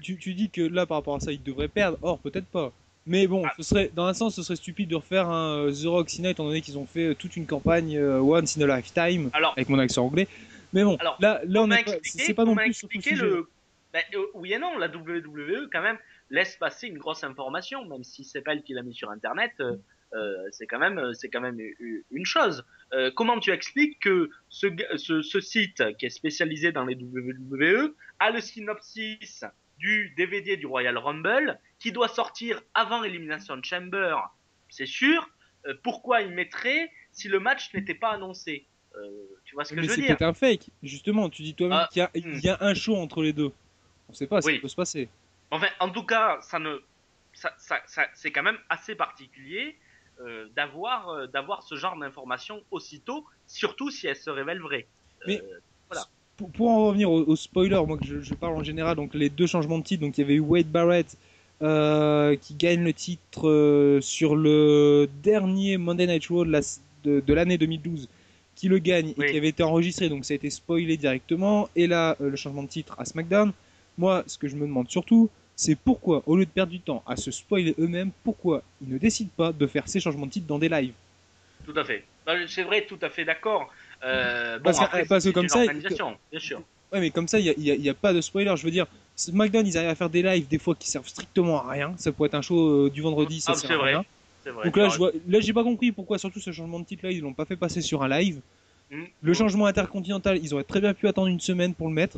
tu, 0.01 0.17
tu 0.17 0.33
dis 0.33 0.49
que 0.49 0.61
là, 0.61 0.85
par 0.85 0.97
rapport 0.97 1.15
à 1.15 1.19
ça, 1.21 1.31
il 1.31 1.41
devrait 1.41 1.69
perdre. 1.69 1.97
Or, 2.01 2.19
peut-être 2.19 2.45
pas. 2.47 2.71
Mais 3.07 3.25
bon, 3.25 3.43
Ah. 3.45 3.53
ce 3.57 3.63
serait, 3.63 3.89
dans 3.95 4.05
un 4.05 4.13
sens, 4.13 4.35
ce 4.35 4.43
serait 4.43 4.55
stupide 4.57 4.89
de 4.89 4.95
refaire 4.95 5.27
un 5.29 5.65
euh, 5.65 5.71
The 5.71 5.85
Rock 5.87 6.09
Cena, 6.09 6.29
étant 6.29 6.45
donné 6.45 6.61
qu'ils 6.61 6.77
ont 6.77 6.85
fait 6.85 7.07
euh, 7.07 7.15
toute 7.15 7.35
une 7.35 7.47
campagne 7.47 7.97
euh, 7.97 8.19
Once 8.19 8.57
in 8.57 8.69
a 8.69 8.77
Lifetime, 8.77 9.31
Alors, 9.33 9.53
avec 9.53 9.69
mon 9.69 9.79
accent 9.79 10.05
anglais. 10.05 10.27
Mais 10.73 10.83
bon, 10.83 10.97
Alors, 10.97 11.17
là, 11.19 11.41
là, 11.45 11.63
on 11.63 11.71
expliqué- 11.71 12.23
c'est 12.25 12.33
pas 12.35 12.45
non 12.45 12.51
on 12.51 12.55
plus 12.55 12.67
expliqué 12.69 13.15
le. 13.15 13.49
Ben, 13.93 14.03
euh, 14.13 14.25
oui 14.35 14.53
et 14.53 14.59
non, 14.59 14.77
la 14.77 14.87
WWE 14.87 15.67
quand 15.71 15.81
même 15.81 15.97
laisse 16.29 16.55
passer 16.57 16.87
une 16.87 16.97
grosse 16.97 17.23
information, 17.23 17.83
même 17.85 18.03
si 18.03 18.23
c'est 18.23 18.41
pas 18.41 18.53
elle 18.53 18.61
qui 18.63 18.73
l'a 18.73 18.83
mis 18.83 18.93
sur 18.93 19.09
Internet. 19.09 19.51
euh, 19.61 19.75
c'est 20.51 20.67
quand 20.67 20.79
même, 20.79 20.97
euh, 20.99 21.13
c'est 21.13 21.29
quand 21.29 21.41
même 21.41 21.57
une 22.11 22.25
chose. 22.25 22.65
Euh, 22.93 23.11
comment 23.15 23.39
tu 23.39 23.51
expliques 23.51 23.99
que 23.99 24.29
ce, 24.49 24.67
ce, 24.97 25.21
ce 25.21 25.39
site 25.39 25.83
qui 25.97 26.05
est 26.05 26.09
spécialisé 26.09 26.71
dans 26.71 26.85
les 26.85 26.95
WWE 26.95 27.93
a 28.19 28.31
le 28.31 28.41
synopsis 28.41 29.45
du 29.77 30.13
DVD 30.17 30.57
du 30.57 30.65
Royal 30.67 30.97
Rumble 30.97 31.59
qui 31.79 31.91
doit 31.91 32.07
sortir 32.09 32.61
avant 32.73 33.03
Elimination 33.03 33.61
Chamber? 33.63 34.15
C'est 34.69 34.85
sûr. 34.85 35.29
Euh, 35.67 35.73
pourquoi 35.83 36.21
il 36.21 36.31
mettrait 36.31 36.91
si 37.11 37.27
le 37.27 37.39
match 37.39 37.73
n'était 37.73 37.93
pas 37.95 38.11
annoncé? 38.11 38.65
Euh, 38.95 39.07
Tu 39.45 39.55
vois 39.55 39.63
ce 39.63 39.69
que 39.71 39.75
Mais 39.75 39.83
je 39.83 39.87
veux 39.87 39.95
c'est 39.95 40.01
dire? 40.01 40.17
peut-être 40.17 40.21
un 40.29 40.33
fake. 40.33 40.69
Justement, 40.83 41.29
tu 41.29 41.43
dis 41.43 41.53
toi-même 41.55 41.79
Ah, 41.83 41.89
qu'il 41.91 41.99
y, 42.01 42.03
a- 42.03 42.07
hmm. 42.13 42.33
il 42.35 42.39
y 42.43 42.49
a 42.49 42.57
un 42.61 42.73
show 42.73 42.95
entre 42.97 43.21
les 43.23 43.31
deux. 43.33 43.51
On 44.09 44.13
sait 44.13 44.27
pas, 44.27 44.41
ça 44.41 44.47
Oui. 44.47 44.59
peut 44.59 44.67
se 44.67 44.75
passer. 44.75 45.07
Enfin, 45.51 45.67
en 45.79 45.89
tout 45.89 46.03
cas, 46.05 46.39
ça 46.41 46.59
ne, 46.59 46.81
ça, 47.33 47.53
ça, 47.57 47.81
ça- 47.85 48.07
c'est 48.15 48.31
quand 48.31 48.43
même 48.43 48.57
assez 48.69 48.95
particulier 48.95 49.77
euh, 50.25 50.47
d'avoir, 50.55 51.09
euh, 51.09 51.27
d'avoir 51.27 51.63
ce 51.63 51.75
genre 51.75 51.97
d'informations 51.97 52.61
aussitôt, 52.71 53.25
surtout 53.47 53.89
si 53.91 54.07
elles 54.07 54.15
se 54.15 54.29
révèlent 54.29 54.61
vraies. 54.61 54.87
Mais- 55.27 55.41
Euh, 55.41 55.97
Pour, 56.37 56.49
pour 56.51 56.69
en 56.69 56.87
revenir 56.87 57.11
au, 57.11 57.35
spoiler, 57.35 57.79
moi 57.85 57.97
que 57.97 58.05
je, 58.05 58.21
je 58.21 58.33
parle 58.33 58.55
en 58.55 58.63
général, 58.63 58.95
donc 58.95 59.13
les 59.13 59.29
deux 59.29 59.45
changements 59.45 59.77
de 59.77 59.83
titre, 59.83 60.01
donc 60.01 60.17
il 60.17 60.21
y 60.21 60.23
avait 60.23 60.35
eu 60.35 60.39
Wade 60.39 60.67
Barrett 60.71 61.15
euh, 61.61 62.35
qui 62.35 62.55
gagne 62.55 62.83
le 62.83 62.93
titre 62.93 63.47
euh, 63.47 64.01
sur 64.01 64.35
le 64.35 65.07
dernier 65.21 65.77
Monday 65.77 66.07
Night 66.07 66.25
Raw 66.27 66.45
de 66.45 66.51
la- 66.51 66.61
de, 67.03 67.19
de 67.19 67.33
l'année 67.33 67.59
2012, 67.59 68.09
qui 68.55 68.67
le 68.69 68.79
gagne 68.79 69.13
Oui. 69.17 69.25
et 69.27 69.31
qui 69.31 69.37
avait 69.37 69.49
été 69.49 69.61
enregistré, 69.61 70.09
donc 70.09 70.25
ça 70.25 70.33
a 70.33 70.35
été 70.35 70.49
spoilé 70.49 70.97
directement, 70.97 71.69
et 71.75 71.85
là 71.85 72.15
euh, 72.21 72.29
le 72.31 72.35
changement 72.35 72.63
de 72.63 72.69
titre 72.69 72.95
à 72.97 73.05
SmackDown. 73.05 73.51
Moi, 73.99 74.23
ce 74.25 74.39
que 74.39 74.47
je 74.47 74.55
me 74.55 74.65
demande 74.65 74.89
surtout, 74.89 75.29
c'est 75.61 75.75
pourquoi, 75.75 76.23
au 76.25 76.35
lieu 76.35 76.45
de 76.45 76.49
perdre 76.49 76.71
du 76.71 76.79
temps 76.79 77.03
à 77.05 77.15
se 77.15 77.29
spoiler 77.29 77.75
eux-mêmes, 77.77 78.09
pourquoi 78.23 78.63
ils 78.81 78.91
ne 78.91 78.97
décident 78.97 79.29
pas 79.37 79.51
de 79.51 79.67
faire 79.67 79.87
ces 79.87 79.99
changements 79.99 80.25
de 80.25 80.31
titre 80.31 80.47
dans 80.47 80.57
des 80.57 80.69
lives 80.69 80.93
tout 81.63 81.73
à 81.79 81.83
fait. 81.83 82.03
Ben, 82.25 82.47
C'est 82.47 82.63
vrai, 82.63 82.85
tout 82.87 82.97
à 83.03 83.09
fait 83.09 83.23
d'accord. 83.23 83.71
Euh, 84.03 84.57
Parce 84.63 84.79
que- 84.79 84.83
après, 84.83 85.05
parce 85.05 85.23
que 85.23 85.29
c'est 85.29 85.33
comme 85.33 85.43
une 85.43 85.49
ça, 85.49 85.59
organisation, 85.59 86.17
bien 86.31 86.39
sûr. 86.39 86.63
Ouais, 86.91 86.99
mais 86.99 87.11
comme 87.11 87.27
ça, 87.27 87.39
il 87.39 87.53
n'y 87.57 87.89
a, 87.89 87.93
pas 87.93 88.13
de 88.13 88.19
spoiler. 88.19 88.51
Je 88.57 88.63
veux 88.63 88.71
dire, 88.71 88.87
SmackDown, 89.15 89.65
ils 89.67 89.77
arrivent 89.77 89.91
à 89.91 89.95
faire 89.95 90.09
des 90.09 90.23
lives 90.23 90.47
des 90.47 90.57
fois 90.57 90.73
qui 90.73 90.89
servent 90.89 91.07
strictement 91.07 91.63
à 91.63 91.71
rien. 91.71 91.93
Ça 91.97 92.11
pourrait 92.11 92.27
être 92.27 92.35
un 92.35 92.41
show 92.41 92.87
euh, 92.87 92.89
du 92.89 93.01
vendredi, 93.01 93.39
ça 93.39 93.51
Ah, 93.51 93.55
sert 93.55 93.69
c'est 93.69 93.75
à 93.75 93.77
vrai. 93.77 93.91
rien. 93.91 94.05
Vrai. 94.43 94.65
Donc 94.65 94.75
là, 94.75 94.89
je 94.89 94.97
vois, 94.97 95.11
là, 95.27 95.39
j'ai 95.39 95.53
pas 95.53 95.63
compris 95.63 95.91
pourquoi, 95.91 96.17
surtout 96.17 96.39
ce 96.39 96.51
changement 96.51 96.79
de 96.79 96.85
titre 96.85 97.05
là, 97.05 97.11
ils 97.11 97.21
l'ont 97.21 97.33
pas 97.33 97.45
fait 97.45 97.55
passer 97.55 97.81
sur 97.81 98.01
un 98.01 98.09
live. 98.09 98.41
Mm. 98.89 99.03
Le 99.21 99.33
changement 99.33 99.67
intercontinental, 99.67 100.39
ils 100.41 100.51
auraient 100.55 100.63
très 100.63 100.81
bien 100.81 100.95
pu 100.95 101.07
attendre 101.07 101.27
une 101.27 101.39
semaine 101.39 101.75
pour 101.75 101.87
le 101.87 101.93
mettre. 101.93 102.17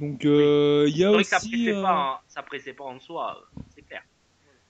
Donc 0.00 0.24
euh, 0.24 0.86
il 0.88 0.96
y 0.96 1.04
a 1.04 1.10
vrai 1.10 1.22
que 1.22 1.28
ça 1.28 1.36
aussi. 1.36 1.50
pressait, 1.50 1.72
euh, 1.72 1.82
pas, 1.82 2.22
ça 2.28 2.42
pressait 2.42 2.72
pas 2.72 2.84
en 2.84 2.98
soi, 3.00 3.42
euh, 3.56 3.60
c'est 3.74 3.82
clair. 3.82 4.02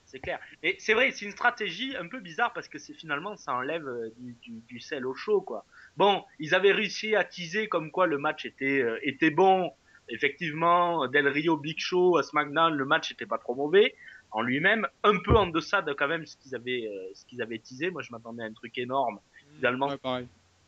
C'est 0.05 0.19
clair. 0.19 0.39
Et 0.61 0.75
c'est 0.79 0.93
vrai, 0.93 1.11
c'est 1.11 1.25
une 1.25 1.31
stratégie 1.31 1.95
un 1.97 2.07
peu 2.07 2.19
bizarre 2.19 2.53
parce 2.53 2.67
que 2.67 2.77
c'est 2.77 2.93
finalement 2.93 3.35
ça 3.35 3.53
enlève 3.53 3.87
euh, 3.87 4.13
du, 4.17 4.33
du, 4.41 4.51
du 4.67 4.79
sel 4.79 5.05
au 5.05 5.15
chaud 5.15 5.41
quoi. 5.41 5.65
Bon, 5.97 6.23
ils 6.39 6.53
avaient 6.53 6.71
réussi 6.71 7.15
à 7.15 7.23
teaser 7.23 7.67
comme 7.67 7.89
quoi 7.91 8.05
le 8.07 8.17
match 8.17 8.45
était 8.45 8.81
euh, 8.81 8.99
était 9.01 9.31
bon. 9.31 9.71
Effectivement, 10.07 11.07
Del 11.07 11.27
Rio 11.27 11.57
Big 11.57 11.79
Show 11.79 12.21
SmackDown, 12.21 12.75
le 12.75 12.85
match 12.85 13.11
était 13.11 13.25
pas 13.25 13.39
trop 13.39 13.55
mauvais 13.55 13.95
en 14.29 14.43
lui-même, 14.43 14.87
un 15.03 15.17
peu 15.17 15.35
en 15.35 15.47
deçà 15.47 15.81
de 15.81 15.93
quand 15.93 16.07
même 16.07 16.27
ce 16.27 16.37
qu'ils 16.37 16.53
avaient 16.53 16.85
euh, 16.87 17.11
ce 17.15 17.25
qu'ils 17.25 17.41
avaient 17.41 17.57
teasé. 17.57 17.89
Moi, 17.89 18.03
je 18.03 18.11
m'attendais 18.11 18.43
à 18.43 18.45
un 18.45 18.53
truc 18.53 18.77
énorme. 18.77 19.19
Finalement, 19.55 19.87
ouais, 20.03 20.27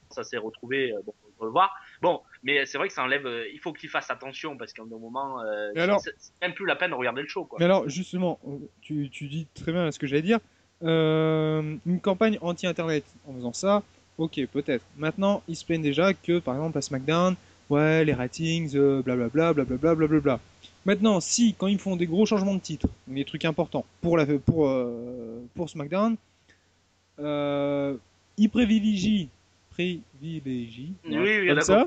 ça 0.10 0.24
s'est 0.24 0.38
retrouvé. 0.38 0.92
euh, 0.92 1.02
bon, 1.06 1.14
le 1.46 1.52
voir. 1.52 1.72
Bon, 2.02 2.22
mais 2.44 2.66
c'est 2.66 2.78
vrai 2.78 2.88
que 2.88 2.94
ça 2.94 3.04
enlève. 3.04 3.26
euh, 3.26 3.46
il 3.54 3.60
faut 3.60 3.74
qu'ils 3.74 3.90
fassent 3.90 4.10
attention 4.10 4.58
parce 4.58 4.74
qu'à 4.74 4.84
un 4.84 4.86
moment, 4.86 5.42
euh, 5.42 5.72
alors 5.76 6.00
c'est 6.00 6.14
même 6.42 6.54
plus 6.54 6.66
la 6.66 6.76
peine 6.76 6.92
de 6.92 6.96
regarder 6.96 7.22
le 7.22 7.28
show, 7.28 7.46
quoi. 7.46 7.58
Mais 7.60 7.66
alors, 7.66 7.88
justement, 7.90 8.40
tu, 8.82 9.10
tu 9.10 9.28
dis 9.28 9.48
très 9.54 9.72
bien 9.72 9.92
ce 9.92 10.00
que 10.00 10.08
j'allais 10.08 10.22
dire. 10.22 10.40
Euh, 10.84 11.76
une 11.86 12.00
campagne 12.00 12.38
anti-internet 12.42 13.04
en 13.28 13.34
faisant 13.34 13.54
ça, 13.54 13.84
ok, 14.18 14.40
peut-être. 14.52 14.86
Maintenant, 14.98 15.42
ils 15.48 15.56
se 15.56 15.66
plaignent 15.66 15.82
déjà 15.82 16.14
que, 16.14 16.40
par 16.40 16.56
exemple, 16.56 16.78
à 16.78 16.82
SmackDown, 16.82 17.36
ouais, 17.70 18.06
les 18.06 18.14
ratings, 18.14 18.76
euh, 18.76 19.02
blablabla, 19.02 19.54
blablabla, 19.54 19.96
blablabla. 19.96 20.40
Maintenant, 20.86 21.20
si, 21.20 21.56
quand 21.58 21.68
ils 21.68 21.80
font 21.80 21.96
des 21.96 22.06
gros 22.06 22.26
changements 22.26 22.56
de 22.56 22.60
titre, 22.62 22.88
des 23.08 23.26
trucs 23.26 23.46
importants 23.46 23.86
pour, 24.02 24.18
la, 24.18 24.26
pour, 24.26 24.72
pour 25.56 25.70
SmackDown, 25.70 26.16
ils 28.40 28.50
privilégient, 28.52 29.30
privilégient, 29.78 30.94
Oui, 31.06 31.40
oui, 31.40 31.48
comme 31.48 31.62
ça, 31.62 31.86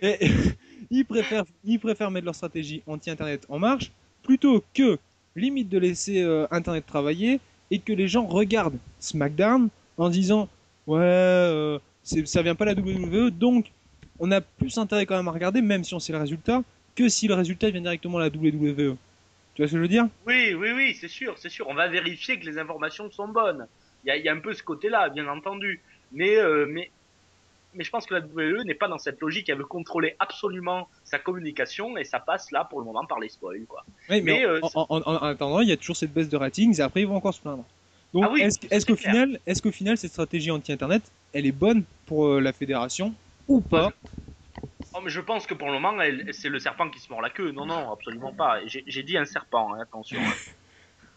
et, 0.00 0.18
ils, 0.90 1.04
préfèrent, 1.04 1.44
ils 1.64 1.80
préfèrent 1.80 2.10
mettre 2.10 2.26
leur 2.26 2.34
stratégie 2.34 2.82
anti-internet 2.86 3.46
en 3.48 3.58
marche 3.58 3.90
plutôt 4.22 4.62
que 4.74 4.98
limite 5.34 5.68
de 5.68 5.78
laisser 5.78 6.22
euh, 6.22 6.46
internet 6.50 6.84
travailler 6.86 7.40
et 7.70 7.78
que 7.78 7.92
les 7.92 8.08
gens 8.08 8.26
regardent 8.26 8.78
SmackDown 8.98 9.68
en 9.96 10.08
disant 10.10 10.48
ouais 10.86 10.98
euh, 11.00 11.78
ça 12.02 12.42
vient 12.42 12.54
pas 12.54 12.66
de 12.66 12.80
la 12.80 12.80
WWE 12.80 13.30
donc 13.30 13.70
on 14.18 14.30
a 14.32 14.40
plus 14.40 14.76
intérêt 14.76 15.06
quand 15.06 15.16
même 15.16 15.28
à 15.28 15.32
regarder 15.32 15.62
même 15.62 15.84
si 15.84 15.94
on 15.94 15.98
sait 15.98 16.12
le 16.12 16.18
résultat 16.18 16.62
que 16.94 17.08
si 17.08 17.28
le 17.28 17.34
résultat 17.34 17.70
vient 17.70 17.80
directement 17.80 18.18
de 18.18 18.24
la 18.24 18.28
WWE. 18.28 18.96
Tu 19.54 19.62
vois 19.62 19.66
ce 19.66 19.72
que 19.72 19.78
je 19.78 19.78
veux 19.78 19.88
dire? 19.88 20.08
Oui, 20.26 20.54
oui, 20.54 20.72
oui, 20.74 20.94
c'est 20.94 21.08
sûr, 21.08 21.36
c'est 21.38 21.48
sûr. 21.48 21.66
On 21.68 21.74
va 21.74 21.88
vérifier 21.88 22.38
que 22.38 22.46
les 22.46 22.58
informations 22.58 23.10
sont 23.10 23.28
bonnes. 23.28 23.66
Il 24.04 24.08
y 24.08 24.10
a, 24.10 24.16
il 24.16 24.24
y 24.24 24.28
a 24.28 24.32
un 24.32 24.40
peu 24.40 24.52
ce 24.54 24.62
côté-là, 24.62 25.08
bien 25.08 25.26
entendu. 25.28 25.80
Mais, 26.12 26.36
euh, 26.36 26.66
mais, 26.68 26.90
mais 27.74 27.84
je 27.84 27.90
pense 27.90 28.06
que 28.06 28.14
la 28.14 28.20
WWE 28.20 28.64
n'est 28.64 28.74
pas 28.74 28.88
dans 28.88 28.98
cette 28.98 29.20
logique. 29.20 29.48
Elle 29.48 29.58
veut 29.58 29.64
contrôler 29.64 30.16
absolument 30.18 30.88
sa 31.04 31.18
communication 31.18 31.96
et 31.96 32.04
ça 32.04 32.18
passe 32.20 32.50
là 32.50 32.64
pour 32.64 32.80
le 32.80 32.86
moment 32.86 33.04
par 33.06 33.20
les 33.20 33.28
spoils, 33.28 33.66
quoi. 33.66 33.84
Mais, 34.08 34.20
Mais, 34.20 34.44
en, 34.44 34.48
euh, 34.48 34.60
en- 34.74 34.86
en- 34.88 35.02
en 35.02 35.16
attendant, 35.16 35.60
il 35.60 35.68
y 35.68 35.72
a 35.72 35.76
toujours 35.76 35.96
cette 35.96 36.12
baisse 36.12 36.28
de 36.28 36.36
ratings 36.36 36.78
et 36.78 36.82
après 36.82 37.02
ils 37.02 37.06
vont 37.06 37.16
encore 37.16 37.34
se 37.34 37.40
plaindre. 37.40 37.64
Donc 38.12 38.24
Ah 38.26 38.30
oui, 38.32 38.42
est-ce 38.42 38.84
qu'au 38.86 38.96
final, 38.96 39.38
est-ce 39.46 39.62
qu'au 39.62 39.70
final 39.70 39.96
cette 39.96 40.10
stratégie 40.10 40.50
anti-internet, 40.50 41.02
elle 41.32 41.46
est 41.46 41.52
bonne 41.52 41.84
pour 42.06 42.26
euh, 42.26 42.40
la 42.40 42.52
fédération 42.52 43.14
ou 43.46 43.60
pas? 43.60 43.92
Oh, 44.92 45.00
mais 45.04 45.10
je 45.10 45.20
pense 45.20 45.46
que 45.46 45.54
pour 45.54 45.68
le 45.68 45.74
moment, 45.74 45.96
c'est 46.32 46.48
le 46.48 46.58
serpent 46.58 46.90
qui 46.90 46.98
se 46.98 47.12
mord 47.12 47.20
la 47.22 47.30
queue. 47.30 47.52
Non, 47.52 47.66
non, 47.66 47.92
absolument 47.92 48.32
pas. 48.32 48.66
J'ai 48.66 48.82
j'ai 48.86 49.04
dit 49.04 49.16
un 49.16 49.24
serpent, 49.24 49.74
hein, 49.74 49.80
attention. 49.80 50.18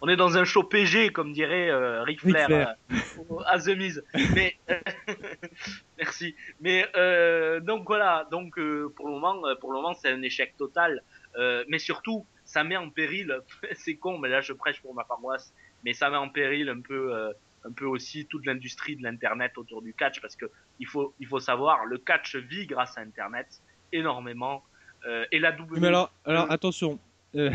On 0.06 0.10
est 0.10 0.18
dans 0.18 0.38
un 0.38 0.44
show 0.44 0.64
PG, 0.64 1.12
comme 1.12 1.32
dirait 1.32 1.70
euh, 1.70 2.04
Ric 2.04 2.20
Flair, 2.20 2.48
Flair. 2.48 2.76
euh, 2.92 3.38
à 3.46 3.58
The 3.58 3.70
Miz. 3.70 4.04
Mais 4.36 4.58
merci. 5.98 6.36
Mais 6.60 6.86
euh, 6.98 7.62
donc 7.62 7.86
voilà. 7.88 8.28
Donc 8.30 8.60
euh, 8.60 8.92
pour 8.98 9.08
le 9.08 9.14
moment, 9.14 9.42
pour 9.62 9.72
le 9.72 9.78
moment, 9.78 9.94
c'est 9.94 10.10
un 10.10 10.22
échec 10.22 10.58
total. 10.58 11.02
Euh, 11.38 11.64
mais 11.70 11.80
surtout, 11.80 12.26
ça 12.44 12.66
met 12.66 12.76
en 12.76 12.90
péril. 12.90 13.34
c'est 13.76 13.96
con, 13.96 14.18
mais 14.18 14.28
là, 14.28 14.42
je 14.42 14.52
prêche 14.52 14.82
pour 14.82 14.94
ma 14.94 15.06
paroisse. 15.06 15.54
Mais 15.86 15.94
ça 15.94 16.10
met 16.10 16.18
en 16.18 16.28
péril 16.28 16.68
un 16.68 16.82
peu, 16.82 17.16
euh, 17.16 17.32
un 17.64 17.72
peu 17.72 17.86
aussi 17.86 18.26
toute 18.26 18.46
l'industrie 18.46 18.98
de 18.98 19.04
l'internet 19.04 19.58
autour 19.58 19.82
du 19.82 19.94
catch, 19.94 20.20
parce 20.20 20.36
que 20.36 20.48
il 20.80 20.86
faut, 20.88 21.14
il 21.22 21.28
faut 21.28 21.40
savoir, 21.40 21.86
le 21.86 21.98
catch 21.98 22.36
vit 22.36 22.68
grâce 22.68 22.98
à 22.98 23.02
Internet 23.02 23.48
énormément. 23.94 24.66
Euh, 25.08 25.26
et 25.32 25.40
la 25.40 25.52
WWE 25.52 25.80
Mais 25.80 25.88
alors, 25.88 26.12
alors 26.26 26.52
attention. 26.52 27.00
euh, 27.36 27.52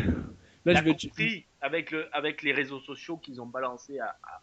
là, 0.69 0.73
l'a 0.75 0.79
je 0.79 0.85
vais 0.85 0.91
être- 0.91 1.01
compris 1.07 1.45
avec 1.61 1.91
le, 1.91 2.07
avec 2.15 2.41
les 2.43 2.53
réseaux 2.53 2.79
sociaux 2.79 3.17
qu'ils 3.17 3.41
ont 3.41 3.45
balancés 3.45 3.99
à, 3.99 4.15
à- 4.23 4.41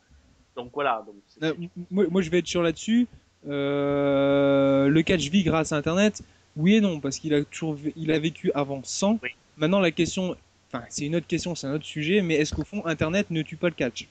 donc 0.54 0.70
voilà. 0.74 1.04
Donc 1.06 1.16
Euh, 1.42 1.54
moi, 1.90 2.04
moi, 2.10 2.22
je 2.22 2.30
vais 2.30 2.38
être 2.38 2.46
sûr 2.46 2.62
là-dessus. 2.62 3.06
Euh, 3.48 4.88
le 4.88 5.02
catch 5.02 5.28
vit 5.28 5.42
grâce 5.44 5.72
à 5.72 5.76
Internet. 5.76 6.22
Oui 6.56 6.76
et 6.76 6.80
non, 6.80 7.00
parce 7.00 7.18
qu'il 7.18 7.34
a 7.34 7.44
toujours, 7.44 7.76
il 7.96 8.10
a 8.10 8.18
vécu 8.18 8.50
avant 8.54 8.82
sans. 8.82 9.18
Oui. 9.22 9.30
Maintenant, 9.58 9.80
la 9.80 9.90
question, 9.90 10.34
enfin, 10.72 10.84
c'est 10.88 11.04
une 11.04 11.16
autre 11.16 11.26
question, 11.26 11.54
c'est 11.54 11.66
un 11.66 11.74
autre 11.74 11.84
sujet, 11.84 12.22
mais 12.22 12.34
est-ce 12.36 12.54
qu'au 12.54 12.64
fond, 12.64 12.84
Internet 12.86 13.30
ne 13.30 13.42
tue 13.42 13.56
pas 13.56 13.68
le 13.68 13.74
catch? 13.74 14.08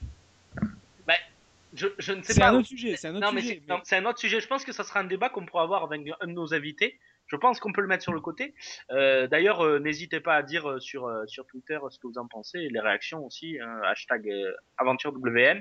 Je, 1.74 1.88
je 1.98 2.12
ne 2.12 2.22
sais 2.22 2.32
C'est 2.32 2.40
pas. 2.40 2.48
un 2.50 2.54
autre 2.54 2.68
sujet, 2.68 2.96
c'est 2.96 3.08
un 3.08 3.16
autre 3.16 3.30
mais 3.34 3.42
sujet. 3.42 3.62
c'est 3.68 3.74
c'est 3.84 3.96
un 3.96 4.06
autre 4.06 4.18
sujet. 4.18 4.40
Je 4.40 4.46
pense 4.46 4.64
que 4.64 4.72
ça 4.72 4.82
sera 4.82 5.00
un 5.00 5.04
débat 5.04 5.28
qu'on 5.28 5.44
pourra 5.44 5.62
avoir 5.64 5.82
avec 5.84 6.08
un 6.22 6.26
de 6.26 6.32
nos 6.32 6.54
invités. 6.54 6.98
Je 7.28 7.36
pense 7.36 7.58
qu'on 7.60 7.72
peut 7.72 7.80
le 7.80 7.86
mettre 7.88 8.02
sur 8.04 8.12
le 8.12 8.20
côté. 8.20 8.54
Euh, 8.90 9.26
D'ailleurs, 9.26 9.60
euh, 9.64 9.78
n'hésitez 9.78 10.20
pas 10.20 10.36
à 10.36 10.42
dire 10.42 10.68
euh, 10.70 10.78
sur 10.80 11.10
sur 11.26 11.46
Twitter 11.46 11.78
ce 11.90 11.98
que 11.98 12.06
vous 12.06 12.18
en 12.18 12.26
pensez, 12.28 12.58
et 12.60 12.68
les 12.68 12.80
réactions 12.80 13.24
aussi. 13.24 13.58
hein, 13.60 13.80
hashtag 13.84 14.30
aventure 14.78 15.12
WM. 15.12 15.60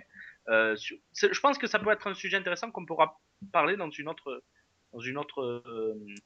Sur- 0.76 0.98
c'est- 1.12 1.34
je 1.34 1.40
pense 1.40 1.58
que 1.58 1.68
ça 1.68 1.80
peut 1.80 1.92
être 1.92 2.08
un 2.08 2.14
sujet 2.14 2.38
intéressant 2.38 2.70
qu'on 2.72 2.86
pourra 2.86 3.20
parler 3.52 3.78
dans 3.78 3.90
une 3.90 4.08
autre 4.08 4.44
dans 4.94 5.00
une 5.00 5.18
autre 5.18 5.62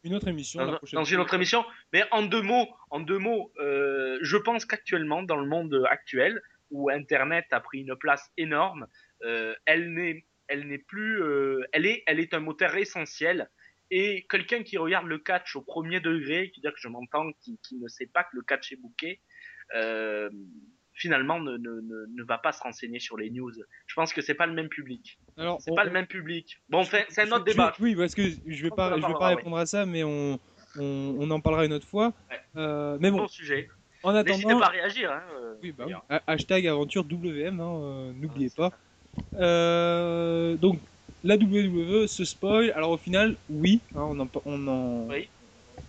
Une 0.04 0.14
autre 0.14 0.28
émission. 0.28 0.60
dans, 0.94 1.04
une 1.04 1.20
autre 1.20 1.34
émission. 1.34 1.66
Mais 1.94 2.04
en 2.12 2.22
deux 2.22 2.42
mots, 2.44 2.68
en 2.92 3.00
deux 3.00 3.18
mots, 3.18 3.52
je 3.58 4.38
pense 4.38 4.66
qu'actuellement, 4.66 5.24
dans 5.24 5.38
le 5.38 5.48
monde 5.48 5.84
actuel, 5.90 6.42
où 6.70 6.90
Internet 6.92 7.46
a 7.52 7.62
pris 7.62 7.80
une 7.80 7.96
place 7.96 8.30
énorme, 8.38 8.86
elle 9.66 9.94
n'est, 9.94 10.26
elle 10.48 10.68
n'est 10.68 10.78
plus, 10.78 11.22
euh, 11.24 11.64
elle 11.72 11.86
est, 11.86 12.04
elle 12.06 12.20
est 12.20 12.34
un 12.34 12.40
moteur 12.42 12.76
essentiel. 12.76 13.50
Et 13.92 14.26
quelqu'un 14.30 14.64
qui 14.64 14.78
regarde 14.78 15.08
le 15.08 15.18
catch 15.18 15.56
au 15.56 15.62
premier 15.62 16.00
degré, 16.00 16.52
qui 16.52 16.62
dire 16.62 16.72
que 16.74 16.80
je 16.80 16.88
m'entends, 16.88 17.32
qui, 17.42 17.60
qui 17.64 17.78
ne 17.78 17.88
sait 17.88 18.06
pas 18.08 18.24
que 18.24 18.30
le 18.36 18.42
catch 18.44 18.72
est 18.72 18.76
bouqué, 18.76 19.20
euh, 19.76 20.30
finalement 20.94 21.40
ne, 21.40 21.58
ne, 21.58 21.82
ne, 21.82 22.06
ne 22.14 22.24
va 22.24 22.38
pas 22.38 22.52
se 22.52 22.62
renseigner 22.62 23.00
sur 23.00 23.18
les 23.18 23.30
news. 23.32 23.52
Je 23.88 23.96
pense 23.96 24.14
que 24.14 24.22
c'est 24.22 24.34
pas 24.36 24.46
le 24.46 24.54
même 24.54 24.70
public. 24.70 25.18
Alors, 25.38 25.60
C'est 25.62 25.72
on- 25.72 25.76
pas 25.76 25.86
le 25.86 25.92
même 25.92 26.08
public. 26.08 26.58
Bon, 26.70 26.84
c'est 26.84 27.06
un 27.20 27.32
autre 27.32 27.46
je- 27.48 27.52
débat. 27.54 27.74
Oui, 27.80 27.96
parce 27.96 28.14
que 28.14 28.22
je 28.30 28.62
vais 28.64 28.70
On 28.72 28.76
pas, 28.76 28.96
je 29.00 29.06
vais 29.08 29.14
pas 29.14 29.28
répondre 29.30 29.58
à 29.58 29.66
ça, 29.66 29.86
mais 29.86 30.04
on, 30.04 30.38
on, 30.78 31.32
en 31.32 31.40
parlera 31.40 31.66
une 31.66 31.74
autre 31.74 31.88
fois. 31.88 32.14
Ouais. 32.30 32.40
Euh, 32.58 32.98
mais 33.00 33.10
bon, 33.12 33.18
Bon 33.20 33.28
sujet. 33.28 33.70
en 34.04 34.12
N'hésitez 34.14 34.34
attendant, 34.46 34.60
pas 34.60 34.66
à 34.68 34.70
réagir. 34.70 35.12
Hein, 35.12 35.24
euh, 35.34 35.56
oui, 35.64 35.72
bah 35.72 35.86
hashtag 36.28 36.68
aventure 36.68 37.06
WM, 37.06 37.60
hein, 37.60 37.82
euh, 37.82 38.14
n'oubliez 38.14 38.50
Ah, 38.58 38.70
pas. 38.70 38.80
Euh, 39.40 40.56
donc 40.58 40.80
la 41.24 41.38
WWE 41.38 42.08
se 42.08 42.26
spoil. 42.26 42.72
Alors 42.76 42.92
au 42.92 42.98
final, 42.98 43.38
oui, 43.50 43.82
hein, 43.96 44.04
on, 44.10 44.20
en, 44.20 44.30
on, 44.46 44.68
en- 44.68 45.08
Oui. 45.10 45.30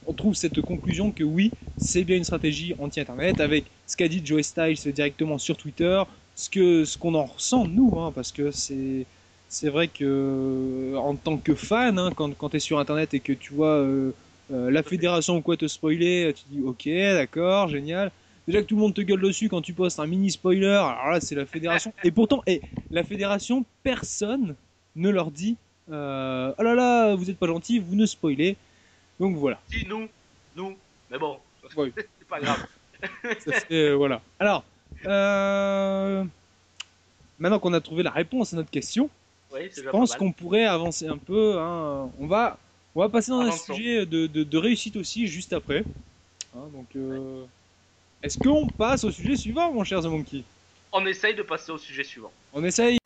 on 0.07 0.15
trouve 0.15 0.35
cette 0.35 0.63
conclusion 0.63 1.13
que 1.13 1.25
oui, 1.25 1.53
c'est 1.77 2.05
bien 2.05 2.17
une 2.17 2.25
stratégie 2.25 2.75
anti-internet 2.79 3.41
avec 3.41 3.67
ce 3.87 3.97
qu'a 3.97 4.09
dit 4.09 4.23
Joe 4.25 4.43
Styles 4.43 4.93
directement 4.93 5.39
sur 5.39 5.57
Twitter, 5.57 6.03
ce 6.35 6.51
que 6.51 6.85
ce 6.85 6.99
qu'on 6.99 7.15
en 7.15 7.25
ressent 7.27 7.67
nous, 7.67 7.99
hein, 7.99 8.13
parce 8.13 8.33
que 8.33 8.51
c'est 8.51 9.07
c'est 9.49 9.69
vrai 9.69 9.89
que 9.89 10.95
en 10.97 11.17
tant 11.17 11.39
que 11.39 11.55
fan, 11.55 11.99
hein, 11.99 12.13
quand, 12.15 12.35
quand 12.37 12.51
tu 12.51 12.57
es 12.57 12.61
sur 12.61 12.79
internet 12.79 13.15
et 13.15 13.21
que 13.21 13.33
tu 13.33 13.53
vois 13.53 13.77
euh, 13.79 14.13
euh, 14.53 14.71
la 14.71 14.83
fédération 14.83 15.37
ou 15.37 15.43
quoi 15.43 15.57
te 15.57 15.67
spoiler, 15.69 16.33
tu 16.35 16.45
dis 16.49 16.61
ok, 16.63 16.89
d'accord, 17.15 17.69
génial. 17.69 18.13
Déjà 18.47 18.63
que 18.63 18.67
tout 18.67 18.77
le 18.77 18.81
monde 18.81 18.95
te 18.95 19.01
gueule 19.01 19.21
dessus 19.21 19.49
quand 19.49 19.61
tu 19.63 19.75
postes 19.75 20.01
un 20.01 20.07
mini 20.07 20.31
spoiler, 20.31 20.67
alors 20.67 21.11
là 21.13 21.21
c'est 21.21 21.35
la 21.35 21.47
fédération. 21.47 21.93
Et 22.03 22.11
pourtant, 22.11 22.43
et 22.47 22.63
la 22.91 23.05
fédération, 23.05 23.65
personne 23.83 24.57
ne 24.97 25.11
leur 25.11 25.31
dit 25.31 25.57
euh, 25.91 26.53
oh 26.57 26.63
là 26.63 26.75
là, 26.75 27.15
vous 27.17 27.29
êtes 27.31 27.39
pas 27.39 27.47
gentil, 27.49 27.79
vous 27.81 27.97
ne 27.97 28.07
spoilez. 28.07 28.57
Donc 29.19 29.35
voilà. 29.37 29.61
Si, 29.71 29.85
nous, 29.87 30.09
nous, 30.55 30.77
mais 31.11 31.19
bon, 31.19 31.39
Oui. 31.77 31.93
c'est 31.97 32.29
pas 32.29 32.41
grave. 32.41 32.65
Ça, 33.41 33.53
c'est, 33.69 33.73
euh, 33.73 33.95
voilà. 33.95 34.21
Alors, 34.39 34.63
euh, 35.07 36.23
maintenant 37.39 37.59
qu'on 37.59 37.73
a 37.73 37.81
trouvé 37.81 38.03
la 38.05 38.11
réponse 38.11 38.53
à 38.53 38.57
notre 38.57 38.71
question, 38.71 39.11
Oui, 39.53 39.69
je 39.77 39.89
pense 39.91 40.15
qu'on 40.15 40.31
pourrait 40.33 40.67
avancer 40.67 41.09
un 41.09 41.19
peu. 41.19 41.59
hein. 41.59 42.09
On 42.21 42.27
va, 42.29 42.57
on 42.95 43.01
va 43.01 43.09
passer 43.09 43.31
dans 43.33 43.41
un 43.41 43.51
sujet 43.53 44.07
de, 44.07 44.27
de- 44.29 44.45
de 44.45 44.59
réussite 44.59 44.95
aussi 44.97 45.27
juste 45.27 45.53
après. 45.53 45.83
Hein, 46.55 46.69
donc, 46.73 46.87
euh, 46.95 47.45
est-ce 48.23 48.39
qu'on 48.39 48.69
passe 48.69 49.03
au 49.03 49.11
sujet 49.11 49.35
suivant, 49.37 49.73
mon 49.73 49.83
cher 49.83 50.03
The 50.03 50.07
Monkey? 50.07 50.45
On 50.93 51.05
essaye 51.07 51.35
de 51.35 51.43
passer 51.43 51.73
au 51.73 51.79
sujet 51.79 52.05
suivant. 52.05 52.31
On 52.53 52.63
essaye. 52.63 53.00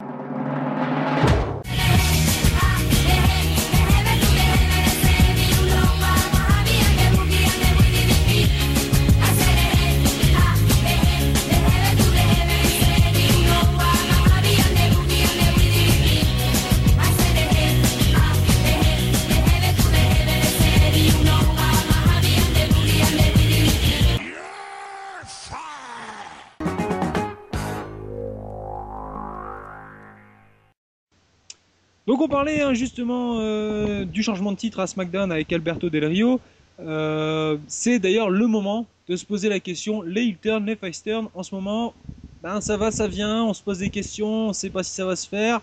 Parlait 32.35 32.63
hein, 32.63 32.75
justement 32.75 33.39
euh, 33.39 34.05
du 34.05 34.25
changement 34.25 34.51
de 34.51 34.57
titre 34.57 34.81
à 34.81 34.89
SmackDown 34.89 35.31
avec 35.31 35.53
Alberto 35.53 35.89
Del 35.89 36.05
Rio. 36.07 36.41
Euh, 36.81 37.57
c'est 37.69 38.01
d'ailleurs 38.01 38.29
le 38.29 38.49
moment 38.49 38.89
de 39.07 39.15
se 39.15 39.25
poser 39.25 39.49
la 39.49 39.61
question, 39.61 40.03
les 40.03 40.23
heel 40.23 40.39
turn, 40.39 40.67
les 40.67 40.75
face 40.75 41.01
turn, 41.01 41.29
en 41.33 41.45
ce 41.45 41.55
moment, 41.55 41.95
ben, 42.43 42.61
ça 42.61 42.77
va, 42.77 42.91
ça 42.91 43.07
vient, 43.07 43.45
on 43.45 43.55
se 43.55 43.63
pose 43.63 43.79
des 43.79 43.89
questions, 43.91 44.49
on 44.49 44.53
sait 44.53 44.71
pas 44.71 44.83
si 44.83 44.93
ça 44.93 45.05
va 45.07 45.15
se 45.15 45.29
faire. 45.29 45.61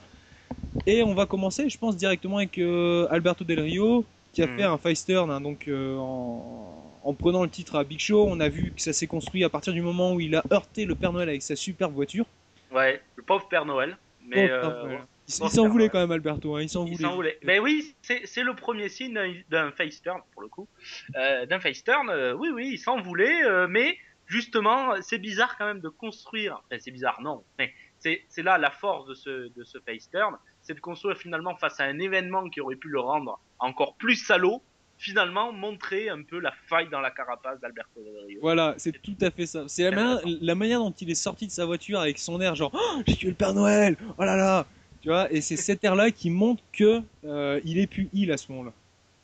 Et 0.86 1.04
on 1.04 1.14
va 1.14 1.26
commencer, 1.26 1.68
je 1.68 1.78
pense, 1.78 1.98
directement 1.98 2.38
avec 2.38 2.58
euh, 2.58 3.06
Alberto 3.10 3.44
Del 3.44 3.60
Rio, 3.60 4.06
qui 4.32 4.42
a 4.42 4.48
Mhm. 4.48 4.56
fait 4.56 4.64
un 4.64 4.78
face 4.78 5.06
turn, 5.06 5.30
hein, 5.30 5.42
donc 5.42 5.70
en, 5.70 7.02
en 7.04 7.14
prenant 7.14 7.44
le 7.44 7.50
titre 7.50 7.76
à 7.76 7.84
Big 7.84 8.00
Show, 8.00 8.28
on 8.30 8.40
a 8.40 8.48
vu 8.48 8.72
que 8.74 8.82
ça 8.82 8.94
s'est 8.94 9.08
construit 9.08 9.44
à 9.44 9.50
partir 9.50 9.74
du 9.74 9.82
moment 9.82 10.14
où 10.14 10.22
il 10.22 10.36
a 10.38 10.46
heurté 10.54 10.86
le 10.86 10.96
Père 10.96 11.12
Noël 11.12 11.28
avec 11.28 11.42
sa 11.42 11.58
superbe 11.58 11.94
voiture. 11.94 12.26
Ouais, 12.74 13.02
le 13.18 13.24
pauvre 13.24 13.50
Père 13.50 13.66
Noël. 13.66 13.98
Mais 14.26 14.48
Pauvre 14.48 14.62
Père 14.62 14.86
Noël. 14.86 15.02
Il, 15.40 15.50
s'en 15.50 15.68
voulait 15.70 15.90
quand 15.90 16.00
même, 16.00 16.12
Alberto, 16.12 16.56
hein, 16.56 16.62
il 16.62 16.70
s'en 16.70 16.86
voulait. 16.86 17.08
voulait. 17.16 17.40
Mais 17.44 17.60
oui, 17.60 17.96
c'est 18.02 18.44
le 18.44 18.56
premier 18.56 18.90
signe 18.90 19.14
d'un- 19.50 19.72
face 19.72 20.02
turn, 20.02 20.22
pour 20.34 20.42
le 20.42 20.48
coup. 20.48 20.68
Euh, 21.16 21.46
d'un 21.46 21.60
face 21.60 21.84
turn, 21.84 22.10
euh, 22.10 22.34
oui, 22.34 22.50
oui, 22.54 22.70
il 22.74 22.78
s'en 22.78 23.02
voulait, 23.02 23.44
euh, 23.46 23.68
mais 23.70 23.98
justement, 24.28 24.94
c'est 25.02 25.20
bizarre 25.20 25.58
quand 25.58 25.66
même 25.66 25.82
de 25.82 25.90
construire. 25.90 26.62
Enfin, 26.66 26.78
c'est 26.80 26.92
bizarre, 26.92 27.20
non. 27.22 27.44
Mais 27.60 27.74
c'est 28.00 28.24
là 28.44 28.58
la 28.58 28.72
force 28.72 29.06
de 29.08 29.14
ce, 29.14 29.50
de 29.56 29.64
ce 29.64 29.78
face 29.80 30.10
turn, 30.10 30.36
c'est 30.64 30.74
de 30.74 30.80
construire 30.80 31.18
finalement 31.18 31.56
face 31.56 31.80
à 31.80 31.84
un 31.86 32.00
événement 32.00 32.50
qui 32.50 32.60
aurait 32.62 32.76
pu 32.76 32.88
le 32.90 33.00
rendre 33.00 33.40
encore 33.60 33.96
plus 33.96 34.16
salaud, 34.16 34.62
finalement 34.98 35.52
montrer 35.52 36.10
un 36.10 36.22
peu 36.24 36.40
la 36.40 36.52
faille 36.68 36.90
dans 36.90 37.00
la 37.02 37.12
carapace 37.12 37.60
d'Alberto 37.60 38.02
Del 38.04 38.26
Rio. 38.28 38.40
Voilà, 38.42 38.76
c'est 38.78 38.92
tout 39.02 39.16
à 39.22 39.32
fait 39.32 39.46
ça. 39.48 39.64
C'est 39.68 39.84
la, 39.84 39.92
manière- 39.92 40.20
la 40.26 40.56
manière 40.56 40.80
dont 40.80 40.92
il 40.92 41.10
est 41.10 41.16
sorti 41.16 41.46
de 41.48 41.52
sa 41.52 41.66
voiture 41.66 42.00
avec 42.00 42.18
son 42.20 42.40
air 42.42 42.56
genre 42.56 42.72
Oh, 42.74 43.02
j'ai 43.08 43.16
tué 43.16 43.30
le 43.30 43.36
Père 43.36 43.54
Noël, 43.54 43.98
oh 44.18 44.24
là 44.24 44.36
là, 44.36 44.66
tu 45.02 45.10
vois. 45.10 45.32
Et 45.32 45.42
c'est 45.42 45.58
cet 45.58 45.84
air-là 45.84 46.12
qui 46.12 46.30
montre 46.30 46.64
que 46.72 47.02
euh, 47.26 47.60
il 47.64 47.78
est 47.80 47.88
plus 47.88 48.10
il 48.14 48.32
à 48.32 48.38
ce 48.38 48.52
moment-là. 48.52 48.74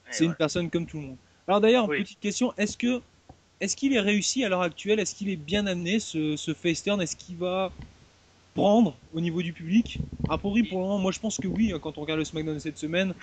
Et 0.10 0.14
C'est 0.14 0.26
une 0.26 0.36
personne 0.36 0.70
comme 0.72 0.88
tout 0.88 0.98
le 1.00 1.08
monde. 1.08 1.18
Alors 1.48 1.62
d'ailleurs, 1.62 1.88
Oui. 1.88 1.98
petite 1.98 2.20
question, 2.20 2.54
est-ce 2.58 2.78
que 2.78 3.02
est-ce 3.62 3.76
qu'il 3.78 3.94
est 3.94 4.00
réussi 4.02 4.44
à 4.46 4.50
l'heure 4.50 4.62
actuelle? 4.64 5.00
Est-ce 5.00 5.16
qu'il 5.16 5.30
est 5.30 5.38
bien 5.38 5.68
amené 5.68 6.00
ce, 6.00 6.36
ce 6.38 6.54
face 6.54 6.84
turn 6.84 7.02
Est-ce 7.02 7.16
qu'il 7.16 7.38
va 7.38 7.74
prendre 8.56 9.00
au 9.12 9.22
niveau 9.22 9.42
du 9.42 9.54
public? 9.54 10.04
A 10.28 10.38
priori, 10.38 10.64
pour 10.64 10.80
le 10.80 10.86
moment, 10.86 11.00
moi 11.00 11.12
je 11.12 11.20
pense 11.20 11.40
que 11.40 11.48
oui. 11.48 11.72
hein, 11.74 11.80
Quand 11.80 11.98
on 11.98 12.02
regarde 12.02 12.20
le 12.20 12.26
SmackDown 12.26 12.60
cette 12.60 12.78
semaine, 12.78 13.16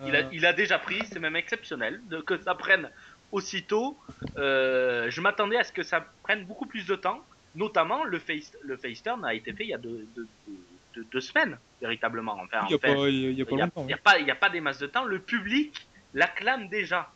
Il 0.00 0.16
a, 0.16 0.22
euh, 0.22 0.30
il 0.32 0.46
a 0.46 0.52
déjà 0.52 0.78
pris, 0.78 1.06
c'est 1.06 1.18
même 1.20 1.36
exceptionnel 1.36 2.00
de, 2.06 2.20
que 2.20 2.40
ça 2.42 2.54
prenne 2.54 2.90
aussitôt. 3.30 3.98
Euh, 4.36 5.10
je 5.10 5.20
m'attendais 5.20 5.56
à 5.56 5.64
ce 5.64 5.72
que 5.72 5.82
ça 5.82 6.14
prenne 6.22 6.46
beaucoup 6.46 6.66
plus 6.66 6.86
de 6.86 6.96
temps. 6.96 7.26
Notamment, 7.54 8.04
le 8.04 8.18
face, 8.18 8.52
le 8.62 8.76
face 8.76 9.02
turn 9.02 9.24
a 9.24 9.34
été 9.34 9.54
fait 9.54 9.64
il 9.64 9.70
y 9.70 9.74
a 9.74 9.78
deux, 9.78 10.06
deux, 10.14 10.28
deux- 10.46 10.75
deux- 10.96 11.06
deux 11.12 11.20
semaines, 11.20 11.58
véritablement. 11.80 12.36
Enfin, 12.44 12.66
il 12.68 12.76
n'y 12.76 13.52
a, 13.62 13.64
a 13.64 13.66
a- 13.66 14.32
a 14.32 14.34
pas, 14.34 14.48
des 14.50 14.60
masses 14.60 14.78
de 14.78 14.86
temps. 14.86 15.04
Le 15.04 15.18
public 15.20 15.74
l'acclame 16.14 16.68
déjà. 16.68 17.08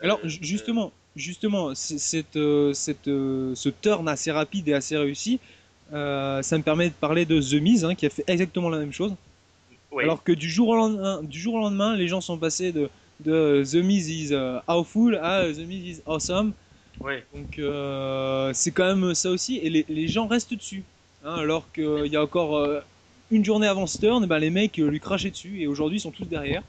Alors 0.00 0.20
Euh, 0.24 0.28
ju- 0.28 0.38
justement, 0.42 0.92
justement, 1.16 1.74
cette, 1.74 2.36
euh, 2.36 2.72
cette, 2.72 3.08
euh, 3.08 3.54
ce 3.54 3.68
turn 3.68 4.08
assez 4.08 4.30
rapide 4.30 4.68
et 4.68 4.74
assez 4.74 4.96
réussi, 4.96 5.40
euh, 5.92 6.42
ça 6.42 6.56
me 6.58 6.62
permet 6.62 6.88
de 6.88 6.94
parler 6.94 7.24
de 7.24 7.40
The 7.40 7.60
Miz 7.60 7.84
hein, 7.84 7.94
qui 7.94 8.06
a 8.06 8.10
fait 8.10 8.24
exactement 8.26 8.68
la 8.70 8.78
même 8.78 8.92
chose. 8.92 9.14
oui. 9.90 10.04
Alors 10.04 10.22
que 10.22 10.32
du 10.32 10.48
jour 10.50 10.68
au 10.68 10.76
lendemain, 10.76 11.22
du 11.22 11.38
jour 11.40 11.54
au 11.54 11.60
lendemain, 11.60 11.96
les 11.96 12.08
gens 12.08 12.20
sont 12.20 12.38
passés 12.38 12.72
de, 12.72 12.88
de 13.20 13.62
The 13.64 13.76
Miz 13.76 14.10
is 14.10 14.34
euh, 14.34 14.58
awful 14.66 15.16
à 15.16 15.50
The 15.52 15.58
Miz 15.66 15.98
is 15.98 16.02
awesome. 16.06 16.52
oui. 17.02 17.14
Donc 17.32 17.58
euh, 17.58 18.52
c'est 18.52 18.72
quand 18.72 18.94
même 18.94 19.14
ça 19.14 19.30
aussi, 19.30 19.56
et 19.58 19.70
les, 19.70 19.84
les 19.88 20.08
gens 20.08 20.26
restent 20.26 20.54
dessus. 20.54 20.84
hein, 21.24 21.36
alors 21.36 21.70
qu'il 21.72 22.06
y 22.06 22.16
a 22.16 22.22
encore 22.22 22.56
euh, 22.58 22.80
une 23.30 23.44
journée 23.44 23.66
avant 23.66 23.86
ce 23.86 23.98
turn, 23.98 24.22
eh 24.24 24.26
ben, 24.26 24.38
les 24.38 24.50
mecs 24.50 24.78
euh, 24.78 24.88
lui 24.88 25.00
crachaient 25.00 25.30
dessus, 25.30 25.60
et 25.60 25.66
aujourd'hui 25.66 25.98
ils 25.98 26.02
sont 26.02 26.12
tous 26.12 26.26
derrière. 26.26 26.62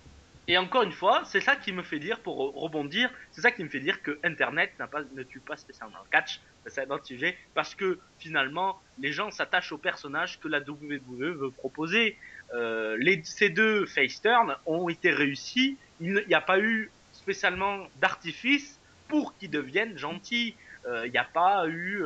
Et 0.49 0.57
encore 0.57 0.83
une 0.83 0.93
fois, 0.93 1.23
c'est 1.25 1.41
ça 1.41 1.57
qui 1.57 1.73
me 1.73 1.83
fait 1.83 1.99
dire, 1.99 2.21
pour 2.21 2.37
re- 2.37 2.57
rebondir, 2.57 3.09
c'est 3.31 3.41
ça 3.41 3.51
qui 3.51 3.63
me 3.63 3.69
fait 3.69 3.81
dire 3.81 4.01
que 4.01 4.17
Internet 4.23 4.71
pas, 4.77 5.01
ne 5.13 5.23
tue 5.23 5.41
pas 5.41 5.57
spécialement 5.57 5.97
le 6.03 6.09
catch, 6.09 6.39
c'est 6.65 6.85
un 6.85 6.89
autre 6.89 7.05
sujet, 7.05 7.37
parce 7.53 7.75
que 7.75 7.99
finalement, 8.17 8.77
les 8.97 9.11
gens 9.11 9.29
s'attachent 9.29 9.71
au 9.73 9.77
personnage 9.77 10.39
que 10.39 10.47
la 10.47 10.59
WWE 10.59 11.33
veut 11.37 11.51
proposer. 11.51 12.17
Euh, 12.53 12.97
ces 13.23 13.49
deux 13.49 13.85
face 13.85 14.21
turns 14.21 14.55
ont 14.65 14.87
été 14.87 15.11
réussis, 15.11 15.77
il 15.99 16.23
n'y 16.27 16.33
a 16.33 16.41
pas 16.41 16.59
eu 16.59 16.91
spécialement 17.11 17.87
d'artifice 17.95 18.79
pour 19.09 19.37
qu'ils 19.37 19.49
deviennent 19.51 19.97
gentils. 19.97 20.55
Euh, 20.85 21.05
Il 21.05 21.11
n'y 21.11 21.17
a 21.17 21.25
pas 21.25 21.67
eu 21.67 22.01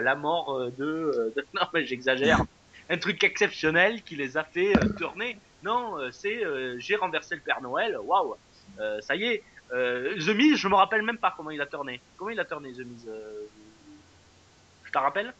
la 0.00 0.14
mort 0.14 0.70
de- 0.78 1.34
Non, 1.54 1.62
mais 1.74 1.84
j'exagère. 1.84 2.38
Un 2.90 2.98
truc 2.98 3.22
exceptionnel 3.24 4.02
qui 4.02 4.16
les 4.16 4.36
a 4.36 4.44
fait 4.44 4.74
euh, 4.76 4.88
tourner. 4.98 5.38
Non, 5.62 5.98
euh, 5.98 6.10
c'est 6.10 6.44
euh, 6.44 6.76
j'ai 6.78 6.96
renversé 6.96 7.36
le 7.36 7.40
Père 7.40 7.60
Noël, 7.62 7.96
waouh, 7.98 8.34
ça 9.00 9.14
y 9.16 9.24
est. 9.24 9.42
The 9.70 10.28
Miz, 10.36 10.56
je 10.56 10.68
me 10.68 10.74
rappelle 10.74 11.02
même 11.02 11.18
pas 11.18 11.32
comment 11.36 11.50
il 11.50 11.60
a 11.60 11.66
tourné. 11.66 12.00
Comment 12.16 12.30
il 12.30 12.40
a 12.40 12.44
tourné 12.44 12.72
The 12.72 12.80
Miz 12.84 13.08
Je 14.84 14.90
te 14.90 14.98
rappelle? 14.98 15.32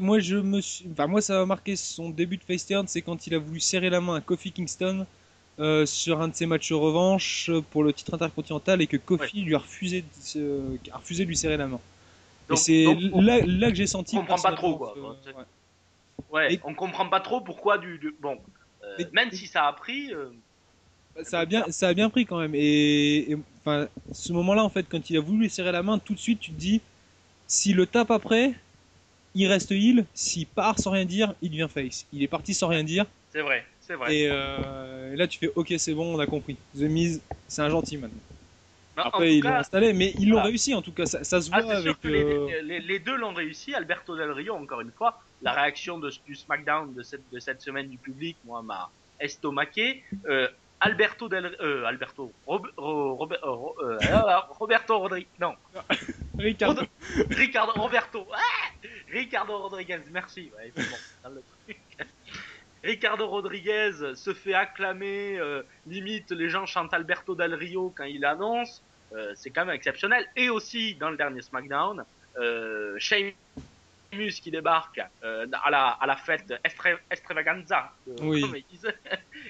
Moi, 0.00 0.20
je 0.20 0.36
me 0.36 0.60
suis... 0.60 0.86
enfin, 0.92 1.06
moi, 1.06 1.20
ça 1.20 1.34
m'a 1.38 1.46
marqué 1.46 1.74
son 1.76 2.10
début 2.10 2.36
de 2.36 2.44
face 2.44 2.66
turn, 2.66 2.86
c'est 2.86 3.02
quand 3.02 3.26
il 3.26 3.34
a 3.34 3.38
voulu 3.38 3.60
serrer 3.60 3.90
la 3.90 4.00
main 4.00 4.16
à 4.16 4.20
Kofi 4.20 4.52
Kingston. 4.52 5.06
euh, 5.58 5.84
sur 5.84 6.20
un 6.22 6.28
de 6.28 6.34
ses 6.34 6.46
matchs 6.46 6.72
revanche 6.72 7.50
pour 7.70 7.84
le 7.84 7.92
titre 7.92 8.14
intercontinental 8.14 8.80
et 8.80 8.86
que 8.86 8.96
Kofi 8.96 9.42
lui 9.42 9.54
a 9.54 9.58
refusé, 9.58 10.00
de 10.00 10.06
se- 10.18 10.90
a 10.90 10.96
refusé 10.96 11.24
de 11.24 11.28
lui 11.28 11.36
serrer 11.36 11.58
la 11.58 11.66
main. 11.66 11.78
Donc- 12.48 12.58
et 12.58 12.62
c'est 12.62 12.84
donc, 12.84 13.22
là, 13.22 13.38
là 13.44 13.68
que 13.68 13.74
j'ai 13.76 13.86
senti. 13.86 14.16
on 14.16 14.20
comprend 14.20 14.38
pas 14.38 14.52
trop, 14.52 14.78
quoi. 14.78 14.94
ouais. 14.96 15.44
Ouais, 16.28 16.52
Et- 16.52 16.60
on 16.62 16.74
comprend 16.74 17.08
pas 17.08 17.20
trop 17.20 17.40
pourquoi 17.40 17.78
du. 17.78 17.98
du- 17.98 18.16
bon, 18.20 18.40
euh, 18.84 19.08
même 19.12 19.30
si 19.30 19.46
ça 19.46 19.66
a 19.66 19.72
pris. 19.72 20.12
euh, 20.14 20.30
Bah, 21.14 21.24
Ça 21.24 21.40
a 21.40 21.44
bien, 21.46 21.70
ça 21.70 21.88
a 21.88 21.94
bien 21.94 22.10
pris 22.10 22.26
quand 22.26 22.38
même. 22.38 22.54
Et, 22.54 23.30
et, 23.32 23.36
enfin, 23.60 23.88
ce 24.12 24.32
moment-là, 24.32 24.64
en 24.64 24.68
fait, 24.68 24.86
quand 24.88 25.10
il 25.10 25.16
a 25.16 25.20
voulu 25.20 25.40
lui 25.40 25.50
serrer 25.50 25.72
la 25.72 25.82
main, 25.82 25.98
tout 25.98 26.14
de 26.14 26.18
suite, 26.18 26.40
tu 26.40 26.50
te 26.52 26.56
dis, 26.58 26.80
s'il 27.46 27.76
le 27.76 27.86
tape 27.86 28.10
après, 28.10 28.54
il 29.34 29.46
reste 29.48 29.72
heal. 29.72 30.06
S'il 30.14 30.46
part 30.46 30.78
sans 30.78 30.92
rien 30.92 31.06
dire, 31.06 31.34
il 31.42 31.50
devient 31.50 31.68
face. 31.72 32.06
Il 32.12 32.22
est 32.22 32.28
parti 32.28 32.54
sans 32.54 32.68
rien 32.68 32.84
dire. 32.84 33.06
c'est 33.30 33.42
vrai, 33.42 33.66
c'est 33.80 33.94
vrai. 33.96 34.12
Et, 34.12 34.26
euh, 34.28 35.14
là, 35.16 35.28
tu 35.28 35.38
fais, 35.38 35.50
ok, 35.54 35.74
c'est 35.78 35.94
bon, 35.94 36.14
on 36.16 36.18
a 36.18 36.26
compris. 36.26 36.56
The 36.76 36.82
Miz, 36.82 37.20
c'est 37.48 37.62
un 37.62 37.70
gentil 37.70 37.96
maintenant. 37.96 38.20
En 38.96 39.02
Après, 39.04 39.36
l'ont 39.36 39.40
cas, 39.50 39.58
installé, 39.58 39.92
mais 39.94 40.12
ils 40.18 40.26
l'ont 40.28 40.32
voilà. 40.34 40.48
réussi 40.48 40.74
en 40.74 40.82
tout 40.82 40.92
cas. 40.92 41.06
Ça, 41.06 41.24
ça 41.24 41.40
se 41.40 41.48
ah, 41.52 41.60
voit 41.62 41.76
sûr 41.80 41.90
avec. 41.90 42.00
que 42.00 42.08
les, 42.08 42.24
euh, 42.24 42.62
les- 42.62 42.80
les 42.80 42.98
deux 42.98 43.16
l'ont 43.16 43.32
réussi. 43.32 43.74
Alberto 43.74 44.16
Del 44.16 44.30
Rio, 44.32 44.54
encore 44.54 44.80
une 44.82 44.92
fois, 44.92 45.20
la 45.40 45.52
réaction 45.52 45.98
de, 45.98 46.10
du 46.26 46.34
SmackDown 46.34 46.92
de 46.92 47.02
cette, 47.02 47.22
de 47.32 47.38
cette 47.38 47.62
semaine 47.62 47.88
du 47.88 47.96
public, 47.98 48.36
moi, 48.44 48.60
m'a 48.62 48.90
estomaqué. 49.18 50.02
Euh, 50.26 50.48
Alberto 50.80 51.28
Del 51.28 51.56
euh, 51.60 51.84
Alberto 51.84 52.32
Rob- 52.44 52.68
euh, 52.76 53.38
euh, 53.84 53.98
ah, 54.12 54.48
Roberto 54.50 54.98
Rodriguez 54.98 55.28
non 55.40 55.54
Ricardo. 56.38 56.82
Ricardo 57.30 57.72
Roberto 57.80 58.26
ah 58.34 58.88
Ricardo 59.08 59.58
Rodriguez 59.58 60.00
merci 60.10 60.50
ouais, 60.58 60.72
bon, 60.74 61.30
le 61.30 61.42
truc. 61.64 61.80
Ricardo 62.82 63.26
Rodriguez 63.28 63.92
se 64.14 64.34
fait 64.34 64.54
acclamer 64.54 65.38
euh, 65.38 65.62
limite 65.86 66.30
les 66.32 66.48
gens 66.48 66.66
chantent 66.66 66.92
Alberto 66.94 67.34
Del 67.34 67.54
Rio 67.54 67.92
quand 67.96 68.04
il 68.04 68.24
annonce 68.24 68.82
euh, 69.14 69.32
c'est 69.36 69.50
quand 69.50 69.64
même 69.66 69.74
exceptionnel 69.74 70.26
et 70.36 70.48
aussi 70.50 70.94
dans 70.96 71.10
le 71.10 71.16
dernier 71.16 71.42
SmackDown 71.42 72.04
euh, 72.38 72.96
Sheamus 72.98 73.34
qui 74.42 74.50
débarque 74.50 75.00
euh, 75.22 75.46
à 75.64 75.70
la 75.70 75.88
à 75.90 76.06
la 76.06 76.16
fête 76.16 76.52
Estre- 76.64 76.98
Extravaganza 77.10 77.92
Oui. 78.20 78.40
comme 78.40 78.56
ils 78.56 78.64
disent, 78.70 78.92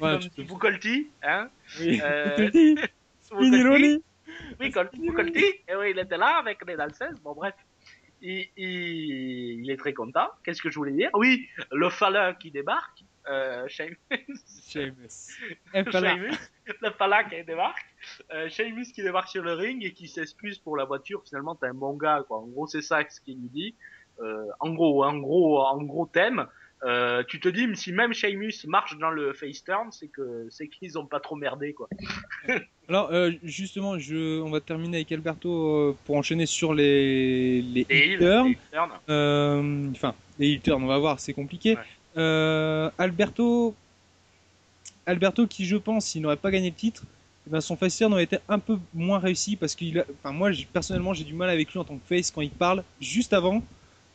Ouais, 0.00 0.18
comme 0.36 0.44
Boucolti 0.46 1.08
hein 1.22 1.48
Oui. 1.80 2.00
Boucolti. 2.36 2.76
Spinelli. 3.22 4.02
Oui, 4.60 4.70
Col- 4.70 4.90
Colty, 5.14 5.44
et 5.68 5.74
oui, 5.76 5.90
il 5.90 5.98
était 5.98 6.16
là 6.16 6.36
avec 6.38 6.64
les 6.66 6.76
Dalsès. 6.76 7.10
Bon, 7.22 7.32
bref. 7.34 7.54
Il, 8.20 8.46
il, 8.56 9.64
il 9.64 9.70
est 9.70 9.76
très 9.76 9.92
content. 9.92 10.28
Qu'est-ce 10.44 10.62
que 10.62 10.70
je 10.70 10.76
voulais 10.76 10.92
dire? 10.92 11.10
Oui, 11.14 11.48
le 11.70 11.90
Fala 11.90 12.34
qui 12.34 12.50
débarque. 12.50 13.02
Euh, 13.28 13.68
Sheamus. 13.68 13.94
Le 15.74 16.90
Fala 16.90 17.24
qui 17.24 17.42
débarque. 17.44 17.84
Euh, 18.32 18.48
Sheamus 18.48 18.86
qui 18.92 19.02
débarque 19.02 19.28
sur 19.28 19.42
le 19.42 19.52
ring 19.52 19.84
et 19.84 19.92
qui 19.92 20.08
s'excuse 20.08 20.58
pour 20.58 20.76
la 20.76 20.84
voiture. 20.84 21.22
Finalement, 21.24 21.54
t'es 21.54 21.66
un 21.66 21.74
bon 21.74 21.94
gars, 21.94 22.24
quoi. 22.26 22.38
En 22.38 22.46
gros, 22.46 22.66
c'est 22.66 22.82
ça 22.82 23.02
ce 23.08 23.20
qu'il 23.20 23.40
lui 23.40 23.48
dit. 23.48 23.74
Euh, 24.20 24.46
en 24.60 24.74
gros, 24.74 25.04
en 25.04 25.18
gros, 25.18 25.60
en 25.60 25.82
gros 25.82 26.06
thème. 26.06 26.46
Euh, 26.84 27.22
tu 27.28 27.38
te 27.38 27.48
dis, 27.48 27.64
si 27.76 27.92
même 27.92 28.12
Sheamus 28.12 28.66
marche 28.66 28.98
dans 28.98 29.10
le 29.10 29.32
face 29.34 29.62
turn, 29.62 29.92
c'est 29.92 30.08
que 30.08 30.48
c'est 30.50 30.66
qu'ils 30.66 30.98
ont 30.98 31.06
pas 31.06 31.20
trop 31.20 31.36
merdé, 31.36 31.74
quoi. 31.74 31.88
Alors, 32.88 33.12
euh, 33.12 33.30
justement, 33.44 34.00
je, 34.00 34.40
on 34.40 34.50
va 34.50 34.60
terminer 34.60 34.96
avec 34.98 35.12
Alberto 35.12 35.96
pour 36.04 36.16
enchaîner 36.16 36.46
sur 36.46 36.74
les, 36.74 37.62
les 37.62 37.86
heel 37.88 38.18
turn. 38.18 38.90
Euh, 39.08 39.90
Enfin, 39.92 40.14
les 40.40 40.54
heel 40.54 40.60
turns, 40.60 40.82
on 40.82 40.88
va 40.88 40.98
voir, 40.98 41.20
c'est 41.20 41.32
compliqué. 41.32 41.76
Ouais. 41.76 41.82
Euh, 42.16 42.90
Alberto, 42.98 43.74
Alberto, 45.06 45.46
qui 45.46 45.64
je 45.64 45.76
pense, 45.76 46.06
s'il 46.06 46.22
n'aurait 46.22 46.36
pas 46.36 46.50
gagné 46.50 46.70
le 46.70 46.76
titre, 46.76 47.04
eh 47.46 47.50
ben, 47.50 47.60
son 47.60 47.76
face 47.76 47.96
turn 47.96 48.12
aurait 48.12 48.24
été 48.24 48.38
un 48.48 48.58
peu 48.58 48.78
moins 48.94 49.18
réussi 49.18 49.56
parce 49.56 49.76
enfin, 50.20 50.32
moi, 50.32 50.50
personnellement, 50.72 51.12
j'ai 51.14 51.24
du 51.24 51.34
mal 51.34 51.50
avec 51.50 51.72
lui 51.72 51.78
en 51.78 51.84
tant 51.84 51.96
que 51.96 52.06
face 52.06 52.30
quand 52.30 52.40
il 52.40 52.50
parle 52.50 52.84
juste 53.00 53.32
avant 53.32 53.62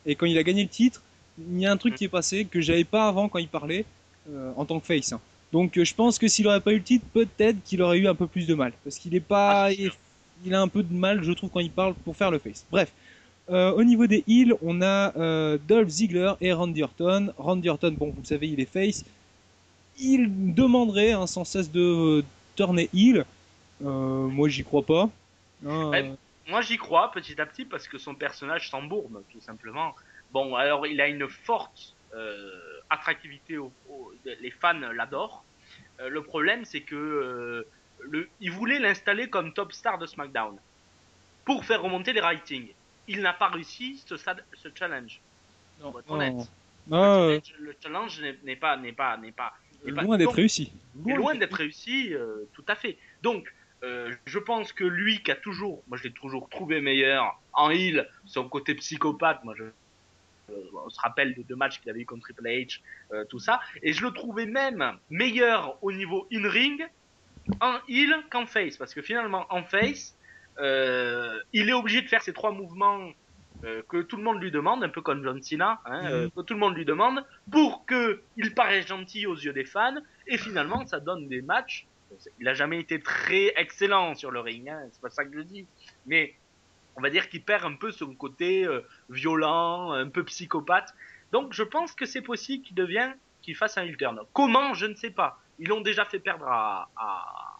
et 0.06 0.14
quand 0.14 0.26
il 0.26 0.38
a 0.38 0.42
gagné 0.42 0.62
le 0.62 0.68
titre. 0.68 1.02
Il 1.38 1.60
y 1.60 1.66
a 1.66 1.72
un 1.72 1.76
truc 1.76 1.94
qui 1.94 2.04
est 2.04 2.08
passé 2.08 2.46
que 2.46 2.60
j'avais 2.60 2.84
pas 2.84 3.06
avant 3.06 3.28
quand 3.28 3.38
il 3.38 3.48
parlait 3.48 3.84
euh, 4.30 4.52
en 4.56 4.64
tant 4.64 4.80
que 4.80 4.86
face. 4.86 5.12
hein. 5.12 5.20
Donc, 5.52 5.76
euh, 5.78 5.84
je 5.84 5.94
pense 5.94 6.18
que 6.18 6.26
s'il 6.26 6.46
aurait 6.48 6.60
pas 6.60 6.72
eu 6.72 6.78
le 6.78 6.82
titre, 6.82 7.04
peut-être 7.12 7.62
qu'il 7.62 7.80
aurait 7.82 7.98
eu 7.98 8.08
un 8.08 8.14
peu 8.14 8.26
plus 8.26 8.46
de 8.46 8.54
mal 8.54 8.72
parce 8.82 8.98
qu'il 8.98 9.14
est 9.14 9.20
pas, 9.20 9.66
Ah, 9.66 9.72
il 10.44 10.54
a 10.54 10.60
un 10.60 10.68
peu 10.68 10.82
de 10.82 10.92
mal, 10.92 11.22
je 11.22 11.32
trouve, 11.32 11.50
quand 11.50 11.60
il 11.60 11.70
parle 11.70 11.94
pour 11.94 12.16
faire 12.16 12.30
le 12.30 12.38
face. 12.38 12.64
Bref. 12.70 12.92
Euh, 13.50 13.72
au 13.72 13.82
niveau 13.84 14.06
des 14.06 14.24
heels, 14.28 14.54
on 14.62 14.82
a 14.82 15.16
euh, 15.16 15.58
Dolph 15.66 15.88
Ziggler 15.88 16.32
et 16.40 16.52
Randy 16.52 16.82
Orton. 16.82 17.32
Randy 17.38 17.68
Orton, 17.68 17.92
bon, 17.98 18.10
vous 18.10 18.20
le 18.20 18.26
savez, 18.26 18.48
il 18.48 18.60
est 18.60 18.70
face. 18.70 19.04
Il 19.98 20.54
demanderait 20.54 21.12
hein, 21.12 21.26
sans 21.26 21.44
cesse 21.44 21.70
de 21.70 21.80
euh, 21.80 22.24
tourner 22.56 22.88
heel. 22.94 23.24
Euh, 23.84 23.86
moi, 23.86 24.48
j'y 24.48 24.64
crois 24.64 24.82
pas. 24.82 25.08
Hein, 25.66 25.92
euh, 25.94 26.12
Moi, 26.46 26.60
j'y 26.60 26.76
crois 26.76 27.10
petit 27.10 27.40
à 27.40 27.46
petit 27.46 27.64
parce 27.64 27.88
que 27.88 27.98
son 27.98 28.14
personnage 28.14 28.70
s'embourbe, 28.70 29.22
tout 29.32 29.40
simplement. 29.40 29.94
Bon, 30.32 30.54
alors 30.54 30.86
il 30.86 31.00
a 31.00 31.08
une 31.08 31.26
forte 31.28 31.94
attractivité, 32.90 33.58
au- 33.58 33.72
au- 33.90 34.12
les 34.24 34.50
fans 34.50 34.72
l'adorent. 34.94 35.44
Le 36.06 36.22
problème, 36.22 36.64
c'est 36.64 36.80
que 36.80 37.66
le, 38.00 38.28
il 38.40 38.50
voulait 38.50 38.78
l'installer 38.78 39.28
comme 39.28 39.52
top 39.52 39.72
star 39.72 39.98
de 39.98 40.06
SmackDown 40.06 40.56
pour 41.44 41.64
faire 41.64 41.82
remonter 41.82 42.12
les 42.12 42.20
ratings. 42.20 42.68
Il 43.08 43.22
n'a 43.22 43.32
pas 43.32 43.48
réussi 43.48 44.02
ce, 44.06 44.16
challenge. 44.74 45.20
non, 45.80 45.92
honnête. 46.08 46.34
non. 46.34 46.46
Le 46.90 46.96
Ah, 46.96 47.16
euh, 47.20 47.40
challenge- 47.42 47.54
le 47.60 47.76
challenge 47.82 48.20
n'est- 48.44 48.56
pas, 48.56 48.76
n'est 48.76 48.92
pas, 48.92 49.16
n'est 49.16 49.32
pas, 49.32 49.52
pas- 49.94 50.02
loin 50.02 50.16
d'être 50.18 50.32
réussi. 50.34 50.72
est 51.06 51.12
loin 51.14 51.34
d'être 51.34 51.54
réussi, 51.54 52.14
euh, 52.14 52.44
tout 52.54 52.64
à 52.68 52.74
fait. 52.74 52.96
Donc, 53.22 53.52
euh, 53.82 54.12
je 54.26 54.38
pense 54.38 54.72
que 54.72 54.84
lui 54.84 55.22
qui 55.22 55.30
a 55.30 55.36
toujours, 55.36 55.82
moi 55.88 55.96
je 55.98 56.04
l'ai 56.04 56.12
toujours 56.12 56.48
trouvé 56.48 56.80
meilleur 56.80 57.40
en 57.52 57.70
heel, 57.70 58.08
son 58.26 58.48
côté 58.48 58.74
psychopathe, 58.74 59.42
moi 59.44 59.54
je, 59.56 59.64
euh, 59.64 60.54
on 60.84 60.88
se 60.90 61.00
rappelle 61.00 61.34
des 61.34 61.44
deux 61.44 61.56
matchs 61.56 61.78
qu'il 61.80 61.90
avait 61.90 62.00
eu 62.00 62.06
contre 62.06 62.22
Triple 62.22 62.44
H, 62.46 62.80
euh, 63.12 63.24
tout 63.26 63.38
ça, 63.38 63.60
et 63.82 63.92
je 63.92 64.02
le 64.02 64.10
trouvais 64.12 64.46
même 64.46 64.98
meilleur 65.10 65.76
au 65.82 65.92
niveau 65.92 66.26
in-ring 66.32 66.84
en 67.60 67.78
heel 67.88 68.14
qu'en 68.30 68.46
face, 68.46 68.76
parce 68.76 68.92
que 68.94 69.02
finalement 69.02 69.46
en 69.50 69.62
face, 69.62 70.14
euh, 70.60 71.38
il 71.52 71.68
est 71.68 71.72
obligé 71.72 72.02
de 72.02 72.08
faire 72.08 72.22
ces 72.22 72.32
trois 72.32 72.52
mouvements 72.52 73.10
euh, 73.64 73.82
que 73.88 74.02
tout 74.02 74.16
le 74.16 74.22
monde 74.22 74.40
lui 74.40 74.50
demande, 74.50 74.84
un 74.84 74.88
peu 74.88 75.00
comme 75.02 75.22
John 75.24 75.42
Cena, 75.42 75.80
hein, 75.84 76.06
euh, 76.10 76.28
que 76.34 76.42
tout 76.42 76.54
le 76.54 76.60
monde 76.60 76.76
lui 76.76 76.84
demande, 76.84 77.24
pour 77.50 77.84
que 77.86 78.22
il 78.36 78.54
paraisse 78.54 78.86
gentil 78.86 79.26
aux 79.26 79.34
yeux 79.36 79.52
des 79.52 79.64
fans, 79.64 79.96
et 80.26 80.38
finalement 80.38 80.86
ça 80.86 81.00
donne 81.00 81.28
des 81.28 81.42
matchs. 81.42 81.86
Il 82.40 82.48
a 82.48 82.54
jamais 82.54 82.80
été 82.80 83.00
très 83.00 83.52
excellent 83.56 84.14
sur 84.14 84.30
le 84.30 84.40
ring, 84.40 84.68
hein, 84.68 84.80
c'est 84.92 85.00
pas 85.00 85.10
ça 85.10 85.24
que 85.24 85.34
je 85.34 85.40
dis, 85.42 85.66
mais 86.06 86.34
on 86.96 87.00
va 87.00 87.10
dire 87.10 87.28
qu'il 87.28 87.42
perd 87.42 87.64
un 87.64 87.74
peu 87.74 87.92
son 87.92 88.14
côté 88.14 88.66
violent, 89.10 89.92
un 89.92 90.08
peu 90.08 90.24
psychopathe. 90.24 90.92
Donc 91.32 91.52
je 91.52 91.62
pense 91.62 91.92
que 91.92 92.06
c'est 92.06 92.22
possible 92.22 92.64
qu'il 92.64 92.74
devienne, 92.74 93.14
qu'il 93.42 93.54
fasse 93.54 93.76
un 93.78 93.82
heel 93.82 93.96
turn. 93.96 94.18
Comment, 94.32 94.74
je 94.74 94.86
ne 94.86 94.94
sais 94.94 95.10
pas. 95.10 95.38
Ils 95.58 95.68
l'ont 95.68 95.80
déjà 95.80 96.04
fait 96.04 96.18
perdre 96.18 96.46
à, 96.48 96.88
à- 96.96 97.57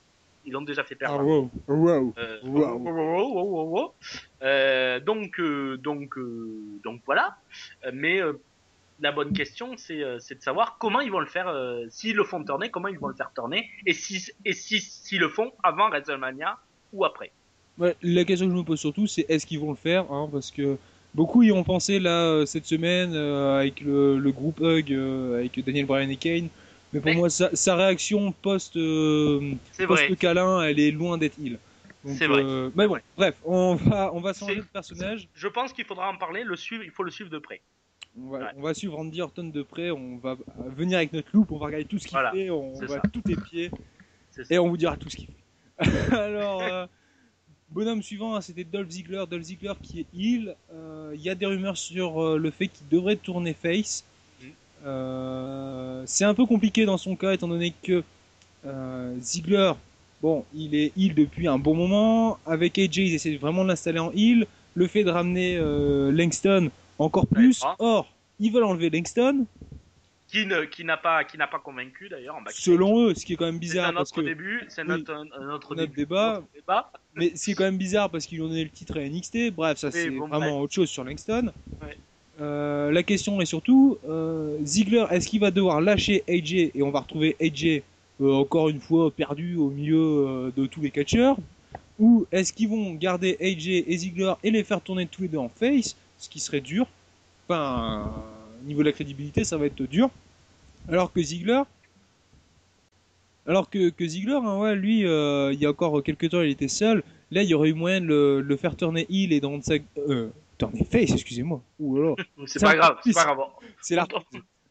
ils 0.49 0.53
l'ont 0.53 0.63
déjà 0.63 0.83
fait 0.83 0.97
perdre. 0.97 1.21
à- 1.21 1.25
wow, 1.25 1.51
wow. 1.69 2.15
euh, 2.19 2.39
Wow. 2.43 2.79
wow, 2.79 2.93
wow, 2.95 3.33
wow, 3.35 3.67
wow, 3.71 3.95
wow. 4.43 5.01
Donc, 5.05 5.41
donc, 5.83 6.15
donc 6.85 7.03
voilà. 7.07 7.37
Mais 7.93 8.21
euh, 8.21 8.33
la 9.01 9.13
bonne 9.13 9.33
question, 9.33 9.77
c'est 9.77 10.03
euh, 10.03 10.19
c'est 10.19 10.37
de 10.37 10.43
savoir 10.43 10.79
comment 10.79 11.01
ils 11.01 11.11
vont 11.13 11.21
le 11.21 11.27
faire. 11.27 11.49
euh, 11.49 11.85
S'ils 11.91 12.17
le 12.17 12.25
font 12.25 12.43
tourner, 12.43 12.71
comment 12.71 12.89
ils 12.89 12.99
vont 12.99 13.09
le 13.09 13.15
faire 13.15 13.31
tourner, 13.35 13.69
et 13.87 13.93
si 13.93 14.31
et 14.45 14.53
si 14.55 14.81
s'ils 14.81 15.21
le 15.21 15.29
font 15.29 15.53
avant 15.63 15.89
WrestleMania 15.91 16.59
ou 16.93 17.05
après. 17.05 17.31
Ouais, 17.79 17.95
la 18.03 18.25
question 18.25 18.47
que 18.47 18.53
je 18.53 18.59
me 18.59 18.65
pose 18.65 18.81
surtout, 18.81 19.07
c'est 19.07 19.27
est-ce 19.29 19.47
qu'ils 19.47 19.61
vont 19.61 19.71
le 19.71 19.77
faire 19.77 20.11
hein, 20.11 20.29
Parce 20.33 20.51
que 20.51 20.77
beaucoup 21.15 21.43
y 21.45 21.53
ont 21.53 21.63
pensé 21.63 22.01
là 22.01 22.45
cette 22.47 22.65
semaine 22.67 23.13
euh, 23.15 23.61
avec 23.61 23.81
le, 23.83 24.19
le 24.19 24.33
groupe 24.33 24.61
Hug, 24.61 24.93
euh, 24.93 25.39
avec 25.39 25.65
Daniel 25.65 25.87
Bryan 25.87 26.11
et 26.11 26.17
Kane. 26.17 26.49
Mais 26.93 27.01
pour 27.01 27.11
Mais- 27.11 27.17
moi, 27.17 27.31
sa, 27.31 27.55
sa 27.55 27.77
réaction 27.77 28.33
post 28.33 28.77
euh, 28.77 29.53
post 29.87 30.17
câlin, 30.17 30.63
elle 30.63 30.81
est 30.81 30.91
loin 30.91 31.19
d'être 31.19 31.37
il. 31.39 31.59
C'est 32.07 32.27
vrai. 32.27 32.43
mais 32.75 32.87
bon, 32.87 32.99
bref, 33.17 33.35
on 33.45 33.75
va 33.75 34.11
on 34.15 34.21
va 34.21 34.33
changer 34.33 34.57
de 34.57 34.63
personnage. 34.63 35.29
Je 35.35 35.49
pense 35.49 35.73
qu'il 35.73 35.85
faudra 35.85 36.09
en 36.11 36.17
parler. 36.17 36.45
Le 36.45 36.57
suivre, 36.57 36.83
il 36.85 36.91
faut 36.91 37.03
le 37.03 37.11
suivre 37.11 37.29
de 37.31 37.39
près. 37.39 37.61
On 38.19 38.31
va, 38.31 38.39
Ouais. 38.39 38.45
on 38.57 38.63
va 38.63 38.73
suivre 38.75 38.95
Randy 38.97 39.21
Orton 39.21 39.45
de 39.45 39.63
près. 39.63 39.91
On 39.91 40.17
va 40.17 40.37
venir 40.77 40.97
avec 40.99 41.13
notre 41.13 41.29
loupe. 41.35 41.53
On 41.53 41.59
va 41.59 41.67
regarder 41.67 41.85
tout 41.85 41.99
ce 41.99 42.05
qu'il 42.07 42.13
Voilà, 42.15 42.33
fait. 42.33 42.49
On 42.51 42.73
va 42.81 42.87
ça. 42.89 43.03
tout 43.13 43.23
épier. 43.31 43.71
Et 44.49 44.59
on 44.59 44.69
vous 44.69 44.77
dira 44.77 44.97
tout 44.97 45.11
ce 45.11 45.17
qu'il 45.17 45.27
fait. 45.27 45.35
Alors, 46.15 46.63
euh, 46.63 46.87
bonhomme 47.71 48.03
suivant, 48.03 48.37
hein, 48.37 48.41
c'était 48.41 48.65
Dolph 48.65 48.89
Ziggler. 48.91 49.25
Dolph 49.29 49.43
Ziggler 49.43 49.75
qui 49.83 50.01
est 50.01 50.07
heel. 50.17 50.57
Euh, 50.73 51.13
Il 51.15 51.21
y 51.21 51.29
a 51.29 51.35
des 51.35 51.47
rumeurs 51.47 51.77
sur 51.77 52.23
euh, 52.25 52.39
le 52.39 52.51
fait 52.51 52.69
qu'il 52.69 52.89
devrait 52.89 53.17
tourner 53.17 53.53
face. 53.55 54.05
Euh, 54.85 56.03
c'est 56.07 56.25
un 56.25 56.35
peu 56.35 56.47
compliqué 56.47 56.85
dans 56.85 56.99
son 56.99 57.17
cas, 57.17 57.33
étant 57.33 57.49
donné 57.49 57.75
que 57.83 58.03
euh, 58.67 59.15
Ziggler, 59.21 59.73
bon, 60.23 60.45
il 60.55 60.75
est 60.75 60.93
heel 60.97 61.15
depuis 61.15 61.49
un 61.49 61.59
bon 61.59 61.75
moment. 61.75 62.39
Avec 62.47 62.79
AJ, 62.79 62.99
ils 62.99 63.15
essaient 63.15 63.37
vraiment 63.37 63.65
de 63.65 63.69
l'installer 63.69 63.99
en 63.99 64.13
heel. 64.13 64.47
Le 64.75 64.87
fait 64.87 65.05
de 65.05 65.11
ramener 65.11 65.57
euh, 65.57 66.13
Langston, 66.13 66.71
encore 66.99 67.27
plus. 67.27 67.63
Or, 67.79 68.13
ils 68.39 68.53
veulent 68.53 68.65
enlever 68.65 68.91
Langston. 68.91 69.47
qui 70.29 70.47
ne 70.47 70.65
qui 70.65 70.85
n'a 70.85 70.97
pas 70.97 71.25
qui 71.25 71.37
n'a 71.37 71.49
pas 71.49 71.59
convaincu 71.59 72.09
d'ailleurs 72.09 72.37
en. 72.37 72.43
Selon 72.51 73.07
eux, 73.07 73.15
ce 73.15 73.25
qui 73.25 73.33
est 73.33 73.37
quand 73.37 73.47
même 73.47 73.55
c'est 73.55 73.61
bizarre 73.61 73.89
un 73.89 73.95
parce 73.95 74.13
que 74.13 74.21
début, 74.21 74.65
c'est 74.69 74.83
oui, 74.83 74.89
notre 74.89 75.75
débat. 75.75 76.43
notre 76.43 76.53
débat. 76.55 76.93
Mais 77.15 77.33
c'est 77.35 77.55
quand 77.55 77.65
même 77.65 77.79
bizarre 77.79 78.11
parce 78.11 78.27
qu'ils 78.27 78.41
ont 78.43 78.49
donné 78.49 78.63
le 78.63 78.71
titre 78.71 78.99
à 78.99 79.09
NXT. 79.09 79.53
Bref, 79.53 79.79
ça 79.79 79.91
c'est 79.91 80.11
bon, 80.11 80.29
vraiment 80.29 80.51
bref. 80.51 80.63
autre 80.63 80.75
chose 80.75 80.89
sur 80.89 81.03
Langston. 81.03 81.51
Ouais. 81.83 81.97
Euh, 82.41 82.93
la 82.93 83.03
question 83.03 83.41
est 83.41 83.47
surtout, 83.47 83.99
euh, 84.09 84.59
Ziggler, 84.65 85.05
est-ce 85.11 85.29
qu'il 85.29 85.41
va 85.41 85.51
devoir 85.51 85.81
lâcher 85.81 86.23
AJ 86.29 86.55
et 86.55 86.83
on 86.83 86.91
va 86.91 87.01
retrouver 87.01 87.37
AJ 87.41 87.83
euh, 88.21 88.33
encore 88.33 88.69
une 88.69 88.81
fois 88.81 89.11
perdu 89.11 89.57
au 89.57 89.71
milieu 89.71 89.99
euh, 89.99 90.51
de 90.57 90.67
tous 90.67 90.81
les 90.81 90.91
catcheurs? 90.91 91.37
Ou 91.99 92.27
est-ce 92.31 92.53
qu'ils 92.53 92.69
vont 92.69 92.95
garder 92.95 93.37
AJ 93.41 93.85
et 93.87 93.97
Ziggler 93.97 94.35
et 94.45 94.53
les 94.53 94.63
faire 94.63 94.81
tourner 94.81 95.07
tous 95.07 95.23
les 95.23 95.29
deux 95.29 95.39
en 95.39 95.49
face 95.49 95.97
Ce 96.17 96.29
qui 96.29 96.39
serait 96.39 96.61
dur? 96.61 96.87
Enfin, 97.49 98.13
au 98.63 98.67
niveau 98.67 98.81
de 98.81 98.87
la 98.87 98.93
crédibilité, 98.93 99.43
ça 99.43 99.57
va 99.57 99.67
être 99.67 99.83
dur. 99.83 100.09
Alors 100.89 101.13
que 101.13 101.21
Ziggler, 101.21 101.63
alors 103.49 103.69
que, 103.69 103.89
que 103.89 104.05
hein, 104.05 104.75
lui, 104.75 105.01
il 105.01 105.61
y 105.61 105.67
a 105.67 105.71
encore 105.71 106.05
quelques 106.05 106.31
temps, 106.31 106.43
il 106.43 106.51
était 106.51 106.69
seul. 106.69 107.03
Là, 107.33 107.43
il 107.43 107.49
y 107.49 107.55
aurait 107.55 107.71
eu 107.71 107.75
moyen 107.75 108.01
de 108.01 108.45
le, 108.47 108.57
faire 108.57 108.77
tourner 108.77 109.07
heel 109.11 109.33
et 109.33 109.41
dans 109.41 109.61
sa... 109.61 109.75
Euh, 110.59 110.67
tourner 110.67 110.85
face, 110.85 111.13
excusez-moi. 111.13 111.63
C'est 112.47 112.61
pas 112.61 112.75
grave, 112.75 112.99
c'est 113.05 113.15
pas 113.15 113.25
grave. 113.25 113.39
C'est. 113.81 113.99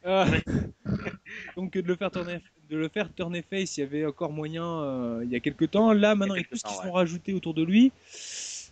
Euh, 0.06 0.26
donc 1.58 1.74
de 1.74 1.82
le 1.82 1.96
faire 1.96 2.12
tourner, 2.12 2.40
de 2.70 2.78
le 2.78 2.88
faire 2.88 3.14
tourner 3.14 3.42
face, 3.42 3.78
il 3.78 3.82
y 3.82 3.84
avait 3.84 4.06
encore 4.06 4.32
moyen 4.32 4.66
euh, 4.66 5.22
il 5.24 5.30
y 5.32 5.36
a 5.36 5.40
quelques 5.40 5.72
temps. 5.72 5.92
Là, 5.94 6.16
maintenant, 6.16 6.36
avec 6.36 6.50
tout 6.50 6.56
ce 6.56 6.64
qui 6.64 6.70
temps, 6.74 6.82
sont 6.82 6.88
ouais. 6.88 6.94
rajoutés 6.94 7.34
autour 7.34 7.54
de 7.54 7.64
lui, 7.64 7.92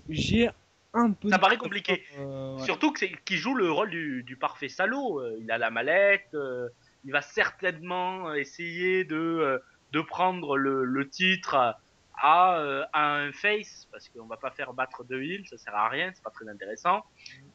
j'ai 0.09 0.49
un 0.93 1.11
peu. 1.11 1.29
Ça 1.29 1.39
paraît 1.39 1.57
compliqué. 1.57 2.03
Euh, 2.19 2.55
ouais. 2.57 2.63
Surtout 2.63 2.91
que 2.91 2.99
c'est 2.99 3.11
qu'il 3.25 3.37
joue 3.37 3.55
le 3.55 3.71
rôle 3.71 3.89
du, 3.89 4.23
du 4.23 4.37
parfait 4.37 4.69
salaud. 4.69 5.19
Euh, 5.19 5.37
Il 5.41 5.51
a 5.51 5.57
la 5.57 5.71
mallette. 5.71 6.29
euh, 6.33 6.69
il 7.03 7.11
va 7.11 7.21
certainement 7.21 8.33
essayer 8.33 9.03
de 9.03 9.61
de 9.91 10.01
prendre 10.01 10.57
le, 10.57 10.83
le 10.83 11.07
titre 11.07 11.75
à, 12.21 12.57
euh, 12.59 12.83
à 12.93 13.15
un 13.15 13.31
face 13.31 13.87
parce 13.91 14.09
qu'on 14.09 14.25
va 14.25 14.37
pas 14.37 14.51
faire 14.51 14.73
battre 14.73 15.03
deux 15.03 15.21
heels, 15.21 15.45
ça 15.47 15.57
sert 15.57 15.75
à 15.75 15.89
rien, 15.89 16.11
c'est 16.13 16.23
pas 16.23 16.29
très 16.31 16.47
intéressant. 16.47 17.03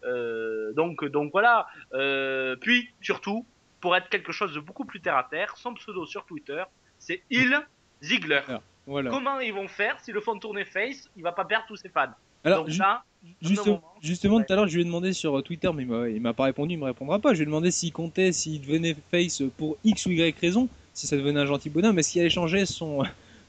Euh, 0.05 0.73
donc 0.73 1.05
donc 1.07 1.33
voilà. 1.33 1.67
Euh, 1.93 2.57
puis 2.57 2.89
surtout 3.01 3.47
pour 3.81 3.97
être 3.97 4.09
quelque 4.09 4.33
chose 4.33 4.55
de 4.55 4.61
beaucoup 4.61 4.85
plus 4.85 5.01
terre 5.01 5.17
à 5.17 5.25
terre, 5.25 5.57
son 5.57 5.75
pseudo 5.75 6.07
sur 6.07 6.25
Twitter 6.25 6.63
c'est 6.99 7.23
Il 7.31 7.59
Ziggler. 8.03 8.41
Voilà. 8.87 9.11
Comment 9.11 9.41
ils 9.41 9.53
vont 9.53 9.69
faire 9.69 9.99
s'ils 10.01 10.15
le 10.15 10.21
font 10.21 10.39
tourner 10.39 10.65
face 10.65 11.09
Il 11.17 11.23
va 11.23 11.33
pas 11.33 11.45
perdre 11.45 11.67
tous 11.69 11.77
ses 11.77 11.89
fans? 11.91 12.13
Alors, 12.43 12.61
donc 12.65 12.71
ju- 12.71 12.79
là, 12.81 13.03
Juste- 13.43 13.67
moment, 13.67 13.83
justement, 14.01 14.41
tout 14.43 14.51
à 14.51 14.57
l'heure, 14.57 14.67
je 14.67 14.75
lui 14.77 14.81
ai 14.81 14.85
demandé 14.87 15.13
sur 15.13 15.43
Twitter, 15.43 15.71
mais 15.75 15.83
il 15.83 15.89
m'a- 15.89 16.09
il 16.09 16.21
m'a 16.23 16.33
pas 16.33 16.45
répondu, 16.45 16.73
il 16.75 16.79
me 16.79 16.87
répondra 16.87 17.19
pas. 17.19 17.33
Je 17.35 17.39
lui 17.39 17.43
ai 17.43 17.47
demandé 17.47 17.71
s'il 17.71 17.93
comptait, 17.93 18.33
s'il 18.33 18.63
devenait 18.63 18.97
face 19.11 19.43
pour 19.59 19.77
X 19.85 20.07
ou 20.07 20.11
Y 20.13 20.39
raison, 20.41 20.67
si 20.95 21.07
ça 21.07 21.19
devenait 21.19 21.41
un 21.41 21.45
gentil 21.47 21.69
bonhomme, 21.69 21.99
est-ce 21.99 22.13
qu'il 22.13 22.23
allait 22.23 22.31
changer 22.31 22.65
son, 22.65 23.03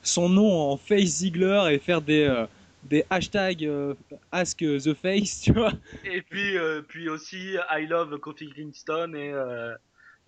son 0.03 0.29
nom 0.29 0.71
en 0.71 0.77
Face 0.77 1.19
Ziggler 1.19 1.69
et 1.71 1.79
faire 1.79 2.01
des, 2.01 2.23
euh, 2.23 2.45
des 2.83 3.05
hashtags 3.09 3.65
euh, 3.65 3.93
Ask 4.31 4.59
the 4.59 4.93
Face, 4.93 5.41
tu 5.43 5.53
vois. 5.53 5.73
Et 6.03 6.21
puis, 6.21 6.57
euh, 6.57 6.81
puis 6.87 7.09
aussi, 7.09 7.55
I 7.69 7.85
love 7.87 8.17
Kofi 8.19 8.49
Kingston 8.53 9.13
et, 9.15 9.33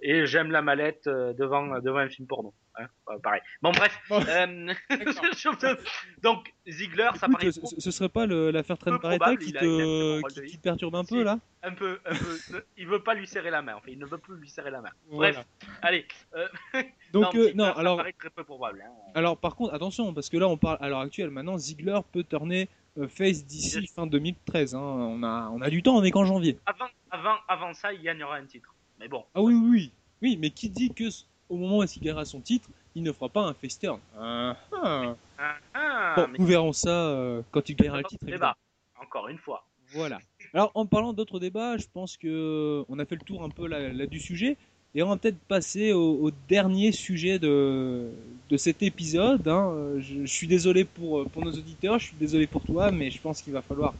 et 0.03 0.25
j'aime 0.25 0.51
la 0.51 0.61
mallette 0.61 1.07
euh, 1.07 1.33
devant, 1.33 1.79
devant 1.79 1.97
un 1.99 2.09
film 2.09 2.27
porno. 2.27 2.53
Hein 2.75 2.87
Euh, 3.09 3.19
pareil. 3.19 3.41
Bon, 3.61 3.71
bref. 3.71 3.97
Euh, 4.11 4.73
donc, 6.21 6.53
Ziggler, 6.67 7.09
ça 7.15 7.27
paraît 7.27 7.51
ce, 7.51 7.61
ce 7.77 7.91
serait 7.91 8.09
pas 8.09 8.25
l'affaire 8.25 8.77
Trent 8.77 8.95
Barretta 8.97 9.35
qui 9.35 9.53
te, 9.53 10.41
qui, 10.47 10.57
te 10.57 10.61
perturbe 10.61 10.95
un 10.95 11.03
peu 11.03 11.23
là? 11.23 11.39
Un 11.61 11.73
peu, 11.73 11.99
un 12.05 12.15
peu. 12.15 12.63
il 12.77 12.87
veut 12.87 13.03
pas 13.03 13.13
lui 13.13 13.27
serrer 13.27 13.49
la 13.51 13.61
main. 13.61 13.75
Enfin, 13.75 13.87
il 13.89 13.99
ne 13.99 14.05
veut 14.05 14.17
plus 14.17 14.35
lui 14.37 14.49
serrer 14.49 14.71
la 14.71 14.81
main. 14.81 14.89
Voilà. 15.09 15.33
Bref, 15.33 15.45
allez. 15.81 16.05
euh, 16.35 16.47
Donc, 17.13 17.35
euh, 17.35 17.51
non, 17.55 17.65
ça 17.65 17.71
alors- 17.79 17.97
paraît 17.97 18.13
très 18.13 18.29
peu 18.29 18.43
probable. 18.43 18.83
Hein. 18.85 18.91
Alors 19.15 19.37
par 19.37 19.55
contre, 19.55 19.73
attention, 19.73 20.13
parce 20.13 20.29
que 20.29 20.37
là 20.37 20.47
on 20.47 20.57
parle 20.57 20.77
à 20.81 20.89
l'heure 20.89 20.99
actuelle, 20.99 21.29
maintenant 21.29 21.57
Ziggler 21.57 21.99
peut 22.11 22.23
tourner 22.23 22.69
euh, 22.97 23.07
face 23.07 23.45
d'ici 23.45 23.85
fin 23.87 24.07
2013. 24.07 24.75
Hein. 24.75 24.79
On, 24.79 25.23
a, 25.23 25.49
on 25.53 25.61
a 25.61 25.69
du 25.69 25.83
temps, 25.83 25.95
on 25.95 26.03
est 26.03 26.11
qu'en 26.11 26.25
janvier. 26.25 26.57
Avant, 26.65 26.87
avant, 27.11 27.35
avant 27.47 27.73
ça, 27.73 27.93
il 27.93 28.01
gagnera 28.01 28.35
un 28.37 28.45
titre. 28.45 28.72
Mais 29.03 29.09
bon. 29.09 29.25
Ah 29.35 29.41
oui, 29.41 29.53
oui, 29.53 29.69
oui. 29.69 29.91
Oui, 30.21 30.37
mais 30.39 30.49
qui 30.49 30.69
dit 30.69 30.89
que 30.89 31.03
au 31.49 31.57
moment 31.57 31.79
où 31.79 31.83
il 31.83 32.01
gagnera 32.01 32.23
son 32.23 32.39
titre, 32.39 32.69
il 32.95 33.03
ne 33.03 33.11
fera 33.11 33.27
pas 33.27 33.41
un 33.41 33.53
face 33.53 33.77
turn 33.77 33.99
Ah, 34.17 34.55
ah. 34.81 35.15
Ah, 35.37 35.55
ah, 35.73 36.13
Bon, 36.15 36.27
nous 36.39 36.45
verrons 36.45 36.71
ça 36.71 37.09
euh, 37.09 37.41
quand 37.51 37.67
il 37.67 37.75
gagnera 37.75 37.97
le 37.97 38.05
titre. 38.05 38.25
évidemment. 38.29 38.53
Encore 39.01 39.27
une 39.27 39.37
fois. 39.37 39.65
Voilà. 39.91 40.19
Alors 40.53 40.71
en 40.73 40.85
parlant 40.85 41.11
d'autres 41.11 41.37
débats, 41.41 41.75
je 41.77 41.85
pense 41.93 42.15
que 42.15 42.85
on 42.87 42.97
a 42.97 43.03
fait 43.05 43.15
le 43.15 43.21
tour 43.25 43.43
un 43.43 43.49
peu 43.49 43.67
là, 43.67 43.91
là 43.91 44.05
du 44.07 44.21
sujet. 44.21 44.55
Et 44.95 45.03
on 45.03 45.09
va 45.09 45.17
peut-être 45.17 45.39
passer 45.49 45.91
au, 45.91 46.19
au 46.21 46.31
dernier 46.47 46.93
sujet 46.93 47.39
de, 47.39 48.09
de 48.49 48.57
cet 48.57 48.83
épisode. 48.83 49.45
hein. 49.49 49.71
Euh, 49.73 49.99
Je, 49.99 50.21
je 50.21 50.31
suis 50.31 50.47
désolé 50.47 50.85
pour, 50.85 51.27
pour 51.27 51.41
nos 51.41 51.51
auditeurs, 51.51 51.99
je 51.99 52.05
suis 52.05 52.15
désolé 52.17 52.47
pour 52.47 52.63
toi, 52.63 52.89
mais 52.91 53.11
je 53.11 53.19
pense 53.19 53.41
qu'il 53.41 53.51
va 53.51 53.61
falloir 53.61 53.93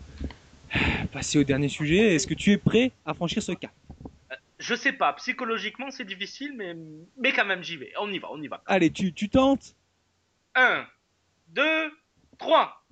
passer 1.12 1.40
au 1.40 1.44
dernier 1.44 1.68
sujet. 1.68 2.16
Est-ce 2.16 2.26
que 2.28 2.36
tu 2.36 2.52
es 2.54 2.58
prêt 2.58 2.92
à 3.06 3.14
franchir 3.14 3.44
ce 3.44 3.52
cap? 3.52 3.72
Je 4.64 4.76
sais 4.76 4.94
pas, 4.94 5.12
psychologiquement 5.14 5.92
c'est 5.92 6.06
difficile, 6.06 6.54
mais, 6.56 6.74
mais 7.18 7.34
quand 7.34 7.44
même 7.44 7.62
j'y 7.62 7.76
vais. 7.76 7.92
On 8.00 8.10
y 8.10 8.18
va, 8.18 8.32
on 8.32 8.42
y 8.42 8.48
va. 8.48 8.64
Allez, 8.66 8.92
tu, 8.92 9.14
tu 9.14 9.28
tentes? 9.28 9.76
1, 10.56 10.88
2, 11.50 11.92
3. 12.38 12.83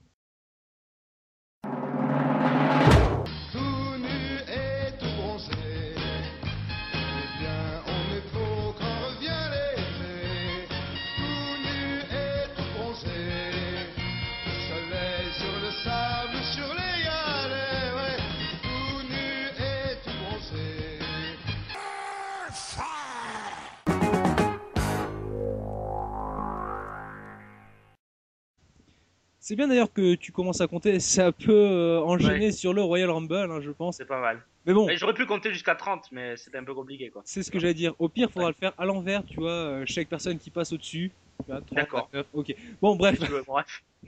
C'est 29.51 29.57
bien 29.57 29.67
d'ailleurs 29.67 29.91
que 29.91 30.15
tu 30.15 30.31
commences 30.31 30.61
à 30.61 30.67
compter, 30.67 31.01
ça 31.01 31.33
peut 31.33 31.51
euh, 31.51 31.99
enchaîner 31.99 32.45
Ouais. 32.45 32.51
sur 32.53 32.71
le 32.73 32.81
Royal 32.81 33.09
Rumble, 33.09 33.35
hein, 33.51 33.59
je 33.59 33.71
pense. 33.71 33.97
C'est 33.97 34.05
pas 34.05 34.21
mal. 34.21 34.41
Mais 34.65 34.73
bon, 34.73 34.87
J'aurais 34.95 35.13
pu 35.13 35.25
compter 35.25 35.51
jusqu'à 35.51 35.75
30, 35.75 36.05
mais 36.13 36.37
c'était 36.37 36.57
un 36.57 36.63
peu 36.63 36.73
compliqué 36.73 37.09
quoi. 37.09 37.21
c'est 37.25 37.43
ce 37.43 37.51
que 37.51 37.59
j'allais 37.59 37.73
dire. 37.73 37.93
Au 37.99 38.07
pire, 38.07 38.31
faudra 38.31 38.47
le 38.47 38.55
faire 38.57 38.71
à 38.77 38.85
l'envers, 38.85 39.25
tu 39.25 39.41
vois, 39.41 39.49
euh, 39.51 39.83
chaque 39.85 40.07
personne 40.07 40.39
qui 40.39 40.51
passe 40.51 40.71
au-dessus. 40.71 41.11
Tu 41.43 41.51
vois, 41.51 41.59
30, 41.59 41.75
D'accord. 41.75 42.09
29, 42.13 42.27
Ok. 42.31 42.55
Bon, 42.81 42.95
bref. 42.95 43.19
Veux, 43.19 43.43
bref. 43.45 43.83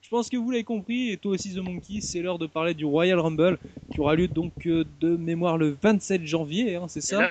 Je 0.00 0.08
pense 0.10 0.28
que 0.28 0.36
vous 0.36 0.50
l'avez 0.50 0.64
compris, 0.64 1.12
et 1.12 1.18
toi 1.18 1.30
aussi 1.34 1.54
The 1.54 1.58
Monkey, 1.58 2.00
c'est 2.00 2.20
l'heure 2.20 2.40
de 2.40 2.48
parler 2.48 2.74
du 2.74 2.84
Royal 2.84 3.20
Rumble, 3.20 3.58
qui 3.94 4.00
aura 4.00 4.16
lieu 4.16 4.26
donc 4.26 4.52
euh, 4.66 4.84
de 4.98 5.16
mémoire 5.16 5.56
le 5.56 5.76
27 5.80 6.26
janvier, 6.26 6.74
hein, 6.74 6.88
c'est 6.88 7.00
ça? 7.00 7.30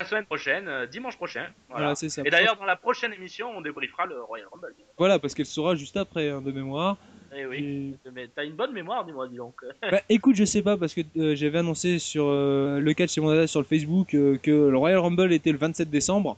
La 0.00 0.06
semaine 0.06 0.24
prochaine, 0.24 0.66
euh, 0.68 0.86
dimanche 0.86 1.16
prochain. 1.16 1.46
Voilà. 1.68 1.84
Voilà, 1.84 1.94
c'est 1.94 2.08
ça. 2.08 2.22
Et 2.24 2.30
d'ailleurs, 2.30 2.56
dans 2.56 2.64
la 2.64 2.76
prochaine 2.76 3.12
émission, 3.12 3.50
on 3.54 3.60
débriefera 3.60 4.06
le 4.06 4.22
Royal 4.22 4.46
Rumble. 4.50 4.74
Voilà, 4.98 5.18
parce 5.18 5.34
qu'elle 5.34 5.46
sera 5.46 5.74
juste 5.76 5.96
après, 5.96 6.30
hein, 6.30 6.40
de 6.40 6.50
mémoire. 6.50 6.96
Eh 7.36 7.46
oui. 7.46 7.94
Mais 8.12 8.28
t'as 8.34 8.44
une 8.44 8.54
bonne 8.54 8.72
mémoire, 8.72 9.04
dis-moi, 9.04 9.28
dis 9.28 9.36
donc. 9.36 9.54
Bah, 9.90 10.00
écoute, 10.08 10.34
je 10.36 10.44
sais 10.44 10.62
pas, 10.62 10.76
parce 10.76 10.94
que 10.94 11.02
euh, 11.18 11.36
j'avais 11.36 11.58
annoncé 11.58 11.98
sur 11.98 12.24
euh, 12.26 12.80
le 12.80 12.92
catch 12.94 13.12
chez 13.12 13.20
mon 13.20 13.28
dada 13.28 13.46
sur 13.46 13.60
le 13.60 13.66
Facebook 13.66 14.14
euh, 14.14 14.36
que 14.38 14.50
le 14.50 14.76
Royal 14.76 14.98
Rumble 14.98 15.32
était 15.32 15.52
le 15.52 15.58
27 15.58 15.90
décembre. 15.90 16.36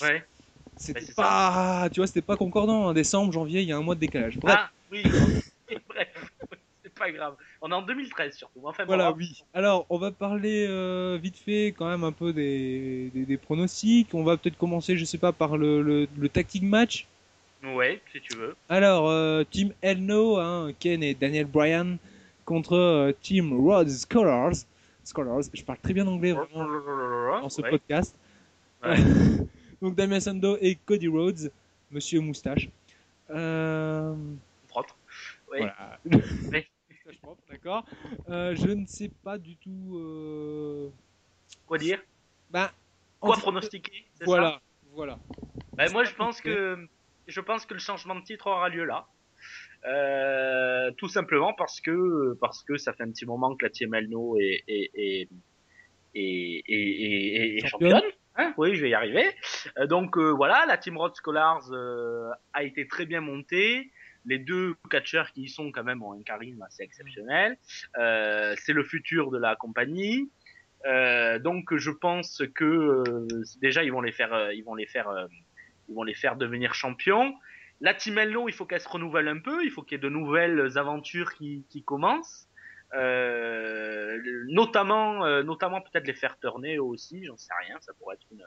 Ouais. 0.00 0.24
C'était 0.76 1.00
Bah, 1.16 1.82
pas, 1.82 1.90
tu 1.90 2.00
vois, 2.00 2.06
c'était 2.06 2.22
pas 2.22 2.36
concordant. 2.36 2.88
hein. 2.88 2.94
Décembre, 2.94 3.32
janvier, 3.32 3.60
il 3.62 3.68
y 3.68 3.72
a 3.72 3.76
un 3.76 3.82
mois 3.82 3.94
de 3.94 4.00
décalage. 4.00 4.38
Bref, 4.38 4.56
Ah, 4.58 4.70
oui. 4.90 5.02
Bref. 5.88 6.21
Pas 7.02 7.10
grave. 7.10 7.34
On 7.60 7.68
est 7.70 7.74
en 7.74 7.82
2013 7.82 8.36
surtout. 8.36 8.60
Enfin, 8.62 8.84
voilà, 8.84 9.10
hop. 9.10 9.16
oui. 9.18 9.42
Alors, 9.54 9.86
on 9.90 9.98
va 9.98 10.12
parler 10.12 10.66
euh, 10.68 11.18
vite 11.20 11.36
fait 11.36 11.74
quand 11.76 11.88
même 11.88 12.04
un 12.04 12.12
peu 12.12 12.32
des, 12.32 13.10
des, 13.12 13.24
des 13.24 13.36
pronostics. 13.36 14.14
On 14.14 14.22
va 14.22 14.36
peut-être 14.36 14.56
commencer, 14.56 14.96
je 14.96 15.04
sais 15.04 15.18
pas, 15.18 15.32
par 15.32 15.56
le, 15.56 15.82
le, 15.82 16.06
le 16.16 16.28
tactic 16.28 16.62
match. 16.62 17.08
Ouais, 17.64 18.00
si 18.12 18.20
tu 18.20 18.36
veux. 18.36 18.54
Alors, 18.68 19.08
euh, 19.08 19.42
Team 19.50 19.72
Elno, 19.82 20.36
hein, 20.38 20.70
Ken 20.78 21.02
et 21.02 21.14
Daniel 21.14 21.46
Bryan 21.46 21.96
contre 22.44 22.74
euh, 22.76 23.12
Team 23.20 23.52
Rhodes 23.52 23.88
Scholars. 23.90 24.54
Scholars, 25.02 25.42
je 25.52 25.62
parle 25.64 25.78
très 25.80 25.92
bien 25.94 26.06
anglais 26.06 26.30
vraiment 26.32 27.40
dans 27.40 27.48
ce 27.48 27.62
Ouais. 27.62 27.70
podcast. 27.70 28.14
Ouais. 28.84 28.94
Donc 29.82 29.96
Damien 29.96 30.20
Sando 30.20 30.56
et 30.60 30.76
Cody 30.86 31.08
Rhodes, 31.08 31.50
Monsieur 31.90 32.20
Moustache. 32.20 32.68
Euh, 33.30 34.14
Propre. 34.68 34.96
Ouais. 35.50 35.58
Voilà. 35.58 36.22
D'accord. 37.52 37.84
Euh, 38.28 38.54
je 38.56 38.68
ne 38.70 38.86
sais 38.86 39.10
pas 39.22 39.36
du 39.36 39.58
tout. 39.58 39.98
euh, 39.98 40.90
Quoi 41.66 41.76
dire? 41.76 42.02
Bah, 42.48 42.72
Quoi 43.20 43.36
pronostiquer 43.36 44.06
c'est 44.14 44.24
Voilà, 44.24 44.52
ça? 44.52 44.60
voilà. 44.94 45.18
Bah, 45.76 45.84
moi, 45.92 46.04
je 46.04 46.14
pense 46.14 46.40
que 46.40 46.78
je 47.26 47.40
pense 47.42 47.66
que 47.66 47.74
le 47.74 47.80
changement 47.80 48.14
de 48.14 48.22
titre 48.22 48.46
aura 48.46 48.70
lieu 48.70 48.84
là. 48.84 49.06
Euh, 49.84 50.90
tout 50.96 51.08
simplement 51.08 51.52
parce 51.52 51.80
que 51.82 52.32
parce 52.40 52.62
que 52.64 52.78
ça 52.78 52.94
fait 52.94 53.02
un 53.02 53.10
petit 53.10 53.26
moment 53.26 53.54
que 53.54 53.66
la 53.66 53.70
Team 53.70 53.92
Elno 53.92 54.38
est 54.38 54.62
est 54.66 54.90
est 54.94 55.28
est, 56.14 57.66
Championne. 57.66 57.90
championne. 57.92 58.12
Hein? 58.36 58.54
Oui, 58.56 58.74
je 58.74 58.80
vais 58.80 58.88
y 58.90 58.94
arriver. 58.94 59.26
Euh, 59.78 59.86
donc 59.86 60.16
euh, 60.16 60.30
voilà, 60.30 60.64
la 60.66 60.78
Team 60.78 60.96
Road 60.96 61.12
Scholars 61.16 61.70
euh, 61.72 62.30
a 62.54 62.62
été 62.62 62.88
très 62.88 63.04
bien 63.04 63.20
montée. 63.20 63.92
Les 64.24 64.38
deux 64.38 64.74
catcheurs 64.90 65.32
qui 65.32 65.42
y 65.42 65.48
sont 65.48 65.72
quand 65.72 65.84
même 65.84 66.02
ont 66.02 66.12
un 66.12 66.22
charisme 66.22 66.62
assez 66.62 66.82
exceptionnel. 66.82 67.56
Euh, 67.98 68.54
c'est 68.58 68.72
le 68.72 68.84
futur 68.84 69.30
de 69.30 69.38
la 69.38 69.56
compagnie. 69.56 70.30
Euh, 70.86 71.38
donc 71.38 71.76
je 71.76 71.90
pense 71.90 72.42
que 72.54 72.64
euh, 72.64 73.26
déjà 73.60 73.84
ils 73.84 73.92
vont 73.92 74.00
les 74.00 74.12
faire, 74.12 74.52
ils 74.52 74.62
vont 74.62 74.74
les 74.74 74.86
faire, 74.86 75.28
ils 75.88 75.94
vont 75.94 76.02
les 76.02 76.14
faire 76.14 76.36
devenir 76.36 76.74
champions. 76.74 77.34
La 77.80 77.94
Team 77.94 78.18
il 78.18 78.52
faut 78.52 78.64
qu'elle 78.64 78.80
se 78.80 78.88
renouvelle 78.88 79.28
un 79.28 79.40
peu. 79.40 79.64
Il 79.64 79.70
faut 79.70 79.82
qu'il 79.82 79.96
y 79.96 80.00
ait 80.00 80.02
de 80.02 80.08
nouvelles 80.08 80.78
aventures 80.78 81.34
qui, 81.34 81.66
qui 81.68 81.82
commencent. 81.82 82.48
Notamment, 84.48 85.42
notamment 85.42 85.80
peut-être 85.80 86.06
les 86.06 86.14
faire 86.14 86.38
tourner 86.38 86.78
aussi. 86.78 87.24
J'en 87.24 87.36
sais 87.36 87.52
rien. 87.66 87.76
Ça 87.80 87.92
pourrait 87.94 88.14
être 88.14 88.26
une 88.30 88.44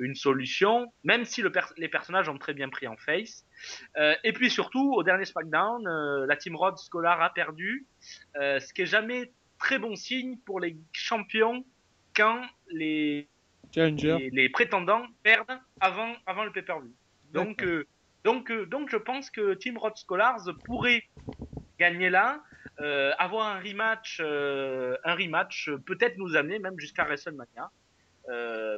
une 0.00 0.14
solution, 0.14 0.92
même 1.04 1.24
si 1.24 1.42
le 1.42 1.52
per- 1.52 1.74
les 1.76 1.88
personnages 1.88 2.28
ont 2.28 2.38
très 2.38 2.54
bien 2.54 2.68
pris 2.68 2.86
en 2.86 2.96
face. 2.96 3.44
Euh, 3.96 4.14
et 4.24 4.32
puis 4.32 4.50
surtout, 4.50 4.92
au 4.94 5.02
dernier 5.02 5.24
SmackDown, 5.24 5.86
euh, 5.86 6.26
la 6.26 6.36
Team 6.36 6.56
Rod 6.56 6.76
Scholar 6.78 7.20
a 7.20 7.32
perdu, 7.32 7.86
euh, 8.36 8.58
ce 8.58 8.72
qui 8.72 8.82
est 8.82 8.86
jamais 8.86 9.32
très 9.58 9.78
bon 9.78 9.94
signe 9.94 10.38
pour 10.46 10.58
les 10.58 10.76
champions 10.92 11.64
quand 12.16 12.42
les, 12.70 13.28
Challenger. 13.74 14.16
les, 14.18 14.30
les 14.30 14.48
prétendants 14.48 15.06
perdent 15.22 15.60
avant, 15.80 16.14
avant 16.26 16.44
le 16.44 16.52
pay-per-view. 16.52 16.94
Donc, 17.32 17.64
donc, 18.24 18.50
donc 18.50 18.90
je 18.90 18.96
pense 18.96 19.30
que 19.30 19.54
Team 19.54 19.78
Rod 19.78 19.96
Scholars 19.96 20.48
pourrait 20.64 21.04
gagner 21.78 22.10
là, 22.10 22.42
avoir 23.18 23.46
un 23.46 23.60
rematch, 23.60 24.20
un 24.20 25.14
rematch, 25.14 25.70
peut-être 25.86 26.16
nous 26.16 26.36
amener 26.36 26.58
même 26.58 26.78
jusqu'à 26.78 27.04
WrestleMania. 27.04 27.70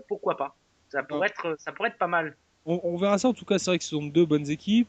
Pourquoi 0.09 0.37
pas? 0.37 0.57
Ça 0.93 1.03
pourrait 1.03 1.29
être, 1.29 1.57
ça 1.59 1.73
pourrait 1.73 1.89
être 1.89 1.99
pas 1.99 2.07
mal. 2.07 2.37
On, 2.67 2.79
on 2.85 2.97
verra 2.99 3.19
ça. 3.19 3.29
En 3.29 3.33
tout 3.33 3.45
cas, 3.47 3.59
c'est 3.59 3.71
vrai 3.71 3.79
que 3.79 3.85
ce 3.85 3.91
sont 3.91 4.05
deux 4.05 4.27
bonnes 4.27 4.49
équipes. 4.51 4.89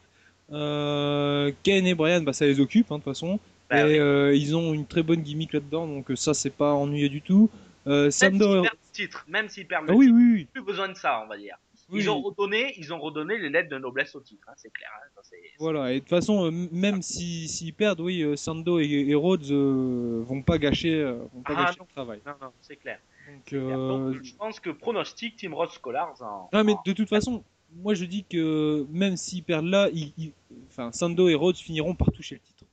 Euh, 0.52 1.50
Ken 1.62 1.86
et 1.86 1.94
Brian, 1.94 2.20
bah, 2.20 2.32
ça 2.34 2.46
les 2.46 2.60
occupe 2.60 2.92
hein, 2.92 2.98
de 2.98 3.02
toute 3.02 3.12
façon. 3.12 3.40
Bah 3.70 3.80
et 3.80 3.84
oui. 3.94 3.98
euh, 3.98 4.34
ils 4.34 4.54
ont 4.54 4.74
une 4.74 4.86
très 4.86 5.02
bonne 5.02 5.22
gimmick 5.22 5.54
là-dedans, 5.54 5.88
donc 5.88 6.10
euh, 6.10 6.16
ça, 6.16 6.34
c'est 6.34 6.50
pas 6.50 6.74
ennuyeux 6.74 7.08
du 7.08 7.22
tout. 7.22 7.48
Euh, 7.86 8.04
Même 8.04 8.10
s'ils 8.10 8.34
et- 8.34 8.38
perdent 8.38 8.64
le 8.64 8.92
titre, 8.92 9.24
même 9.26 9.48
s'ils 9.48 9.66
perdent 9.66 9.84
Ah 9.88 9.92
le 9.92 9.96
oui, 9.96 10.06
titre, 10.06 10.16
oui, 10.18 10.32
oui. 10.34 10.48
plus 10.52 10.62
besoin 10.62 10.88
de 10.88 10.94
ça, 10.94 11.22
on 11.24 11.28
va 11.28 11.38
dire. 11.38 11.56
Oui, 11.90 12.00
Ils 12.00 12.10
ont 12.10 12.20
redonné, 12.22 12.72
ils 12.78 12.92
ont 12.94 12.98
redonné 12.98 13.38
les 13.38 13.50
lettres 13.50 13.68
de 13.68 13.78
noblesse 13.78 14.14
au 14.14 14.20
titre, 14.20 14.46
hein, 14.48 14.54
c'est 14.56 14.72
clair. 14.72 14.88
hein, 14.94 15.20
c'est- 15.22 15.36
Voilà, 15.58 15.92
et 15.92 15.96
de 15.96 15.98
toute 16.00 16.08
façon, 16.08 16.46
euh, 16.46 16.50
même 16.72 17.02
si- 17.02 17.46
s'ils 17.48 17.74
perdent, 17.74 18.00
oui, 18.00 18.22
euh, 18.22 18.36
Sando 18.36 18.78
et, 18.80 18.86
et 18.86 19.14
Rhodes 19.14 19.50
euh, 19.50 20.22
vont 20.26 20.42
pas 20.42 20.56
gâcher, 20.58 20.94
euh, 20.94 21.18
vont 21.32 21.42
pas 21.42 21.52
Ah, 21.56 21.64
gâcher 21.66 21.78
non. 21.80 21.86
le 21.88 21.92
travail. 21.92 22.20
Non, 22.26 22.32
non, 22.40 22.52
c'est 22.62 22.76
clair. 22.76 22.98
Donc, 23.28 23.52
euh, 23.52 24.18
je 24.22 24.34
pense 24.34 24.60
que 24.60 24.70
pronostic 24.70 25.36
Team 25.36 25.54
Rod 25.54 25.70
Scholars 25.70 26.20
en, 26.22 26.48
Non, 26.52 26.64
mais 26.64 26.72
en- 26.72 26.82
de 26.84 26.92
toute 26.92 27.08
façon, 27.08 27.42
moi 27.76 27.94
je 27.94 28.04
dis 28.06 28.24
que 28.24 28.86
même 28.90 29.16
s'ils 29.16 29.42
perdent 29.44 29.66
là, 29.66 29.88
ils, 29.92 30.12
ils- 30.18 30.32
enfin, 30.70 30.90
Sando 30.92 31.28
et 31.28 31.34
Rhodes 31.34 31.56
finiront 31.56 31.94
par 31.94 32.10
toucher 32.12 32.36
le 32.36 32.40
titre. 32.40 32.64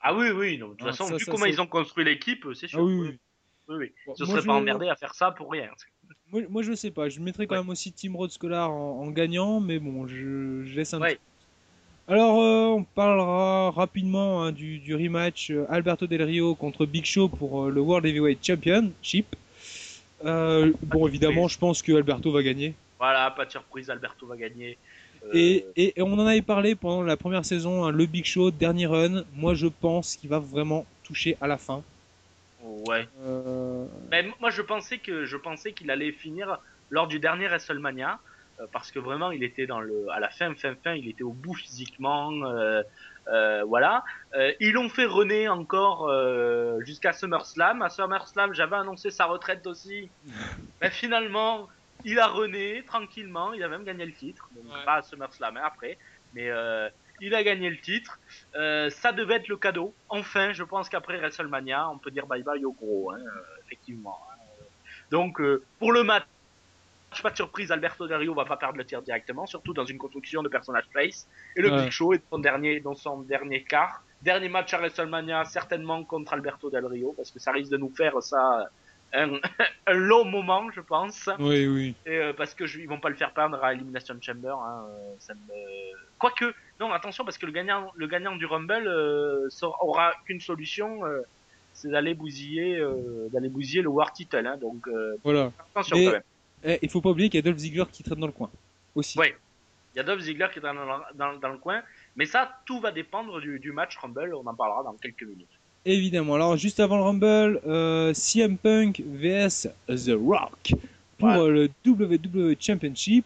Ah 0.00 0.14
oui, 0.14 0.28
oui, 0.30 0.58
non, 0.58 0.68
de 0.68 0.72
toute 0.74 0.82
Ah, 0.82 0.90
façon, 0.90 1.06
ça, 1.08 1.16
vu 1.16 1.24
ça, 1.24 1.32
comment 1.32 1.46
ils 1.46 1.60
ont 1.60 1.66
construit 1.66 2.04
l'équipe, 2.04 2.46
c'est 2.54 2.68
sûr. 2.68 2.80
Ah 2.80 2.82
oui, 2.82 2.94
oui, 2.94 3.18
oui. 3.68 3.74
oui, 3.76 3.84
oui. 3.86 3.92
Bon, 4.06 4.12
Ils 4.14 4.18
se 4.18 4.24
moi, 4.24 4.34
seraient 4.36 4.46
pas 4.46 4.52
je- 4.54 4.58
emmerdés 4.58 4.88
à 4.88 4.96
faire 4.96 5.14
ça 5.14 5.30
pour 5.30 5.50
rien. 5.50 5.68
Moi, 6.30 6.42
moi 6.48 6.62
je 6.62 6.74
sais 6.74 6.90
pas, 6.90 7.08
je 7.08 7.20
mettrais 7.20 7.46
quand 7.46 7.56
même 7.56 7.68
aussi 7.68 7.92
Team 7.92 8.16
Rhodes 8.16 8.32
Scholar 8.32 8.70
en, 8.70 9.00
en 9.02 9.10
gagnant, 9.10 9.60
mais 9.60 9.78
bon, 9.78 10.06
je, 10.06 10.64
je 10.64 10.74
laisse 10.74 10.92
un 10.94 11.00
Ouais. 11.00 11.14
petit 11.14 11.20
Alors, 12.08 12.40
euh, 12.42 12.66
on 12.78 12.84
parlera 12.84 13.70
rapidement 13.70 14.42
hein, 14.42 14.52
du, 14.52 14.78
du 14.78 14.94
rematch 14.94 15.50
euh, 15.50 15.64
Alberto 15.70 16.06
Del 16.06 16.22
Rio 16.22 16.54
contre 16.54 16.84
Big 16.86 17.04
Show 17.04 17.28
pour 17.28 17.64
euh, 17.64 17.70
le 17.70 17.80
World 17.80 18.04
Heavyweight 18.06 18.44
Championship. 18.44 19.34
Euh, 20.24 20.72
bon, 20.82 21.06
évidemment, 21.06 21.48
je 21.48 21.58
pense 21.58 21.82
que 21.82 21.92
Alberto 21.92 22.30
va 22.32 22.42
gagner. 22.42 22.74
Voilà, 22.98 23.30
pas 23.30 23.44
de 23.44 23.50
surprise, 23.50 23.90
Alberto 23.90 24.26
va 24.26 24.36
gagner. 24.36 24.78
Et, 25.32 25.64
et- 25.76 25.98
et 25.98 26.02
on 26.02 26.12
en 26.14 26.26
avait 26.26 26.42
parlé 26.42 26.74
pendant 26.74 27.02
la 27.02 27.16
première 27.16 27.44
saison, 27.44 27.84
hein, 27.84 27.90
le 27.90 28.04
Big 28.06 28.24
Show, 28.26 28.50
dernier 28.50 28.86
run. 28.86 29.24
Moi, 29.34 29.54
je 29.54 29.66
pense 29.66 30.16
qu'il 30.16 30.28
va 30.30 30.38
vraiment 30.38 30.84
toucher 31.02 31.36
à 31.40 31.46
la 31.46 31.56
fin. 31.58 31.82
Ouais. 32.64 33.06
Euh, 33.22 33.86
Mais 34.10 34.26
moi, 34.40 34.50
je 34.50 34.62
pensais 34.62 34.98
que 34.98 35.24
je 35.24 35.36
pensais 35.36 35.72
qu'il 35.72 35.90
allait 35.90 36.12
finir 36.12 36.58
lors 36.90 37.06
du 37.06 37.18
dernier 37.18 37.46
WrestleMania 37.46 38.18
euh, 38.60 38.66
parce 38.72 38.90
que 38.90 38.98
vraiment, 38.98 39.30
il 39.30 39.42
était 39.44 39.66
dans 39.66 39.80
le 39.80 40.08
à 40.10 40.18
la 40.20 40.28
fin, 40.30 40.54
fin, 40.54 40.74
fin, 40.82 40.94
il 40.94 41.08
était 41.08 41.24
au 41.24 41.32
bout 41.32 41.54
physiquement. 41.54 42.32
euh, 42.44 42.82
euh, 43.28 43.64
voilà. 43.64 44.04
Euh, 44.34 44.52
ils 44.60 44.72
l'ont 44.72 44.88
fait 44.88 45.06
René 45.06 45.48
encore 45.48 46.08
euh, 46.08 46.80
jusqu'à 46.80 47.12
SummerSlam. 47.12 47.82
À 47.82 47.90
SummerSlam, 47.90 48.54
j'avais 48.54 48.76
annoncé 48.76 49.10
sa 49.10 49.26
retraite 49.26 49.66
aussi. 49.66 50.10
Mais 50.80 50.90
finalement, 50.90 51.68
il 52.04 52.18
a 52.18 52.26
rené 52.28 52.82
tranquillement. 52.86 53.52
Il 53.54 53.62
a 53.62 53.68
même 53.68 53.84
gagné 53.84 54.04
le 54.06 54.12
titre. 54.12 54.48
Donc, 54.54 54.64
Pas 54.84 54.96
à 54.96 55.02
SummerSlam 55.02 55.56
hein, 55.56 55.62
après, 55.64 55.98
mais 56.34 56.50
euh, 56.50 56.88
il 57.24 57.34
a 57.34 57.42
gagné 57.42 57.70
le 57.70 57.78
titre. 57.78 58.18
Euh, 58.54 58.90
ça 58.90 59.12
devait 59.12 59.36
être 59.36 59.48
le 59.48 59.56
cadeau. 59.56 59.94
Enfin, 60.08 60.52
je 60.52 60.62
pense 60.62 60.88
qu'après 60.88 61.18
WrestleMania, 61.18 61.88
on 61.90 61.98
peut 61.98 62.10
dire 62.10 62.26
bye 62.26 62.42
bye 62.42 62.64
au 62.64 62.72
gros, 62.72 63.10
hein, 63.12 63.18
euh, 63.18 63.40
effectivement. 63.66 64.18
hein. 64.30 64.34
Donc, 65.10 65.40
euh, 65.40 65.62
pour 65.78 65.92
le 65.92 66.02
match, 66.02 66.24
pas 67.22 67.30
de 67.30 67.36
surprise, 67.36 67.70
Alberto 67.70 68.08
Del 68.08 68.16
Rio 68.18 68.34
va 68.34 68.44
pas 68.44 68.56
perdre 68.56 68.76
le 68.78 68.84
tir 68.84 69.00
directement, 69.02 69.46
surtout 69.46 69.72
dans 69.72 69.84
une 69.84 69.98
construction 69.98 70.42
de 70.42 70.48
personnage 70.48 70.84
face. 70.92 71.28
Et 71.56 71.62
le 71.62 71.70
Ouais. 71.70 71.82
Big 71.82 71.90
Show 71.90 72.12
est 72.14 72.18
dans 72.18 72.36
son 72.36 72.38
dernier, 72.40 72.80
dans 72.80 72.94
son 72.94 73.20
dernier 73.22 73.62
quart. 73.62 74.02
Dernier 74.22 74.48
match 74.48 74.72
à 74.74 74.78
WrestleMania, 74.78 75.44
certainement 75.44 76.02
contre 76.04 76.32
Alberto 76.32 76.70
Del 76.70 76.86
Rio, 76.86 77.12
parce 77.16 77.30
que 77.30 77.38
ça 77.38 77.52
risque 77.52 77.70
de 77.70 77.76
nous 77.76 77.90
faire 77.94 78.20
ça 78.22 78.68
un, 79.14 79.30
un 79.86 79.94
long 79.94 80.24
moment, 80.24 80.70
je 80.72 80.80
pense. 80.80 81.28
Oui, 81.38 81.66
oui. 81.66 81.94
Et, 82.06 82.10
euh, 82.18 82.32
parce 82.32 82.54
que 82.54 82.66
je, 82.66 82.78
ils 82.80 82.88
vont 82.88 83.00
pas 83.00 83.08
le 83.08 83.14
faire 83.16 83.32
perdre 83.32 83.62
à 83.62 83.72
Elimination 83.72 84.16
Chamber. 84.20 84.54
Hein, 84.60 84.86
euh, 84.90 85.14
ça 85.18 85.34
me... 85.34 85.40
Quoique, 86.18 86.54
non, 86.80 86.92
attention, 86.92 87.24
parce 87.24 87.38
que 87.38 87.46
le 87.46 87.52
gagnant, 87.52 87.92
le 87.96 88.06
gagnant 88.06 88.36
du 88.36 88.46
Rumble 88.46 88.86
euh, 88.86 89.48
sera- 89.50 89.76
aura 89.84 90.12
qu'une 90.26 90.40
solution, 90.40 91.04
euh, 91.06 91.22
c'est 91.72 91.88
d'aller 91.90 92.14
bousiller, 92.14 92.80
d'aller 93.32 93.48
bousiller 93.48 93.82
le 93.82 93.88
War 93.88 94.12
Title. 94.12 94.46
Hein, 94.46 94.56
donc 94.58 94.88
Voilà. 95.24 95.50
attention 95.72 95.96
quand 95.96 96.12
même. 96.12 96.22
eh, 96.64 96.78
il 96.82 96.88
faut 96.90 97.00
pas 97.00 97.10
oublier 97.10 97.28
qu'il 97.28 97.38
y 97.38 97.42
a 97.42 97.42
Dolph 97.42 97.58
Ziggler 97.58 97.84
qui 97.92 98.02
traîne 98.04 98.20
dans 98.20 98.26
le 98.28 98.32
coin. 98.32 98.50
Aussi. 98.94 99.18
Ouais. 99.18 99.36
Il 99.94 99.98
y 99.98 100.00
a 100.00 100.04
Dolph 100.04 100.20
Ziggler 100.22 100.46
qui 100.52 100.58
est 100.60 100.62
dans, 100.62 100.72
le- 100.72 101.16
dans, 101.16 101.34
dans 101.38 101.48
le 101.48 101.58
coin, 101.58 101.82
mais 102.16 102.26
ça, 102.26 102.58
tout 102.64 102.80
va 102.80 102.90
dépendre 102.92 103.40
du, 103.40 103.58
du 103.58 103.72
match 103.72 103.96
Rumble. 103.98 104.34
On 104.34 104.46
en 104.46 104.54
parlera 104.54 104.82
dans 104.84 104.94
quelques 104.94 105.22
minutes. 105.24 105.48
Évidemment. 105.86 106.34
Alors, 106.34 106.56
juste 106.56 106.80
avant 106.80 106.96
le 106.96 107.02
Rumble, 107.02 107.60
euh, 107.66 108.14
CM 108.14 108.56
Punk 108.56 109.02
vs 109.06 109.68
The 109.88 110.12
Rock 110.18 110.72
pour 111.18 111.28
Ouais. 111.28 111.38
euh, 111.38 111.50
le 111.50 111.70
WWE 111.90 112.54
Championship. 112.58 113.24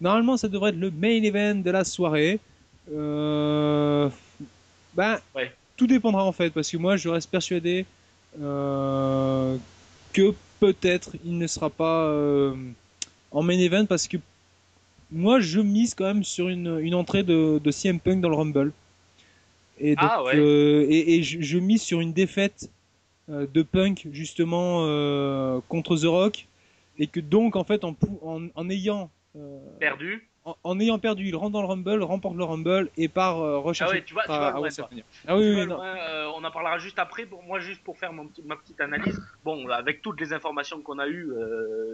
Normalement, 0.00 0.36
ça 0.36 0.48
devrait 0.48 0.70
être 0.70 0.78
le 0.78 0.90
main 0.90 1.22
event 1.22 1.56
de 1.56 1.70
la 1.70 1.84
soirée. 1.84 2.38
Euh, 2.94 4.08
ben, 4.94 5.18
Ouais. 5.34 5.52
tout 5.76 5.86
dépendra 5.86 6.24
en 6.24 6.32
fait, 6.32 6.50
parce 6.50 6.70
que 6.70 6.76
moi, 6.76 6.96
je 6.96 7.08
reste 7.08 7.30
persuadé 7.30 7.84
euh, 8.40 9.56
que 10.12 10.32
peut-être 10.60 11.12
il 11.24 11.36
ne 11.38 11.46
sera 11.46 11.70
pas 11.70 12.12
en 13.32 13.42
main 13.42 13.58
event, 13.58 13.84
parce 13.86 14.06
que 14.06 14.16
moi, 15.10 15.40
je 15.40 15.60
mise 15.60 15.94
quand 15.94 16.04
même 16.04 16.24
sur 16.24 16.48
une, 16.48 16.78
une 16.80 16.94
entrée 16.94 17.22
de, 17.24 17.58
de 17.62 17.70
CM 17.70 17.98
Punk 17.98 18.20
dans 18.20 18.28
le 18.28 18.36
Rumble. 18.36 18.72
Et 19.78 19.94
donc, 19.96 20.08
Ah 20.10 20.22
ouais. 20.24 20.36
euh, 20.36 20.86
et, 20.88 21.16
et 21.16 21.22
je, 21.22 21.40
je 21.40 21.58
mise 21.58 21.82
sur 21.82 22.00
une 22.00 22.12
défaite 22.12 22.70
euh, 23.28 23.46
de 23.52 23.62
Punk 23.62 24.06
justement 24.10 24.84
euh, 24.86 25.60
contre 25.68 25.96
The 25.96 26.04
Rock, 26.06 26.46
et 26.98 27.06
que 27.06 27.20
donc 27.20 27.56
en 27.56 27.64
fait 27.64 27.84
en, 27.84 27.94
en, 28.22 28.46
en 28.54 28.70
ayant 28.70 29.10
Perdu. 29.78 30.30
en, 30.46 30.56
en 30.64 30.80
ayant 30.80 30.98
perdu, 30.98 31.26
il 31.28 31.36
rentre 31.36 31.52
dans 31.52 31.60
le 31.60 31.66
Rumble, 31.66 32.02
remporte 32.02 32.36
le 32.36 32.44
Rumble 32.44 32.88
et 32.96 33.08
part 33.08 33.36
rechercher 33.62 33.92
Ah 33.92 33.96
ouais, 33.98 34.04
tu 34.04 34.14
vois- 34.14 34.22
tu 34.22 34.28
vois 34.28 34.50
loin, 34.52 34.68
toi. 34.70 34.88
Ah 35.26 35.36
oui, 35.36 35.42
Tu 35.42 35.48
oui, 35.50 35.54
vois, 35.56 35.66
non. 35.66 35.76
loin, 35.76 36.32
on 36.34 36.42
en 36.44 36.50
parlera 36.50 36.78
juste 36.78 36.98
après. 36.98 37.26
Pour 37.26 37.42
moi, 37.42 37.58
juste 37.60 37.82
pour 37.84 37.98
faire 37.98 38.14
mon 38.14 38.30
ma 38.46 38.56
petite 38.56 38.80
analyse. 38.80 39.20
Bon, 39.44 39.68
avec 39.68 40.00
toutes 40.00 40.18
les 40.22 40.32
informations 40.32 40.80
qu'on 40.80 40.98
a 40.98 41.06
eues 41.06 41.30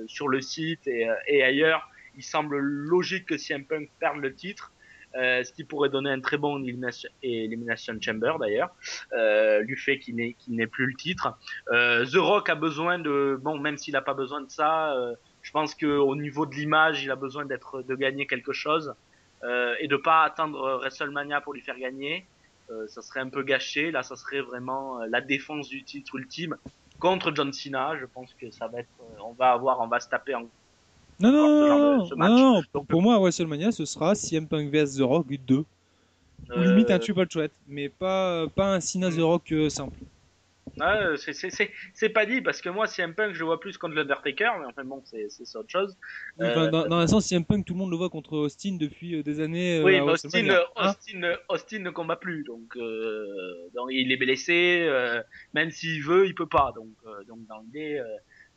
sur 0.07 0.29
le 0.29 0.41
site 0.41 0.87
et, 0.87 1.09
et 1.27 1.43
ailleurs, 1.43 1.89
il 2.15 2.23
semble 2.23 2.59
logique 2.59 3.27
que 3.27 3.37
CM 3.39 3.65
Punk 3.65 3.91
perde 3.99 4.19
le 4.19 4.33
titre. 4.33 4.72
Euh, 5.17 5.45
ce 5.45 5.53
qui 5.53 5.65
pourrait 5.65 5.89
donner 5.89 6.11
un 6.11 6.21
très 6.21 6.39
bon 6.39 6.63
Elimination, 7.23 7.99
Chamber 8.01 8.35
d'ailleurs, 8.41 8.75
euh, 9.13 9.65
du 9.65 9.77
fait 9.77 9.99
qu'il 9.99 10.17
n'ait 10.17 10.67
plus 10.67 10.87
le 10.87 10.95
titre. 10.95 11.37
Euh, 11.71 12.07
The 12.07 12.17
Rock 12.17 12.49
a 12.49 12.55
besoin 12.55 12.99
de, 12.99 13.39
bon, 13.41 13.59
même 13.59 13.77
s'il 13.77 13.93
n'a 13.93 14.03
pas 14.03 14.15
besoin 14.15 14.41
de 14.41 14.51
ça, 14.51 14.95
euh, 14.95 15.15
je 15.43 15.51
pense 15.51 15.75
que 15.75 15.87
au 15.87 16.17
niveau 16.17 16.47
de 16.47 16.55
l'image, 16.55 17.03
il 17.03 17.11
a 17.11 17.17
besoin 17.17 17.45
d'être, 17.45 17.83
de 17.83 17.95
gagner 17.95 18.27
quelque 18.27 18.53
chose 18.53 18.95
euh, 19.45 19.75
et 19.81 19.89
de 19.89 19.97
pas 19.97 20.23
attendre 20.23 20.79
WrestleMania 20.79 21.41
pour 21.41 21.53
lui 21.53 21.61
faire 21.61 21.79
gagner. 21.79 22.27
Euh, 22.71 22.87
ça 22.87 23.03
serait 23.03 23.21
un 23.21 23.29
peu 23.29 23.43
gâché. 23.43 23.91
Là, 23.91 24.03
ça 24.03 24.17
serait 24.17 24.41
vraiment 24.41 25.01
la 25.07 25.21
défense 25.21 25.69
du 25.69 25.83
titre 25.83 26.15
ultime 26.15 26.57
contre 27.01 27.35
John 27.35 27.53
Cena. 27.53 27.97
Je 27.99 28.07
pense 28.07 28.33
que 28.35 28.51
ça 28.51 28.69
va 28.69 28.81
être, 28.81 28.89
on 29.23 29.33
va 29.33 29.51
avoir, 29.51 29.81
on 29.81 29.89
va 29.89 29.99
se 29.99 30.09
taper 30.09 30.35
en 30.37 30.49
Non, 31.23 31.33
non, 31.33 31.49
non, 31.49 31.79
non, 31.99 32.05
ce 32.07 32.15
non, 32.15 32.19
match. 32.19 32.39
non, 32.39 32.63
Donc, 32.75 32.87
pour 32.89 33.03
moi, 33.03 33.19
WrestleMania, 33.19 33.73
ce 33.73 33.85
sera 33.85 34.15
CM 34.15 34.47
Punk 34.49 34.71
vs 34.73 34.97
The 34.99 35.03
Rock 35.03 35.27
2. 35.33 35.57
Ou 35.59 35.65
euh, 36.51 36.65
limite 36.65 36.91
un 36.91 36.99
triple 36.99 37.27
threat, 37.27 37.53
mais 37.67 37.89
pas, 37.89 38.47
pas 38.49 38.75
un 38.75 38.81
Cena 38.81 39.11
The 39.11 39.21
Rock 39.21 39.53
euh, 39.53 39.71
simple. 39.71 39.99
Ouais, 40.81 41.17
c'est- 41.19 41.35
c'est- 41.35 41.51
c'est 41.51 41.71
c'est 41.95 42.09
pas 42.09 42.25
dit 42.25 42.41
parce 42.41 42.61
que 42.61 42.69
moi, 42.71 42.87
CM 42.87 43.15
Punk, 43.15 43.35
je 43.35 43.39
le 43.41 43.45
vois 43.45 43.61
plus 43.61 43.77
contre 43.77 43.95
l'Undertaker, 43.95 44.51
mais 44.59 44.67
enfin 44.67 44.85
bon, 44.85 45.03
c'est 45.05 45.27
autre 45.57 45.69
chose. 45.69 45.97
Enfin, 46.39 46.67
Euh, 46.67 46.71
dans, 46.71 46.89
dans 46.89 46.97
un 46.97 47.07
sens, 47.07 47.27
CM 47.27 47.45
Punk, 47.45 47.67
tout 47.67 47.75
le 47.75 47.79
monde 47.79 47.91
le 47.91 47.97
voit 47.97 48.09
contre 48.11 48.37
Austin 48.39 48.77
depuis 48.81 49.23
des 49.23 49.41
années. 49.41 49.83
oui, 49.85 49.97
à 49.97 50.05
mais 50.05 50.13
Austin, 50.13 50.49
euh, 50.49 50.65
Hein 50.77 50.89
Austin, 50.89 51.37
Austin 51.51 51.79
ne 51.81 51.91
combat 51.91 52.17
plus, 52.17 52.43
donc, 52.45 52.75
euh, 52.77 53.27
donc 53.75 53.89
il 53.93 54.11
est 54.11 54.17
blessé, 54.17 54.81
euh, 54.89 55.23
même 55.53 55.71
s'il 55.71 56.03
veut, 56.03 56.27
il 56.27 56.35
peut 56.35 56.49
pas. 56.49 56.73
Donc, 56.75 56.89
donc 57.29 57.47
dans 57.47 57.61
l'idée, 57.61 58.03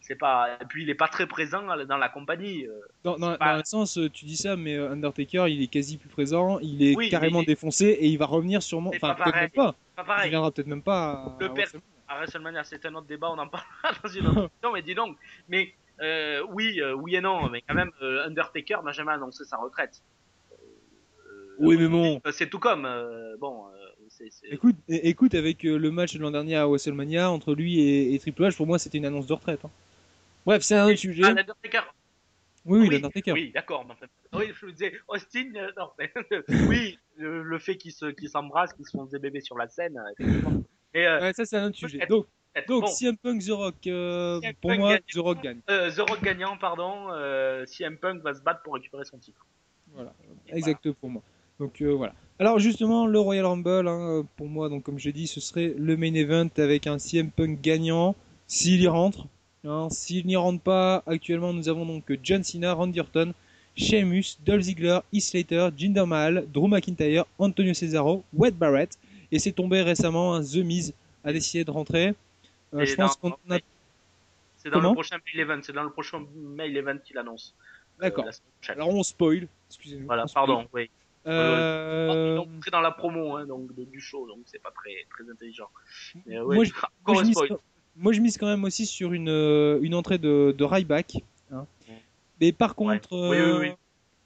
c'est 0.07 0.15
pas. 0.15 0.57
Et 0.61 0.65
puis 0.65 0.83
il 0.83 0.89
est 0.89 0.95
pas 0.95 1.07
très 1.07 1.25
présent 1.27 1.63
dans 1.63 1.97
la 1.97 2.09
compagnie. 2.09 2.65
euh. 2.67 2.79
Dans, 3.03 3.17
dans, 3.17 3.31
c'est 3.31 3.37
pas- 3.39 3.53
dans 3.53 3.59
un 3.59 3.63
sens, 3.63 3.97
euh, 3.97 4.09
tu 4.09 4.25
dis 4.25 4.37
ça, 4.37 4.55
mais 4.55 4.75
euh, 4.75 4.91
Undertaker, 4.91 5.47
il 5.47 5.63
est 5.63 5.67
quasi 5.67 5.97
plus 5.97 6.09
présent, 6.09 6.59
il 6.59 6.83
est 6.83 6.95
Oui, 6.95 7.09
carrément 7.09 7.41
défoncé 7.43 7.85
et 7.85 8.07
il 8.07 8.17
va 8.17 8.25
revenir 8.27 8.61
sûrement. 8.61 8.91
Enfin, 8.95 9.15
peut-être 9.15 9.35
même 9.35 9.49
pas. 9.49 9.75
Pas 9.95 10.25
Il 10.25 10.29
viendra 10.29 10.51
peut-être 10.51 10.67
même 10.67 10.83
pas. 10.83 11.35
Le 11.39 11.47
à 11.47 11.49
WrestleMania. 11.49 11.81
à 12.07 12.17
WrestleMania, 12.17 12.63
c'est 12.63 12.85
un 12.85 12.95
autre 12.95 13.07
débat, 13.07 13.29
on 13.31 13.37
en 13.39 13.47
parlera 13.47 13.69
dans 14.03 14.09
une 14.09 14.27
autre 14.27 14.37
émission, 14.53 14.71
mais 14.73 14.81
dis 14.83 14.95
donc. 14.95 15.17
Mais 15.47 15.73
euh, 16.01 16.43
oui, 16.51 16.79
euh, 16.81 16.93
oui 16.93 17.15
et 17.15 17.21
non, 17.21 17.49
mais 17.49 17.61
quand 17.67 17.73
même, 17.75 17.91
euh, 18.01 18.25
Undertaker 18.27 18.83
n'a 18.83 18.91
jamais 18.91 19.13
annoncé 19.13 19.43
sa 19.45 19.57
retraite. 19.57 20.03
Oui, 21.57 21.77
mais 21.77 21.87
bon. 21.87 22.21
C'est 22.31 22.49
tout 22.49 22.59
comme. 22.59 22.83
bon, 23.39 23.65
Écoute, 24.51 24.75
écoute, 24.87 25.33
avec 25.35 25.63
le 25.63 25.89
match 25.91 26.13
de 26.15 26.19
l'an 26.21 26.31
dernier 26.31 26.57
à 26.57 26.67
WrestleMania 26.67 27.31
entre 27.31 27.53
lui 27.55 27.79
et, 27.79 28.13
et 28.13 28.19
Triple 28.19 28.43
H, 28.43 28.55
pour 28.55 28.67
moi, 28.67 28.77
c'était 28.77 28.97
une 28.97 29.05
annonce 29.05 29.25
de 29.27 29.33
retraite. 29.33 29.63
hein. 29.65 29.71
Bref, 30.45 30.61
c'est 30.61 30.75
un 30.75 30.85
autre 30.87 30.97
sujet. 30.97 31.23
Ah, 31.25 31.33
l'Undertaker. 31.33 31.81
oui, 32.65 32.79
oui, 32.81 32.89
l'Undertaker. 32.89 33.31
Oui, 33.31 33.51
d'accord. 33.53 33.85
oui, 34.33 34.45
je 34.53 34.65
vous 34.65 34.71
disais, 34.71 34.93
Austin, 35.07 35.51
euh, 35.55 35.71
non, 35.77 35.89
mais, 35.97 36.11
oui, 36.69 36.99
le, 37.17 37.41
le 37.43 37.59
fait 37.59 37.77
qu'ils 37.77 37.93
se, 37.93 38.05
qu'ils 38.07 38.29
s'embrassent, 38.29 38.73
qu'ils 38.73 38.85
se 38.85 38.91
font 38.91 39.05
des 39.05 39.19
bébés 39.19 39.41
sur 39.41 39.57
la 39.57 39.67
scène, 39.67 39.99
euh. 40.19 40.23
Et, 40.93 41.07
euh, 41.07 41.19
Ouais, 41.21 41.33
ça, 41.33 41.45
c'est 41.45 41.57
un 41.57 41.67
autre 41.67 41.77
sujet. 41.77 42.05
Donc, 42.07 42.27
donc 42.67 42.83
Bon, 42.83 42.87
CM 42.87 43.17
Punk, 43.17 43.43
The 43.43 43.49
Rock, 43.49 43.75
euh, 43.87 44.39
pour 44.61 44.69
Punk 44.69 44.79
moi, 44.79 44.93
gagne. 44.93 45.01
The 45.13 45.17
Rock 45.17 45.41
gagne. 45.41 45.59
The 45.67 45.99
Rock 46.09 46.23
gagnant, 46.23 46.57
pardon, 46.57 47.09
CM 47.65 47.97
Punk 47.97 48.21
va 48.21 48.33
se 48.33 48.41
battre 48.41 48.61
pour 48.61 48.75
récupérer 48.75 49.03
son 49.03 49.17
titre. 49.17 49.45
Voilà, 49.93 50.13
Et 50.49 50.57
exact 50.57 50.91
pour 50.91 51.09
moi. 51.09 51.21
Donc 51.59 51.81
voilà. 51.81 52.13
Alors 52.37 52.59
justement, 52.59 53.07
le 53.07 53.17
Royal 53.19 53.45
Rumble, 53.45 53.87
hein, 53.87 54.27
pour 54.35 54.47
moi, 54.47 54.67
donc 54.69 54.83
comme 54.83 54.99
j'ai 54.99 55.13
dit, 55.13 55.25
ce 55.25 55.39
serait 55.39 55.73
le 55.77 55.95
main 55.97 56.13
event 56.13 56.49
avec 56.57 56.85
un 56.85 56.99
CM 56.99 57.31
Punk 57.31 57.61
gagnant 57.61 58.15
s'il 58.47 58.81
y 58.81 58.87
rentre. 58.87 59.27
Hein, 59.65 59.89
s'il 59.89 60.25
n'y 60.27 60.35
rentre 60.35 60.61
pas, 60.61 61.03
actuellement, 61.07 61.51
nous 61.53 61.67
avons 61.69 61.85
donc 61.85 62.03
John 62.23 62.43
Cena, 62.43 62.73
Randy 62.73 62.99
Orton, 62.99 63.33
Sheamus, 63.75 64.37
Dolph 64.45 64.61
Ziggler, 64.61 64.99
Heath 65.11 65.23
Slater, 65.23 65.69
Jinder 65.75 66.05
Mahal, 66.05 66.45
Drew 66.51 66.67
McIntyre, 66.67 67.25
Antonio 67.39 67.73
Cesaro, 67.73 68.23
Wade 68.33 68.55
Barrett, 68.55 68.97
et 69.31 69.39
c'est 69.39 69.51
tombé 69.51 69.81
récemment, 69.81 70.35
hein, 70.35 70.41
The 70.43 70.57
Miz 70.57 70.93
a 71.23 71.33
décidé 71.33 71.63
de 71.65 71.71
rentrer. 71.71 72.13
Euh, 72.73 72.85
je 72.85 72.95
pense 72.95 73.15
qu'on 73.17 73.31
a... 73.49 73.57
C'est 74.57 74.69
dans 74.69 74.77
Comment 74.77 74.89
le 74.89 74.95
prochain 74.95 75.17
mail 75.33 75.41
event, 75.41 75.59
c'est 75.61 75.73
dans 75.73 75.83
le 75.83 75.91
prochain 75.91 76.25
mail 76.35 76.75
event 76.77 76.97
qu'il 77.03 77.17
annonce. 77.17 77.53
euh, 77.99 78.01
D'accord. 78.03 78.25
Alors 78.67 78.89
on 78.89 79.03
spoil, 79.03 79.47
excusez-nous. 79.69 80.05
Voilà, 80.05 80.27
spoil. 80.27 80.45
pardon, 80.47 80.67
oui. 80.73 80.89
Euh, 81.27 82.37
ont 82.37 82.45
montré 82.45 82.69
dans 82.69 82.81
la 82.81 82.91
promo 82.91 83.35
hein, 83.35 83.45
donc, 83.47 83.73
de- 83.75 83.83
du 83.85 83.99
show, 83.99 84.27
donc 84.27 84.39
c'est 84.45 84.61
pas 84.61 84.71
très, 84.71 84.91
très 85.09 85.29
intelligent. 85.31 85.69
Mais, 86.27 86.39
Moi, 86.39 86.63
je- 86.65 86.71
moi, 87.07 87.23
je 87.23 87.31
spoil. 87.31 87.49
Moi, 87.97 88.11
je 88.13 88.19
mise 88.21 88.37
quand 88.37 88.47
même 88.47 88.63
aussi 88.63 88.85
sur 88.85 89.13
une, 89.13 89.29
euh, 89.29 89.79
une 89.81 89.95
entrée 89.95 90.17
de, 90.17 90.53
de 90.57 90.63
Ryback. 90.63 91.17
hein. 91.51 91.65
Mais 92.41 92.51
par 92.51 92.75
contre, 92.75 93.13
euh, 93.13 93.59
oui, 93.59 93.67
oui. 93.69 93.73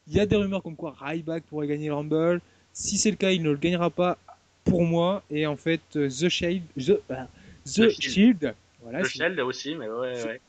il 0.07 0.15
y 0.15 0.19
a 0.19 0.25
des 0.25 0.35
rumeurs 0.35 0.63
comme 0.63 0.75
quoi 0.75 0.95
Ryback 0.99 1.43
pourrait 1.43 1.67
gagner 1.67 1.87
le 1.87 1.93
Rumble. 1.93 2.41
Si 2.73 2.97
c'est 2.97 3.11
le 3.11 3.17
cas, 3.17 3.31
il 3.31 3.43
ne 3.43 3.51
le 3.51 3.57
gagnera 3.57 3.89
pas 3.91 4.17
pour 4.63 4.83
moi. 4.83 5.21
Et 5.29 5.45
en 5.45 5.55
fait, 5.57 5.81
euh, 5.95 6.09
The 6.09 6.29
Shield, 6.29 6.63
The, 6.75 6.79
The 7.07 7.27
The 7.65 7.89
Shield, 7.89 8.01
Shield. 8.01 8.53
voilà, 8.81 9.03
c'est- 9.03 9.09
Shield 9.11 9.39
aussi, 9.41 9.75
mais 9.75 9.87
ouais, 9.87 10.23
ouais. 10.23 10.41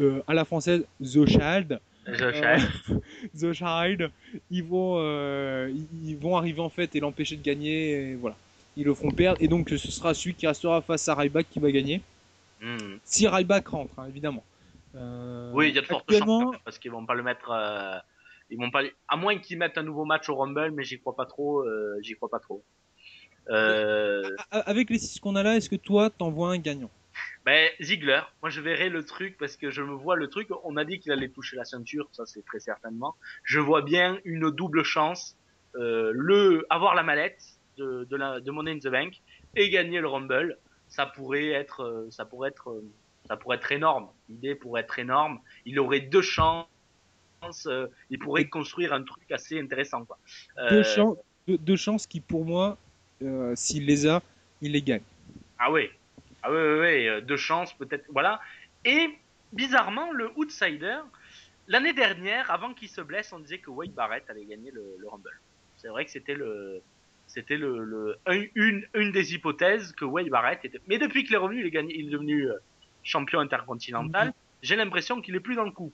euh, 0.00 0.20
à 0.26 0.34
la 0.34 0.44
française, 0.44 0.84
The 1.00 1.26
Shield. 1.26 1.80
The 2.06 2.32
Shield. 2.32 3.00
The 3.38 3.52
Child, 3.52 4.10
ils 4.50 4.64
vont, 4.64 4.96
euh, 4.98 5.70
ils- 5.72 6.10
ils 6.10 6.16
vont 6.16 6.36
arriver 6.36 6.60
en 6.60 6.70
fait 6.70 6.94
et 6.96 7.00
l'empêcher 7.00 7.36
de 7.36 7.42
gagner. 7.42 7.90
Et 8.10 8.14
voilà, 8.14 8.36
ils 8.76 8.84
le 8.84 8.94
feront 8.94 9.10
perdre. 9.12 9.40
Et 9.40 9.46
donc, 9.46 9.68
ce 9.68 9.76
sera 9.90 10.14
celui 10.14 10.34
qui 10.34 10.46
restera 10.48 10.80
face 10.82 11.06
à 11.08 11.14
Ryback 11.14 11.46
qui 11.50 11.60
va 11.60 11.70
gagner. 11.70 12.00
Hmm. 12.60 12.96
Si 13.04 13.28
Ryback 13.28 13.68
rentre, 13.68 13.98
hein, 13.98 14.06
évidemment. 14.08 14.44
Euh, 14.94 15.50
Oui, 15.52 15.68
il 15.68 15.74
y 15.74 15.78
a 15.78 15.82
de 15.82 15.86
fortes 15.86 16.04
chances 16.10 16.16
actuellement, 16.20 16.50
même, 16.52 16.60
parce 16.64 16.78
qu'ils 16.78 16.90
vont 16.90 17.06
pas 17.06 17.14
le 17.14 17.22
mettre. 17.22 17.50
euh, 17.50 17.98
ils 18.50 18.58
vont 18.58 18.70
pas. 18.70 18.82
À 19.08 19.16
moins 19.16 19.38
qu'ils 19.38 19.58
mettent 19.58 19.78
un 19.78 19.82
nouveau 19.82 20.04
match 20.04 20.28
au 20.28 20.36
Rumble, 20.36 20.70
mais 20.72 20.82
j'y 20.84 20.98
crois 20.98 21.14
pas 21.14 21.26
trop. 21.26 21.60
euh, 21.66 21.96
j'y 22.02 22.14
crois 22.14 22.30
pas 22.30 22.40
trop. 22.40 22.64
Avec 24.50 24.90
les 24.90 24.98
6 24.98 25.20
qu'on 25.20 25.36
a 25.36 25.42
là, 25.42 25.56
est-ce 25.56 25.68
que 25.70 25.76
toi, 25.76 26.10
t'en 26.10 26.30
vois 26.30 26.50
un 26.52 26.58
gagnant? 26.58 26.90
Ben 27.44 27.70
Ziggler, 27.80 28.20
moi 28.42 28.50
je 28.50 28.60
verrai 28.60 28.88
le 28.90 29.04
truc 29.04 29.36
parce 29.38 29.56
que 29.56 29.70
je 29.70 29.82
me 29.82 29.92
vois 29.92 30.16
le 30.16 30.28
truc. 30.28 30.48
On 30.64 30.76
a 30.76 30.84
dit 30.84 31.00
qu'il 31.00 31.10
allait 31.12 31.28
toucher 31.30 31.56
la 31.56 31.64
ceinture, 31.64 32.08
ça 32.12 32.26
c'est 32.26 32.44
très 32.44 32.60
certainement. 32.60 33.16
Je 33.42 33.58
vois 33.58 33.82
bien 33.82 34.18
une 34.24 34.50
double 34.50 34.84
chance, 34.84 35.36
le 35.74 36.64
avoir 36.70 36.94
la 36.94 37.02
mallette 37.02 37.42
de 37.76 38.06
de, 38.08 38.16
la, 38.16 38.40
de 38.40 38.50
Money 38.50 38.72
in 38.72 38.78
the 38.78 38.88
Bank 38.92 39.14
et 39.56 39.68
gagner 39.70 40.00
le 40.00 40.08
Rumble. 40.08 40.58
Ça 40.88 41.06
pourrait 41.06 41.48
être, 41.48 41.82
euh, 41.82 42.10
ça 42.10 42.24
pourrait 42.24 42.48
être, 42.50 42.70
euh, 42.70 42.82
ça 43.28 43.36
pourrait 43.36 43.56
être 43.56 43.72
énorme. 43.72 44.08
L'idée 44.28 44.54
pourrait 44.54 44.82
être 44.82 44.98
énorme. 44.98 45.40
Il 45.64 45.78
aurait 45.78 46.00
deux 46.00 46.22
chances. 46.22 46.66
euh, 47.66 47.86
il 48.10 48.18
pourrait 48.18 48.48
construire 48.48 48.92
un 48.92 49.02
truc 49.04 49.30
assez 49.30 49.60
intéressant 49.60 50.04
quoi. 50.04 50.18
deux, 50.70 50.82
chan- 50.82 51.16
deux- 51.46 51.58
deux 51.58 51.76
chances 51.76 52.06
qui, 52.06 52.20
pour 52.20 52.44
moi, 52.44 52.76
euh, 53.22 53.54
s'il 53.54 53.86
les 53.86 54.06
a, 54.06 54.22
il 54.60 54.72
les 54.72 54.82
gagne. 54.82 55.02
Ah 55.58 55.70
oui, 55.70 55.88
ah 56.42 56.50
oui, 56.50 57.08
euh, 57.08 57.20
deux 57.20 57.36
chances 57.36 57.72
peut-être, 57.74 58.04
voilà. 58.08 58.40
Et 58.84 59.10
bizarrement, 59.52 60.10
le 60.12 60.30
outsider, 60.36 60.98
l'année 61.68 61.92
dernière, 61.92 62.50
avant 62.50 62.74
qu'il 62.74 62.88
se 62.88 63.00
blesse, 63.00 63.32
on 63.32 63.38
disait 63.38 63.58
que 63.58 63.70
Wade 63.70 63.92
Barrett 63.92 64.28
allait 64.30 64.44
gagner 64.44 64.70
le, 64.72 64.96
le 64.98 65.08
Rumble. 65.08 65.40
C'est 65.76 65.88
vrai 65.88 66.04
que 66.04 66.10
c'était 66.10 66.34
le, 66.34 66.82
c'était 67.28 67.56
le, 67.56 67.84
le- 67.84 68.16
un- 68.26 68.44
une, 68.56 68.84
une 68.94 69.12
des 69.12 69.34
hypothèses 69.34 69.92
que 69.92 70.04
Wade 70.04 70.28
Barrett 70.28 70.58
était. 70.64 70.80
Mais 70.88 70.98
depuis 70.98 71.22
qu'il 71.24 71.34
est 71.34 71.38
revenu, 71.38 71.60
il 71.60 71.66
est, 71.66 71.70
gagné, 71.70 71.94
il 71.96 72.08
est 72.08 72.10
devenu 72.10 72.48
euh, 72.50 72.54
champion 73.04 73.38
intercontinental. 73.40 74.32
J'ai 74.62 74.74
l'impression 74.74 75.20
qu'il 75.20 75.36
est 75.36 75.40
plus 75.40 75.54
dans 75.54 75.64
le 75.64 75.70
coup. 75.70 75.92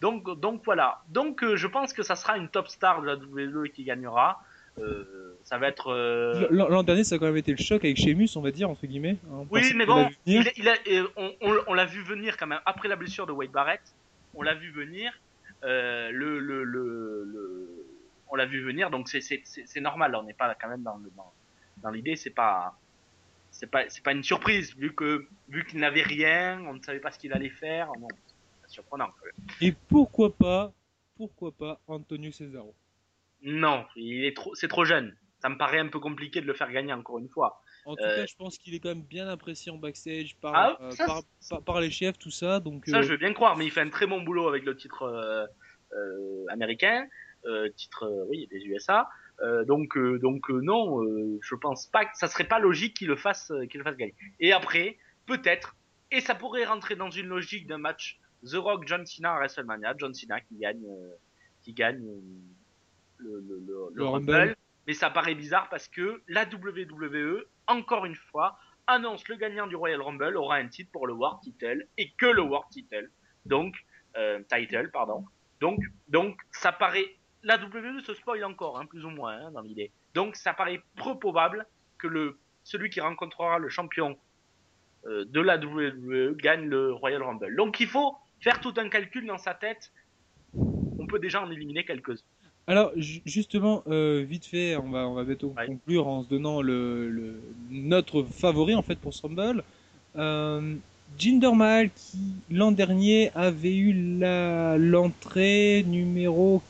Donc, 0.00 0.40
donc 0.40 0.62
voilà. 0.64 1.00
Donc, 1.08 1.44
euh, 1.44 1.56
je 1.56 1.66
pense 1.68 1.92
que 1.92 2.02
ça 2.02 2.16
sera 2.16 2.36
une 2.38 2.48
top 2.48 2.66
star 2.68 3.00
de 3.02 3.06
la 3.06 3.14
WWE 3.16 3.68
qui 3.68 3.84
gagnera. 3.84 4.42
Euh, 4.78 5.36
ça 5.44 5.58
va 5.58 5.68
être. 5.68 5.88
euh, 5.92 6.46
L'an 6.50 6.82
dernier, 6.82 7.04
ça 7.04 7.16
a 7.16 7.18
quand 7.18 7.26
même 7.26 7.36
été 7.36 7.52
le 7.52 7.58
choc 7.62 7.84
avec 7.84 7.96
Sheamus, 7.98 8.28
on 8.36 8.40
va 8.40 8.50
dire, 8.50 8.70
entre 8.70 8.86
guillemets. 8.86 9.16
hein, 9.30 9.44
Oui, 9.50 9.72
mais 9.76 9.84
bon, 9.84 10.08
il, 10.24 10.68
a, 10.68 10.74
on, 11.16 11.32
on, 11.42 11.54
on 11.66 11.74
l'a 11.74 11.84
vu 11.84 12.02
venir 12.02 12.36
quand 12.38 12.46
même 12.46 12.60
après 12.64 12.88
la 12.88 12.96
blessure 12.96 13.26
de 13.26 13.32
Wade 13.32 13.50
Barrett. 13.50 13.82
On 14.34 14.42
l'a 14.42 14.54
vu 14.54 14.70
venir. 14.70 15.12
Euh, 15.64 16.10
le, 16.10 16.38
le, 16.38 16.64
le, 16.64 17.24
le- 17.24 17.79
on 18.30 18.36
l'a 18.36 18.46
vu 18.46 18.62
venir, 18.62 18.90
donc 18.90 19.08
c'est 19.08 19.80
normal. 19.80 20.14
On 20.14 20.22
n'est 20.22 20.34
pas 20.34 20.54
quand 20.54 20.68
même 20.68 20.82
dans 20.82 20.96
le 20.96 21.10
dans, 21.10 21.32
dans 21.78 21.90
l'idée. 21.90 22.16
C'est 22.16 22.30
pas 22.30 22.78
c'est 23.50 23.70
pas 23.70 23.88
c'est 23.88 24.02
pas 24.02 24.12
une 24.12 24.22
surprise 24.24 24.74
vu 24.76 24.94
que 24.94 25.26
vu 25.48 25.64
qu'il 25.66 25.80
n'avait 25.80 26.02
rien, 26.02 26.60
on 26.66 26.74
ne 26.74 26.82
savait 26.82 27.00
pas 27.00 27.10
ce 27.10 27.18
qu'il 27.18 27.32
allait 27.32 27.50
faire. 27.50 27.90
C'est 28.62 28.74
surprenant. 28.74 29.08
quand 29.18 29.26
même. 29.26 29.56
Et 29.60 29.72
pourquoi 29.72 30.32
pas, 30.34 30.72
pourquoi 31.16 31.52
pas 31.52 31.80
Antonio 31.86 32.30
Cesaro? 32.30 32.74
Non, 33.42 33.86
il 33.96 34.24
est 34.24 34.36
trop, 34.36 34.54
c'est 34.54 34.68
trop 34.68 34.84
jeune. 34.84 35.16
Ça 35.40 35.48
me 35.48 35.56
paraît 35.56 35.78
un 35.78 35.88
peu 35.88 35.98
compliqué 35.98 36.40
de 36.42 36.46
le 36.46 36.52
faire 36.54 36.70
gagner 36.70 36.92
encore 36.92 37.18
une 37.18 37.28
fois. 37.30 37.62
En 37.86 37.96
tout 37.96 38.04
Euh, 38.04 38.16
cas, 38.16 38.26
je 38.26 38.36
pense 38.36 38.58
qu'il 38.58 38.74
est 38.74 38.78
quand 38.80 38.90
même 38.90 39.02
bien 39.02 39.26
apprécié 39.26 39.72
en 39.72 39.78
backstage 39.78 40.36
par, 40.36 40.54
Ah, 40.54 40.76
euh, 40.82 40.90
ça, 40.90 41.06
par, 41.06 41.22
par- 41.48 41.62
par 41.62 41.80
les 41.80 41.90
chefs, 41.90 42.18
tout 42.18 42.30
ça. 42.30 42.60
Donc, 42.60 42.86
Ça, 42.86 42.98
euh, 42.98 43.02
je 43.02 43.08
veux 43.12 43.16
bien 43.16 43.32
croire, 43.32 43.56
mais 43.56 43.64
il 43.64 43.70
fait 43.70 43.80
un 43.80 43.88
très 43.88 44.06
bon 44.06 44.20
boulot 44.20 44.46
avec 44.48 44.64
le 44.64 44.76
titre 44.76 45.02
euh, 45.04 45.46
euh, 45.96 46.44
américain, 46.50 47.04
euh, 47.04 47.06
titre 47.76 48.04
euh, 48.04 48.24
oui 48.28 48.46
des 48.50 48.64
USA. 48.66 49.08
Euh, 49.42 49.64
donc 49.64 49.96
euh, 49.96 50.18
donc 50.18 50.50
euh, 50.50 50.60
non, 50.60 51.02
euh, 51.02 51.38
je 51.42 51.54
pense 51.54 51.86
pas 51.86 52.04
que 52.04 52.10
ça 52.14 52.28
serait 52.28 52.48
pas 52.48 52.58
logique 52.58 52.96
qu'il 52.96 53.08
le 53.08 53.16
fasse 53.16 53.50
euh, 53.50 53.66
qu'il 53.66 53.78
le 53.78 53.84
fasse 53.84 53.96
gagner. 53.96 54.14
Et 54.38 54.52
après, 54.52 54.98
peut-être, 55.26 55.76
et 56.10 56.20
ça 56.20 56.34
pourrait 56.34 56.64
rentrer 56.66 56.96
dans 56.96 57.10
une 57.10 57.28
logique 57.28 57.66
d'un 57.66 57.78
match 57.78 58.20
The 58.44 58.56
Rock 58.56 58.86
John 58.86 59.06
Cena 59.06 59.32
à 59.32 59.38
WrestleMania, 59.38 59.94
John 59.98 60.12
Cena 60.14 60.40
qui 60.40 60.56
gagne 60.56 60.84
euh, 60.86 61.14
qui 61.62 61.72
gagne 61.72 62.04
euh, 62.06 62.20
le, 63.18 63.40
le, 63.40 63.40
le, 63.40 63.58
le 63.66 63.88
Le 63.94 64.04
Rumble. 64.04 64.32
Rumble. 64.32 64.56
Mais 64.86 64.94
ça 64.94 65.10
paraît 65.10 65.34
bizarre 65.34 65.68
parce 65.68 65.88
que 65.88 66.22
la 66.26 66.44
WWE, 66.44 67.44
encore 67.66 68.06
une 68.06 68.14
fois, 68.16 68.58
annonce 68.86 69.28
le 69.28 69.36
gagnant 69.36 69.66
du 69.66 69.76
Royal 69.76 70.00
Rumble 70.02 70.36
aura 70.36 70.56
un 70.56 70.68
titre 70.68 70.90
pour 70.90 71.06
le 71.06 71.12
World 71.12 71.40
Title 71.42 71.86
et 71.96 72.10
que 72.18 72.26
le 72.26 72.42
World 72.42 72.68
Title. 72.70 73.10
Donc, 73.44 73.74
euh, 74.16 74.40
title, 74.50 74.90
pardon. 74.90 75.24
Donc, 75.60 75.78
donc, 76.08 76.40
ça 76.50 76.72
paraît, 76.72 77.14
la 77.42 77.56
WWE 77.56 78.00
se 78.04 78.14
spoil 78.14 78.44
encore, 78.44 78.78
hein, 78.78 78.86
plus 78.86 79.04
ou 79.04 79.10
moins, 79.10 79.34
hein, 79.34 79.50
dans 79.52 79.62
l'idée. 79.62 79.90
Donc, 80.14 80.36
ça 80.36 80.52
paraît 80.52 80.80
peu 80.96 81.18
probable 81.18 81.66
que 81.98 82.06
le, 82.06 82.38
celui 82.64 82.90
qui 82.90 83.00
rencontrera 83.00 83.58
le 83.58 83.68
champion 83.68 84.16
euh, 85.06 85.24
de 85.24 85.40
la 85.40 85.56
WWE 85.56 86.36
gagne 86.36 86.66
le 86.66 86.92
Royal 86.92 87.22
Rumble. 87.22 87.54
Donc, 87.56 87.80
il 87.80 87.86
faut 87.86 88.14
faire 88.40 88.60
tout 88.60 88.74
un 88.76 88.88
calcul 88.88 89.26
dans 89.26 89.38
sa 89.38 89.54
tête. 89.54 89.90
On 90.98 91.06
peut 91.06 91.18
déjà 91.18 91.42
en 91.42 91.50
éliminer 91.50 91.84
quelques-uns. 91.84 92.22
Alors, 92.66 92.92
ju- 92.96 93.22
justement, 93.24 93.82
euh, 93.88 94.22
vite 94.28 94.44
fait, 94.46 94.76
on 94.76 94.90
va, 94.90 95.08
on 95.08 95.14
va 95.14 95.24
bientôt 95.24 95.54
Ouais. 95.56 95.66
conclure 95.66 96.06
en 96.06 96.22
se 96.22 96.28
donnant 96.28 96.60
le, 96.62 97.08
le- 97.08 97.42
notre 97.70 98.22
favori 98.22 98.74
en 98.74 98.82
fait 98.82 98.96
pour 98.98 99.14
ce 99.14 99.22
Rumble. 99.26 99.64
Euh, 100.16 100.74
Jinder 101.18 101.52
Mahal 101.54 101.90
qui 101.90 102.18
l'an 102.50 102.70
dernier 102.70 103.30
avait 103.34 103.74
eu 103.76 103.92
l'entrée 104.78 105.82
numéro 105.86 106.62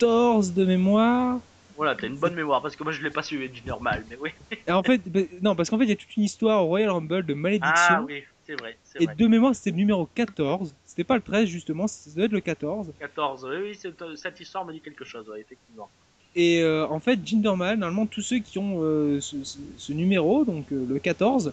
14 0.00 0.54
de 0.54 0.64
mémoire. 0.64 1.40
Voilà, 1.74 1.94
t'as 1.96 2.06
une 2.06 2.18
bonne 2.18 2.34
mémoire 2.34 2.62
parce 2.62 2.76
que 2.76 2.82
moi 2.84 2.92
je 2.92 3.02
l'ai 3.02 3.10
pas 3.10 3.22
suivi 3.22 3.48
du 3.48 3.64
normal, 3.66 4.04
mais 4.08 4.16
oui. 4.16 4.30
En 4.68 4.82
fait, 4.82 5.00
bah, 5.06 5.20
non, 5.42 5.56
parce 5.56 5.70
qu'en 5.70 5.78
fait, 5.78 5.84
il 5.84 5.90
y 5.90 5.92
a 5.92 5.96
toute 5.96 6.16
une 6.16 6.22
histoire 6.24 6.62
au 6.64 6.66
Royal 6.66 6.90
Rumble 6.90 7.24
de 7.24 7.34
malédiction. 7.34 7.96
Ah 7.96 8.02
oui, 8.06 8.24
c'est 8.46 8.54
vrai, 8.54 8.78
Et 8.98 9.06
vrai. 9.06 9.16
de 9.16 9.26
mémoire, 9.26 9.54
c'était 9.54 9.70
le 9.70 9.76
numéro 9.76 10.06
14. 10.06 10.74
C'était 10.86 11.04
pas 11.04 11.16
le 11.16 11.22
13, 11.22 11.48
justement, 11.48 11.86
être 12.18 12.32
le 12.32 12.40
14. 12.40 12.88
14, 12.98 13.44
oui, 13.44 13.56
oui, 13.62 13.74
cette, 13.74 14.16
cette 14.16 14.40
histoire 14.40 14.64
me 14.64 14.72
dit 14.72 14.80
quelque 14.80 15.04
chose, 15.04 15.28
ouais, 15.28 15.40
effectivement. 15.40 15.90
Et 16.36 16.62
euh, 16.62 16.86
en 16.86 17.00
fait, 17.00 17.18
Jinder 17.24 17.54
Mahal, 17.56 17.78
normalement, 17.78 18.06
tous 18.06 18.22
ceux 18.22 18.38
qui 18.38 18.58
ont 18.58 18.82
euh, 18.82 19.20
ce, 19.20 19.42
ce- 19.42 19.58
ce 19.76 19.92
numéro, 19.92 20.44
donc 20.44 20.70
euh, 20.72 20.86
le 20.88 20.98
14, 21.00 21.52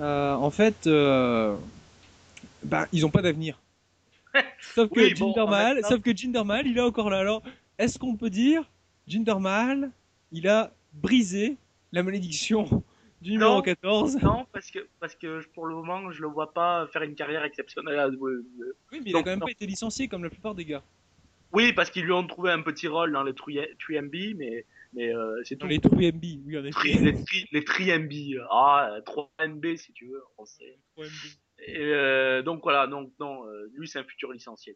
euh, 0.00 0.34
en 0.34 0.50
fait, 0.50 0.86
euh, 0.86 1.54
ben, 2.62 2.86
ils 2.92 3.04
ont 3.06 3.10
pas 3.10 3.22
d'avenir. 3.22 3.58
sauf 4.74 4.90
que 4.90 5.00
Oui, 5.00 5.14
bon, 5.14 5.34
sauf 5.82 6.00
que 6.02 6.16
Jinder 6.16 6.44
Mahal, 6.44 6.66
il 6.66 6.78
est 6.78 6.80
encore 6.80 7.10
là. 7.10 7.18
Alors, 7.18 7.42
est-ce 7.78 7.98
qu'on 7.98 8.16
peut 8.16 8.30
dire 8.30 8.70
Jinder 9.06 9.36
Mahal, 9.40 9.90
il 10.32 10.48
a 10.48 10.72
brisé 10.92 11.56
la 11.92 12.02
malédiction 12.02 12.82
du 13.20 13.32
numéro 13.32 13.56
Non. 13.56 13.62
14 13.62 14.16
Non, 14.22 14.46
parce 14.52 14.70
que, 14.70 14.88
parce 15.00 15.14
que 15.14 15.44
pour 15.54 15.66
le 15.66 15.74
moment, 15.74 16.10
je 16.10 16.22
le 16.22 16.28
vois 16.28 16.52
pas 16.52 16.86
faire 16.92 17.02
une 17.02 17.14
carrière 17.14 17.44
exceptionnelle 17.44 17.98
à. 17.98 18.08
Oui, 18.08 18.32
mais 18.92 19.00
il 19.06 19.08
a 19.10 19.12
Donc, 19.12 19.24
quand 19.24 19.30
même 19.30 19.38
non. 19.40 19.46
pas 19.46 19.52
été 19.52 19.66
licencié 19.66 20.08
comme 20.08 20.24
la 20.24 20.30
plupart 20.30 20.54
des 20.54 20.64
gars. 20.64 20.82
Oui, 21.52 21.72
parce 21.72 21.90
qu'ils 21.90 22.04
lui 22.04 22.12
ont 22.12 22.26
trouvé 22.26 22.50
un 22.50 22.62
petit 22.62 22.88
rôle 22.88 23.12
dans 23.12 23.22
les 23.22 23.32
3MB, 23.32 24.34
mais, 24.36 24.66
mais 24.92 25.14
euh, 25.14 25.40
c'est 25.44 25.54
Dans 25.54 25.66
tout. 25.66 25.70
les 25.70 25.78
3MB, 25.78 26.40
oui, 26.46 26.58
en 26.58 26.64
effet. 26.64 26.98
les, 26.98 27.24
tri- 27.24 27.48
les 27.52 27.60
3MB, 27.60 28.44
ah, 28.50 28.90
euh, 28.96 29.00
3MB 29.02 29.76
si 29.76 29.92
tu 29.92 30.06
veux, 30.08 30.20
en 30.24 30.32
français. 30.32 30.78
3MB. 30.96 31.36
Et, 31.66 31.76
euh, 31.78 32.42
donc 32.42 32.62
voilà, 32.64 32.88
donc 32.88 33.12
non, 33.20 33.46
euh, 33.46 33.70
lui 33.74 33.86
c'est 33.86 34.00
un 34.00 34.04
futur 34.04 34.32
licencié. 34.32 34.74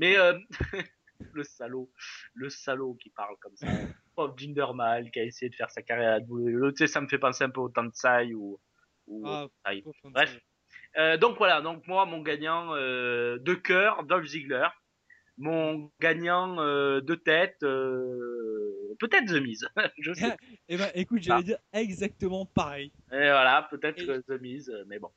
Mais 0.00 0.16
euh, 0.18 0.36
le 1.34 1.44
salaud, 1.44 1.90
le 2.34 2.48
salaud 2.50 2.94
qui 2.94 3.10
parle 3.10 3.36
comme 3.40 3.56
ça. 3.56 3.66
Pauvre 4.16 4.34
Jinder 4.36 4.66
Mahal 4.74 5.10
qui 5.10 5.20
a 5.20 5.24
essayé 5.24 5.48
de 5.50 5.54
faire 5.54 5.70
sa 5.70 5.82
carrière 5.82 6.12
à 6.14 6.18
la 6.18 6.24
WWE. 6.26 6.72
Tu 6.72 6.78
sais, 6.78 6.86
ça 6.86 7.00
me 7.00 7.08
fait 7.08 7.18
penser 7.18 7.44
un 7.44 7.50
peu 7.50 7.60
au 7.60 7.68
Tansai 7.70 8.34
ou, 8.34 8.60
ou 9.06 9.26
Ah, 9.26 9.46
Tansai. 9.64 9.84
Bref. 10.04 10.38
Euh, 10.98 11.16
donc 11.16 11.38
voilà, 11.38 11.60
donc 11.62 11.86
moi 11.86 12.04
mon 12.04 12.20
gagnant 12.20 12.74
euh, 12.74 13.38
de 13.38 13.54
cœur, 13.54 14.04
Dolph 14.04 14.26
Ziggler. 14.26 14.68
Mon 15.38 15.90
gagnant 15.98 16.60
euh, 16.60 17.00
de 17.00 17.14
tête, 17.14 17.56
peut-être 18.98 19.26
The 19.26 19.40
Miz. 19.42 19.66
Je 19.98 20.12
sais. 20.12 20.36
Eh 20.68 20.76
ben, 20.76 20.90
écoute, 20.94 21.22
j'allais 21.22 21.40
Ah. 21.40 21.42
dire 21.42 21.58
exactement 21.72 22.44
pareil. 22.44 22.92
Et 23.10 23.16
voilà, 23.16 23.66
peut-être 23.70 23.98
Et- 24.02 24.22
The 24.22 24.40
Miz, 24.40 24.70
mais 24.88 24.98
bon. 24.98 25.10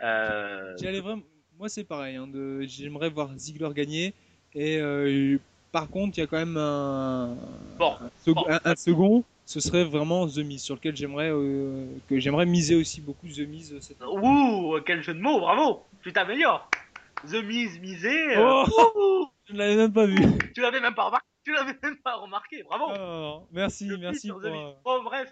J'allais 0.00 1.00
vraiment. 1.00 1.22
Moi, 1.58 1.68
c'est 1.68 1.84
pareil. 1.84 2.16
hein, 2.16 2.26
de... 2.26 2.62
J'aimerais 2.62 3.10
voir 3.10 3.30
Ziggler 3.38 3.68
gagner. 3.74 4.14
Et 4.54 4.78
euh, 4.80 5.38
par 5.70 5.88
contre, 5.88 6.18
il 6.18 6.20
y 6.20 6.24
a 6.24 6.26
quand 6.26 6.36
même 6.38 6.56
un, 6.56 7.36
Bon, 7.78 7.94
un, 8.00 8.10
sec- 8.24 8.34
bon. 8.34 8.44
un- 8.48 8.60
un 8.64 8.76
second. 8.76 9.24
Ce 9.44 9.58
serait 9.60 9.84
vraiment 9.84 10.26
The 10.28 10.38
Miz, 10.38 10.62
sur 10.62 10.76
lequel 10.76 10.94
j'aimerais 10.96 11.30
euh, 11.32 11.86
que 12.08 12.18
j'aimerais 12.20 12.46
miser 12.46 12.74
aussi 12.76 13.00
beaucoup 13.00 13.26
The 13.28 13.40
Miz. 13.40 13.72
euh, 13.72 13.80
cette. 13.80 13.98
Ouh, 14.02 14.78
quel 14.86 15.02
jeu 15.02 15.14
de 15.14 15.20
mots, 15.20 15.40
bravo 15.40 15.84
Tu 16.02 16.12
t'améliores 16.12 16.70
The 17.28 17.42
Miz 17.44 17.78
misé, 17.80 18.36
euh, 18.36 18.64
Oh 18.68 19.28
Je 19.46 19.52
ne 19.52 19.58
l'avais 19.58 19.76
même 19.76 19.92
pas 19.92 20.06
vu. 20.06 20.16
tu 20.54 20.60
l'avais 20.60 20.80
même 20.80 20.94
pas 20.94 21.04
remarqué, 21.06 21.26
tu 21.44 21.52
l'avais 21.52 21.76
même 21.82 21.96
pas 21.98 22.14
remarqué, 22.16 22.62
bravo 22.62 22.84
Oh, 22.98 23.46
merci, 23.52 23.90
merci 24.00 24.28
pour. 24.28 24.40
Bon, 24.84 25.02
bref, 25.02 25.28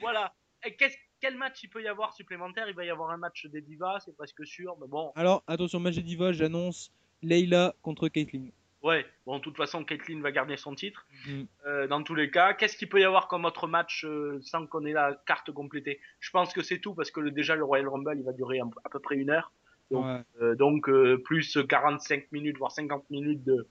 voilà. 0.00 0.32
Qu'est-ce- 0.78 0.96
quel 1.20 1.36
match 1.36 1.62
il 1.64 1.68
peut 1.68 1.82
y 1.82 1.88
avoir 1.88 2.12
supplémentaire? 2.14 2.68
Il 2.68 2.74
va 2.74 2.84
y 2.84 2.90
avoir 2.90 3.10
un 3.10 3.16
match 3.16 3.46
des 3.46 3.60
divas, 3.60 3.98
c'est 4.04 4.16
presque 4.16 4.46
sûr, 4.46 4.76
mais 4.80 4.86
bon, 4.88 5.10
Alors, 5.16 5.42
attention, 5.48 5.80
match 5.80 5.96
des 5.96 6.02
divas, 6.02 6.32
j'annonce 6.32 6.92
Leila 7.22 7.74
contre 7.82 8.08
Caitlyn. 8.08 8.46
Ouais. 8.82 9.06
Bon, 9.26 9.38
de 9.38 9.42
toute 9.42 9.56
façon, 9.56 9.84
Caitlyn 9.84 10.20
va 10.20 10.30
garder 10.32 10.56
son 10.56 10.74
titre. 10.74 11.06
Mm. 11.26 11.42
Euh, 11.66 11.86
dans 11.88 12.02
tous 12.02 12.14
les 12.14 12.30
cas, 12.30 12.54
qu'est-ce 12.54 12.76
qu'il 12.76 12.88
peut 12.88 13.00
y 13.00 13.04
avoir 13.04 13.28
comme 13.28 13.44
autre 13.44 13.66
match 13.68 14.04
euh, 14.04 14.38
sans 14.42 14.66
qu'on 14.66 14.84
ait 14.84 14.92
la 14.92 15.14
carte 15.26 15.50
complétée? 15.52 16.00
Je 16.20 16.30
pense 16.30 16.52
que 16.52 16.62
c'est 16.62 16.78
tout 16.80 16.94
parce 16.94 17.10
que 17.10 17.20
le, 17.20 17.30
déjà 17.30 17.56
le 17.56 17.64
Royal 17.64 17.88
Rumble 17.88 18.14
il 18.18 18.24
va 18.24 18.32
durer 18.32 18.60
un- 18.60 18.70
à 18.84 18.88
peu 18.88 18.98
près 19.00 19.16
une 19.16 19.30
heure. 19.30 19.52
Donc, 19.90 20.04
Ouais. 20.04 20.20
Euh, 20.42 20.54
donc 20.54 20.90
plus 21.24 21.58
45 21.68 22.30
minutes, 22.32 22.58
voire 22.58 22.72
50 22.72 23.08
minutes 23.10 23.42
de, 23.44 23.66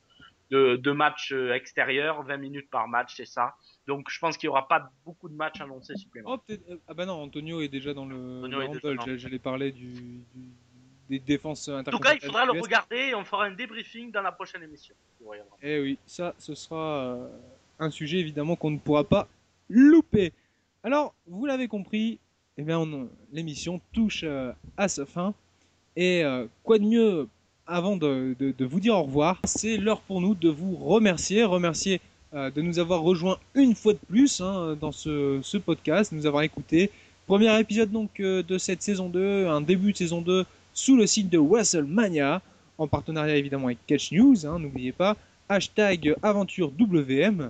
de, 0.49 0.75
de 0.75 0.91
match 0.91 1.31
extérieur, 1.31 2.23
20 2.23 2.37
minutes 2.37 2.69
par 2.71 2.87
match, 2.87 3.13
c'est 3.17 3.25
ça. 3.27 3.55
Donc 3.85 4.09
je 4.09 4.17
pense 4.19 4.35
qu'il 4.37 4.47
n'y 4.47 4.51
aura 4.51 4.67
pas 4.67 4.89
beaucoup 5.05 5.29
de 5.29 5.35
matchs 5.35 5.61
annoncés 5.61 5.95
supplémentaires. 5.95 6.57
Oh, 6.69 6.73
Ah 6.87 6.93
bah 6.95 7.05
non, 7.05 7.13
Antonio 7.21 7.61
est 7.61 7.67
déjà 7.67 7.93
dans 7.93 8.05
le, 8.05 8.39
Antonio 8.43 8.59
Rumble. 8.83 9.17
J'allais 9.19 9.39
parler 9.39 9.71
du, 9.71 9.93
du- 10.33 10.53
des 11.09 11.19
défenses 11.19 11.67
en 11.69 11.83
tout 11.83 11.99
cas, 11.99 12.13
il 12.13 12.21
faudra 12.21 12.45
le 12.45 12.53
regarder 12.61 12.97
et 12.97 13.15
on 13.15 13.23
fera 13.23 13.45
un 13.45 13.51
débriefing 13.51 14.11
dans 14.11 14.21
la 14.21 14.31
prochaine 14.31 14.63
émission. 14.63 14.93
Eh 15.63 15.79
oui, 15.81 15.97
ça, 16.05 16.33
ce 16.37 16.53
sera 16.55 17.05
euh, 17.15 17.27
un 17.79 17.89
sujet 17.91 18.17
évidemment 18.19 18.55
qu'on 18.55 18.71
ne 18.71 18.77
pourra 18.77 19.03
pas 19.03 19.27
louper. 19.69 20.31
Alors, 20.83 21.13
vous 21.27 21.45
l'avez 21.45 21.67
compris, 21.67 22.19
eh 22.57 22.63
bien, 22.63 22.85
l'émission 23.33 23.81
touche 23.93 24.21
euh, 24.23 24.51
à 24.77 24.87
sa 24.87 25.05
fin. 25.05 25.33
Et 25.95 26.23
euh, 26.23 26.45
quoi 26.63 26.77
de 26.79 26.83
mieux 26.85 27.27
avant 27.65 27.97
de, 27.97 28.35
de- 28.39 28.51
de 28.51 28.65
vous 28.65 28.79
dire 28.79 28.95
au 28.95 29.03
revoir 29.03 29.41
C'est 29.43 29.77
l'heure 29.77 30.01
pour 30.01 30.21
nous 30.21 30.35
de 30.35 30.49
vous 30.49 30.75
remercier, 30.75 31.43
remercier 31.43 31.99
de 32.33 32.61
nous 32.61 32.77
avoir 32.77 33.01
rejoints 33.01 33.39
une 33.55 33.73
fois 33.73 33.93
de 33.93 33.99
plus 34.07 34.41
hein, 34.41 34.77
dans 34.79 34.91
ce, 34.91 35.39
ce 35.41 35.57
podcast, 35.57 36.11
de 36.13 36.17
nous 36.19 36.25
avoir 36.25 36.43
écoutés. 36.43 36.91
Premier 37.25 37.57
épisode 37.59 37.89
donc 37.91 38.21
de 38.21 38.57
cette 38.57 38.81
saison 38.83 39.09
2, 39.09 39.47
un 39.47 39.61
début 39.61 39.93
de 39.93 39.97
saison 39.97 40.21
2 40.21 40.45
sous 40.77 40.95
le 40.95 41.07
site 41.07 41.29
de 41.29 41.39
WrestleMania, 41.39 42.39
en 42.77 42.87
partenariat 42.87 43.35
évidemment 43.35 43.65
avec 43.67 43.79
Catch 43.87 44.11
News, 44.11 44.45
hein, 44.45 44.59
n'oubliez 44.59 44.91
pas, 44.91 45.17
hashtag 45.49 46.15
aventure 46.21 46.71
WM. 46.79 47.49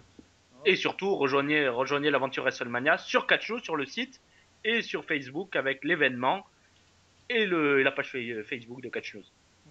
Et 0.66 0.78
surtout, 0.78 1.14
rejoignez, 1.16 1.68
rejoignez 1.68 2.10
l'aventure 2.10 2.44
WrestleMania 2.44 2.98
sur 2.98 3.28
Catch 3.28 3.50
News, 3.52 3.60
sur 3.60 3.76
le 3.76 3.86
site 3.86 4.22
et 4.64 4.82
sur 4.82 5.04
Facebook 5.04 5.58
avec 5.58 5.84
l'événement 5.84 6.46
et, 7.30 7.46
le, 7.46 7.82
et 7.82 7.84
la 7.84 7.92
page 7.92 8.12
fa- 8.12 8.44
Facebook 8.48 8.82
de 8.82 8.88
Catch 8.88 9.16
News. 9.16 9.24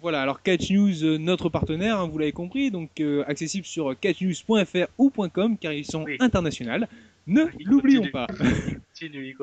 Voilà, 0.03 0.21
alors 0.21 0.43
Catch 0.43 0.69
News, 0.69 1.03
euh, 1.03 1.17
notre 1.17 1.49
partenaire, 1.49 1.99
hein, 1.99 2.07
vous 2.07 2.19
l'avez 2.19 2.31
compris, 2.31 2.69
donc 2.69 2.91
euh, 2.99 3.23
accessible 3.27 3.65
sur 3.65 3.99
catchnews.fr 3.99 4.85
ou 4.99 5.09
.com 5.33 5.57
car 5.57 5.73
ils 5.73 5.83
sont 5.85 6.03
Oui. 6.03 6.17
internationaux. 6.19 6.85
Ne 7.25 7.45
Il 7.59 7.67
l'oublions 7.67 8.07
pas. 8.11 8.27
Continue. 8.93 9.35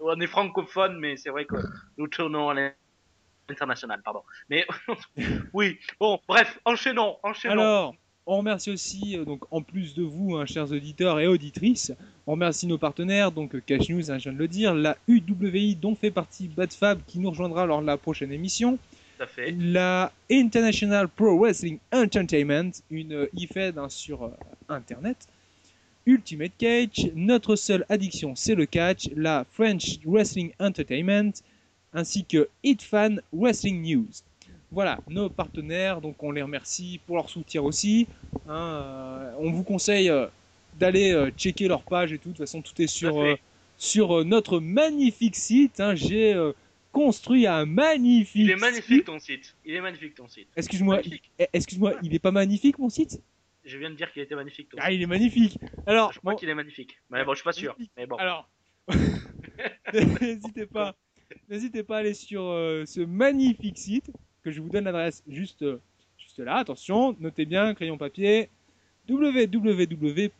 On 0.00 0.20
est 0.20 0.26
francophone, 0.26 0.98
mais 1.00 1.16
c'est 1.16 1.30
vrai 1.30 1.44
que 1.44 1.56
nous 1.98 2.06
tournons 2.06 2.48
à 2.50 2.54
l'international, 3.50 4.00
pardon. 4.02 4.22
Mais 4.48 4.66
oui, 5.52 5.78
bon, 5.98 6.18
bref, 6.26 6.58
enchaînons, 6.64 7.16
enchaînons. 7.22 7.52
Alors, 7.52 7.94
on 8.26 8.38
remercie 8.38 8.70
aussi, 8.70 9.18
euh, 9.18 9.24
donc 9.24 9.42
en 9.50 9.62
plus 9.62 9.94
de 9.94 10.02
vous, 10.02 10.36
hein, 10.36 10.46
chers 10.46 10.70
auditeurs 10.70 11.18
et 11.20 11.26
auditrices, 11.26 11.92
on 12.26 12.32
remercie 12.32 12.66
nos 12.66 12.78
partenaires, 12.78 13.32
donc 13.32 13.64
Catch 13.64 13.90
News, 13.90 14.10
hein, 14.10 14.18
je 14.18 14.24
viens 14.24 14.32
de 14.32 14.38
le 14.38 14.48
dire, 14.48 14.74
la 14.74 14.96
UWI 15.08 15.74
dont 15.74 15.94
fait 15.94 16.10
partie 16.10 16.48
Bad 16.48 16.72
Fab 16.72 17.00
qui 17.06 17.18
nous 17.18 17.30
rejoindra 17.30 17.66
lors 17.66 17.80
de 17.80 17.86
la 17.86 17.96
prochaine 17.96 18.32
émission. 18.32 18.78
Tout 19.16 19.24
à 19.24 19.26
fait. 19.26 19.54
La 19.58 20.12
International 20.30 21.08
Pro 21.08 21.38
Wrestling 21.38 21.78
Entertainment, 21.92 22.70
une 22.90 23.28
IFED 23.34 23.78
hein, 23.78 23.88
sur 23.88 24.24
euh, 24.24 24.30
Internet. 24.68 25.26
Ultimate 26.06 26.52
Cage, 26.56 27.10
notre 27.14 27.56
seule 27.56 27.84
addiction 27.88 28.34
c'est 28.34 28.54
le 28.54 28.64
catch, 28.64 29.10
la 29.16 29.44
French 29.52 29.98
Wrestling 30.06 30.52
Entertainment, 30.58 31.32
ainsi 31.92 32.24
que 32.24 32.48
HitFan 32.62 33.20
Wrestling 33.32 33.82
News. 33.82 34.08
Voilà, 34.72 35.00
nos 35.08 35.28
partenaires, 35.28 36.00
donc 36.00 36.22
on 36.22 36.30
les 36.30 36.42
remercie 36.42 37.00
pour 37.06 37.16
leur 37.16 37.28
soutien 37.28 37.62
aussi. 37.62 38.06
hein, 38.48 38.52
euh, 38.84 39.32
on 39.38 39.50
vous 39.50 39.64
conseille 39.64 40.08
euh, 40.10 40.26
d'aller 40.78 41.10
euh, 41.12 41.30
checker 41.36 41.66
leur 41.66 41.82
page 41.82 42.12
et 42.12 42.18
tout, 42.18 42.28
de 42.28 42.34
toute 42.36 42.46
façon 42.46 42.62
tout 42.62 42.80
est 42.80 42.86
sur, 42.86 43.20
sur 43.76 44.24
notre 44.24 44.60
magnifique 44.60 45.34
site. 45.34 45.80
hein. 45.80 45.94
J'ai 45.96 46.36
construit 46.92 47.46
un 47.48 47.66
magnifique 47.66 48.42
Il 48.44 48.50
est 48.50 48.56
magnifique 48.56 48.84
site. 48.98 49.06
ton 49.06 49.18
site. 49.18 49.56
Il 49.64 49.74
est 49.74 49.80
magnifique 49.80 50.14
ton 50.14 50.28
site. 50.28 50.48
Excuse-moi, 50.56 51.00
eh, 51.38 51.46
excuse-moi, 51.52 51.94
il 52.02 52.14
est 52.14 52.18
pas 52.20 52.30
magnifique 52.32 52.78
mon 52.78 52.88
site? 52.90 53.20
Je 53.64 53.76
viens 53.76 53.90
de 53.90 53.94
dire 53.96 54.10
qu'il 54.12 54.22
était 54.22 54.34
magnifique 54.36 54.68
ton 54.70 54.78
Ah, 54.80 54.86
site. 54.86 54.94
il 54.94 55.02
est 55.02 55.06
magnifique. 55.06 55.58
Alors, 55.86 56.12
Je 56.12 56.18
crois 56.20 56.32
bon, 56.32 56.38
qu'il 56.38 56.48
est 56.48 56.54
magnifique. 56.54 56.98
Mais 57.10 57.24
bon, 57.24 57.32
je 57.32 57.38
suis 57.38 57.44
pas 57.44 57.52
sûr. 57.52 57.76
Mais 57.96 58.06
bon. 58.06 58.16
alors, 58.16 58.48
n'hésitez 59.92 60.66
pas, 60.66 60.94
n'hésitez 61.48 61.82
pas 61.82 61.96
à 61.96 62.00
aller 62.00 62.14
sur 62.14 62.42
euh, 62.44 62.84
ce 62.86 63.00
magnifique 63.00 63.78
site 63.78 64.10
que 64.42 64.50
je 64.50 64.60
vous 64.60 64.68
donne 64.68 64.84
l'adresse 64.84 65.22
juste, 65.28 65.62
euh, 65.62 65.80
juste 66.18 66.38
là. 66.38 66.56
Attention, 66.56 67.16
notez 67.20 67.44
bien, 67.46 67.74
crayon 67.74 67.98
papier, 67.98 68.48
www. 69.08 70.30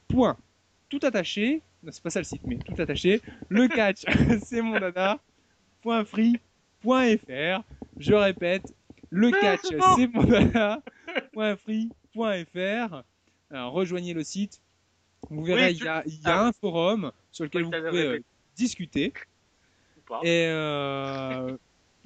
tout 0.88 1.00
attaché, 1.02 1.62
non 1.82 1.92
c'est 1.92 2.02
pas 2.02 2.10
ça 2.10 2.20
le 2.20 2.24
site, 2.24 2.42
mais 2.46 2.56
tout 2.58 2.74
attaché, 2.80 3.20
le 3.48 3.68
catch, 3.68 4.04
c'est 4.44 4.62
mon 4.62 4.78
dada, 4.78 5.18
point 5.82 6.04
free, 6.04 6.38
point 6.80 7.16
fr. 7.16 7.62
Je 7.98 8.14
répète, 8.14 8.72
le 9.10 9.30
catch, 9.30 9.60
c'est 9.96 10.06
mon 10.12 10.24
dada, 10.24 10.82
point 11.32 11.56
free, 11.56 11.90
point 12.12 12.44
fr. 12.44 13.02
Alors, 13.50 13.72
rejoignez 13.72 14.14
le 14.14 14.22
site. 14.22 14.60
Vous 15.28 15.44
verrez, 15.44 15.70
Oui, 15.72 15.76
il 15.80 15.84
y 15.84 15.88
a, 15.88 16.02
il 16.06 16.14
y 16.14 16.26
a 16.26 16.40
Ah. 16.40 16.46
un 16.46 16.52
forum 16.52 17.12
sur 17.30 17.44
lequel 17.44 17.64
Oui, 17.64 17.70
vous 17.70 17.88
pouvez 17.88 18.06
euh, 18.06 18.20
discuter. 18.56 19.12
Pas. 20.10 20.20
Et 20.24 20.46
euh, 20.48 21.56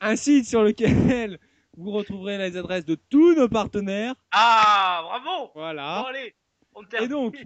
Un 0.00 0.16
site 0.16 0.46
sur 0.46 0.62
lequel 0.62 1.38
vous 1.76 1.90
retrouverez 1.90 2.38
les 2.38 2.56
adresses 2.56 2.84
de 2.84 2.96
tous 3.08 3.34
nos 3.34 3.48
partenaires. 3.48 4.14
Ah 4.32 5.00
bravo. 5.02 5.50
Voilà. 5.54 6.02
Bon 6.02 6.08
allez. 6.08 6.34
On 6.74 6.82
Et 6.82 6.86
termine. 6.88 7.10
donc, 7.10 7.36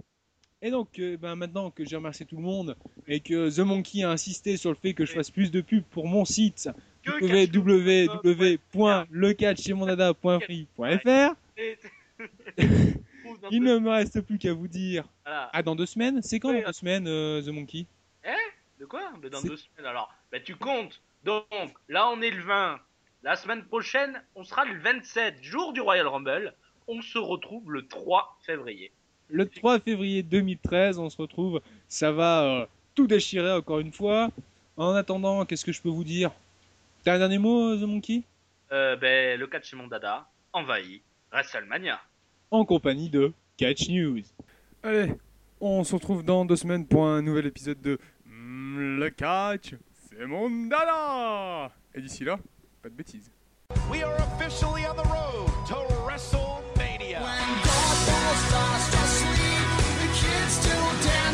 et 0.62 0.70
donc 0.70 0.98
euh, 0.98 1.16
ben, 1.16 1.36
maintenant 1.36 1.70
que 1.70 1.84
j'ai 1.84 1.96
remercié 1.96 2.26
tout 2.26 2.36
le 2.36 2.42
monde 2.42 2.76
et 3.06 3.20
que 3.20 3.54
The 3.54 3.60
Monkey 3.60 4.02
a 4.02 4.10
insisté 4.10 4.56
sur 4.56 4.70
le 4.70 4.76
fait 4.76 4.94
que 4.94 5.06
je 5.06 5.12
fasse 5.14 5.30
plus 5.30 5.50
de 5.50 5.60
pubs 5.60 5.84
pour 5.84 6.06
mon 6.06 6.24
site 6.24 6.68
Et- 7.06 7.08
il 13.50 13.62
ne 13.62 13.78
me 13.78 13.90
reste 13.90 14.20
plus 14.22 14.38
qu'à 14.38 14.52
vous 14.52 14.68
dire 14.68 15.04
Voilà. 15.24 15.50
à 15.52 15.62
dans 15.62 15.74
deux 15.74 15.86
semaines. 15.86 16.20
C'est 16.22 16.40
quand 16.40 16.50
Oui, 16.50 16.60
dans 16.60 16.66
deux 16.68 16.72
semaines, 16.72 17.06
euh, 17.06 17.42
The 17.42 17.48
Monkey? 17.48 17.86
De 18.78 18.86
quoi? 18.86 19.10
Ben, 19.20 19.30
Dans 19.30 19.42
deux 19.42 19.56
semaines 19.56 19.86
alors. 19.86 20.12
Ben 20.32 20.42
tu 20.42 20.56
comptes. 20.56 21.00
Donc 21.24 21.44
là 21.88 22.08
on 22.10 22.20
est 22.22 22.30
le 22.30 22.42
20. 22.42 22.80
La 23.22 23.36
semaine 23.36 23.64
prochaine 23.64 24.22
on 24.34 24.44
sera 24.44 24.64
le 24.64 24.78
27, 24.80 25.42
jour 25.42 25.72
du 25.72 25.80
Royal 25.80 26.06
Rumble. 26.06 26.54
On 26.88 27.02
se 27.02 27.18
retrouve 27.18 27.70
le 27.72 27.86
3 27.86 28.38
février. 28.44 28.90
Le 29.28 29.46
3 29.48 29.80
février 29.80 30.22
2013, 30.22 30.98
on 30.98 31.08
se 31.10 31.16
retrouve. 31.20 31.60
Ça 31.88 32.10
va 32.10 32.42
euh, 32.44 32.66
tout 32.94 33.06
déchirer 33.06 33.52
encore 33.52 33.80
une 33.80 33.92
fois. 33.92 34.30
En 34.76 34.94
attendant, 34.94 35.44
qu'est-ce 35.44 35.64
que 35.64 35.72
je 35.72 35.80
peux 35.82 35.90
vous 35.90 36.04
dire? 36.04 36.32
T'as 37.04 37.14
un 37.14 37.18
dernier 37.18 37.38
mot, 37.38 37.70
euh, 37.74 37.76
The 37.76 37.82
Monkey? 37.86 38.22
Euh, 38.72 38.96
ben 38.96 39.38
le 39.38 39.46
catch 39.46 39.68
chez 39.70 39.76
mon 39.76 39.86
dada 39.88 40.26
envahit 40.52 41.02
WrestleMania. 41.32 42.00
en 42.50 42.64
compagnie 42.64 43.08
de 43.08 43.32
Catch 43.56 43.88
News. 43.88 44.22
Allez, 44.82 45.12
on 45.60 45.84
se 45.84 45.94
retrouve 45.94 46.24
dans 46.24 46.44
deux 46.44 46.56
semaines 46.56 46.86
pour 46.86 47.06
un 47.06 47.20
nouvel 47.22 47.46
épisode 47.46 47.80
de 47.82 47.98
Mm, 48.26 48.98
Le 48.98 49.10
Catch, 49.10 49.74
c'est 50.08 50.26
mon 50.26 50.48
dada 50.66 51.70
Et 51.94 52.00
d'ici 52.00 52.24
là, 52.24 52.38
pas 52.82 52.88
de 52.88 52.94
bêtises. 52.94 53.30
We 53.90 54.02
are 54.02 54.16
officially 54.16 54.86
on 54.86 54.96
the 54.96 55.04
road 55.04 55.48
to 55.68 55.74
WrestleMania. 56.06 57.20
When 57.20 57.48
God 57.64 57.96
falls 58.06 58.42
fast 58.50 58.94
asleep, 58.94 59.66
the 60.00 60.08
kids 60.18 60.52
still 60.52 60.88
dance. 61.02 61.29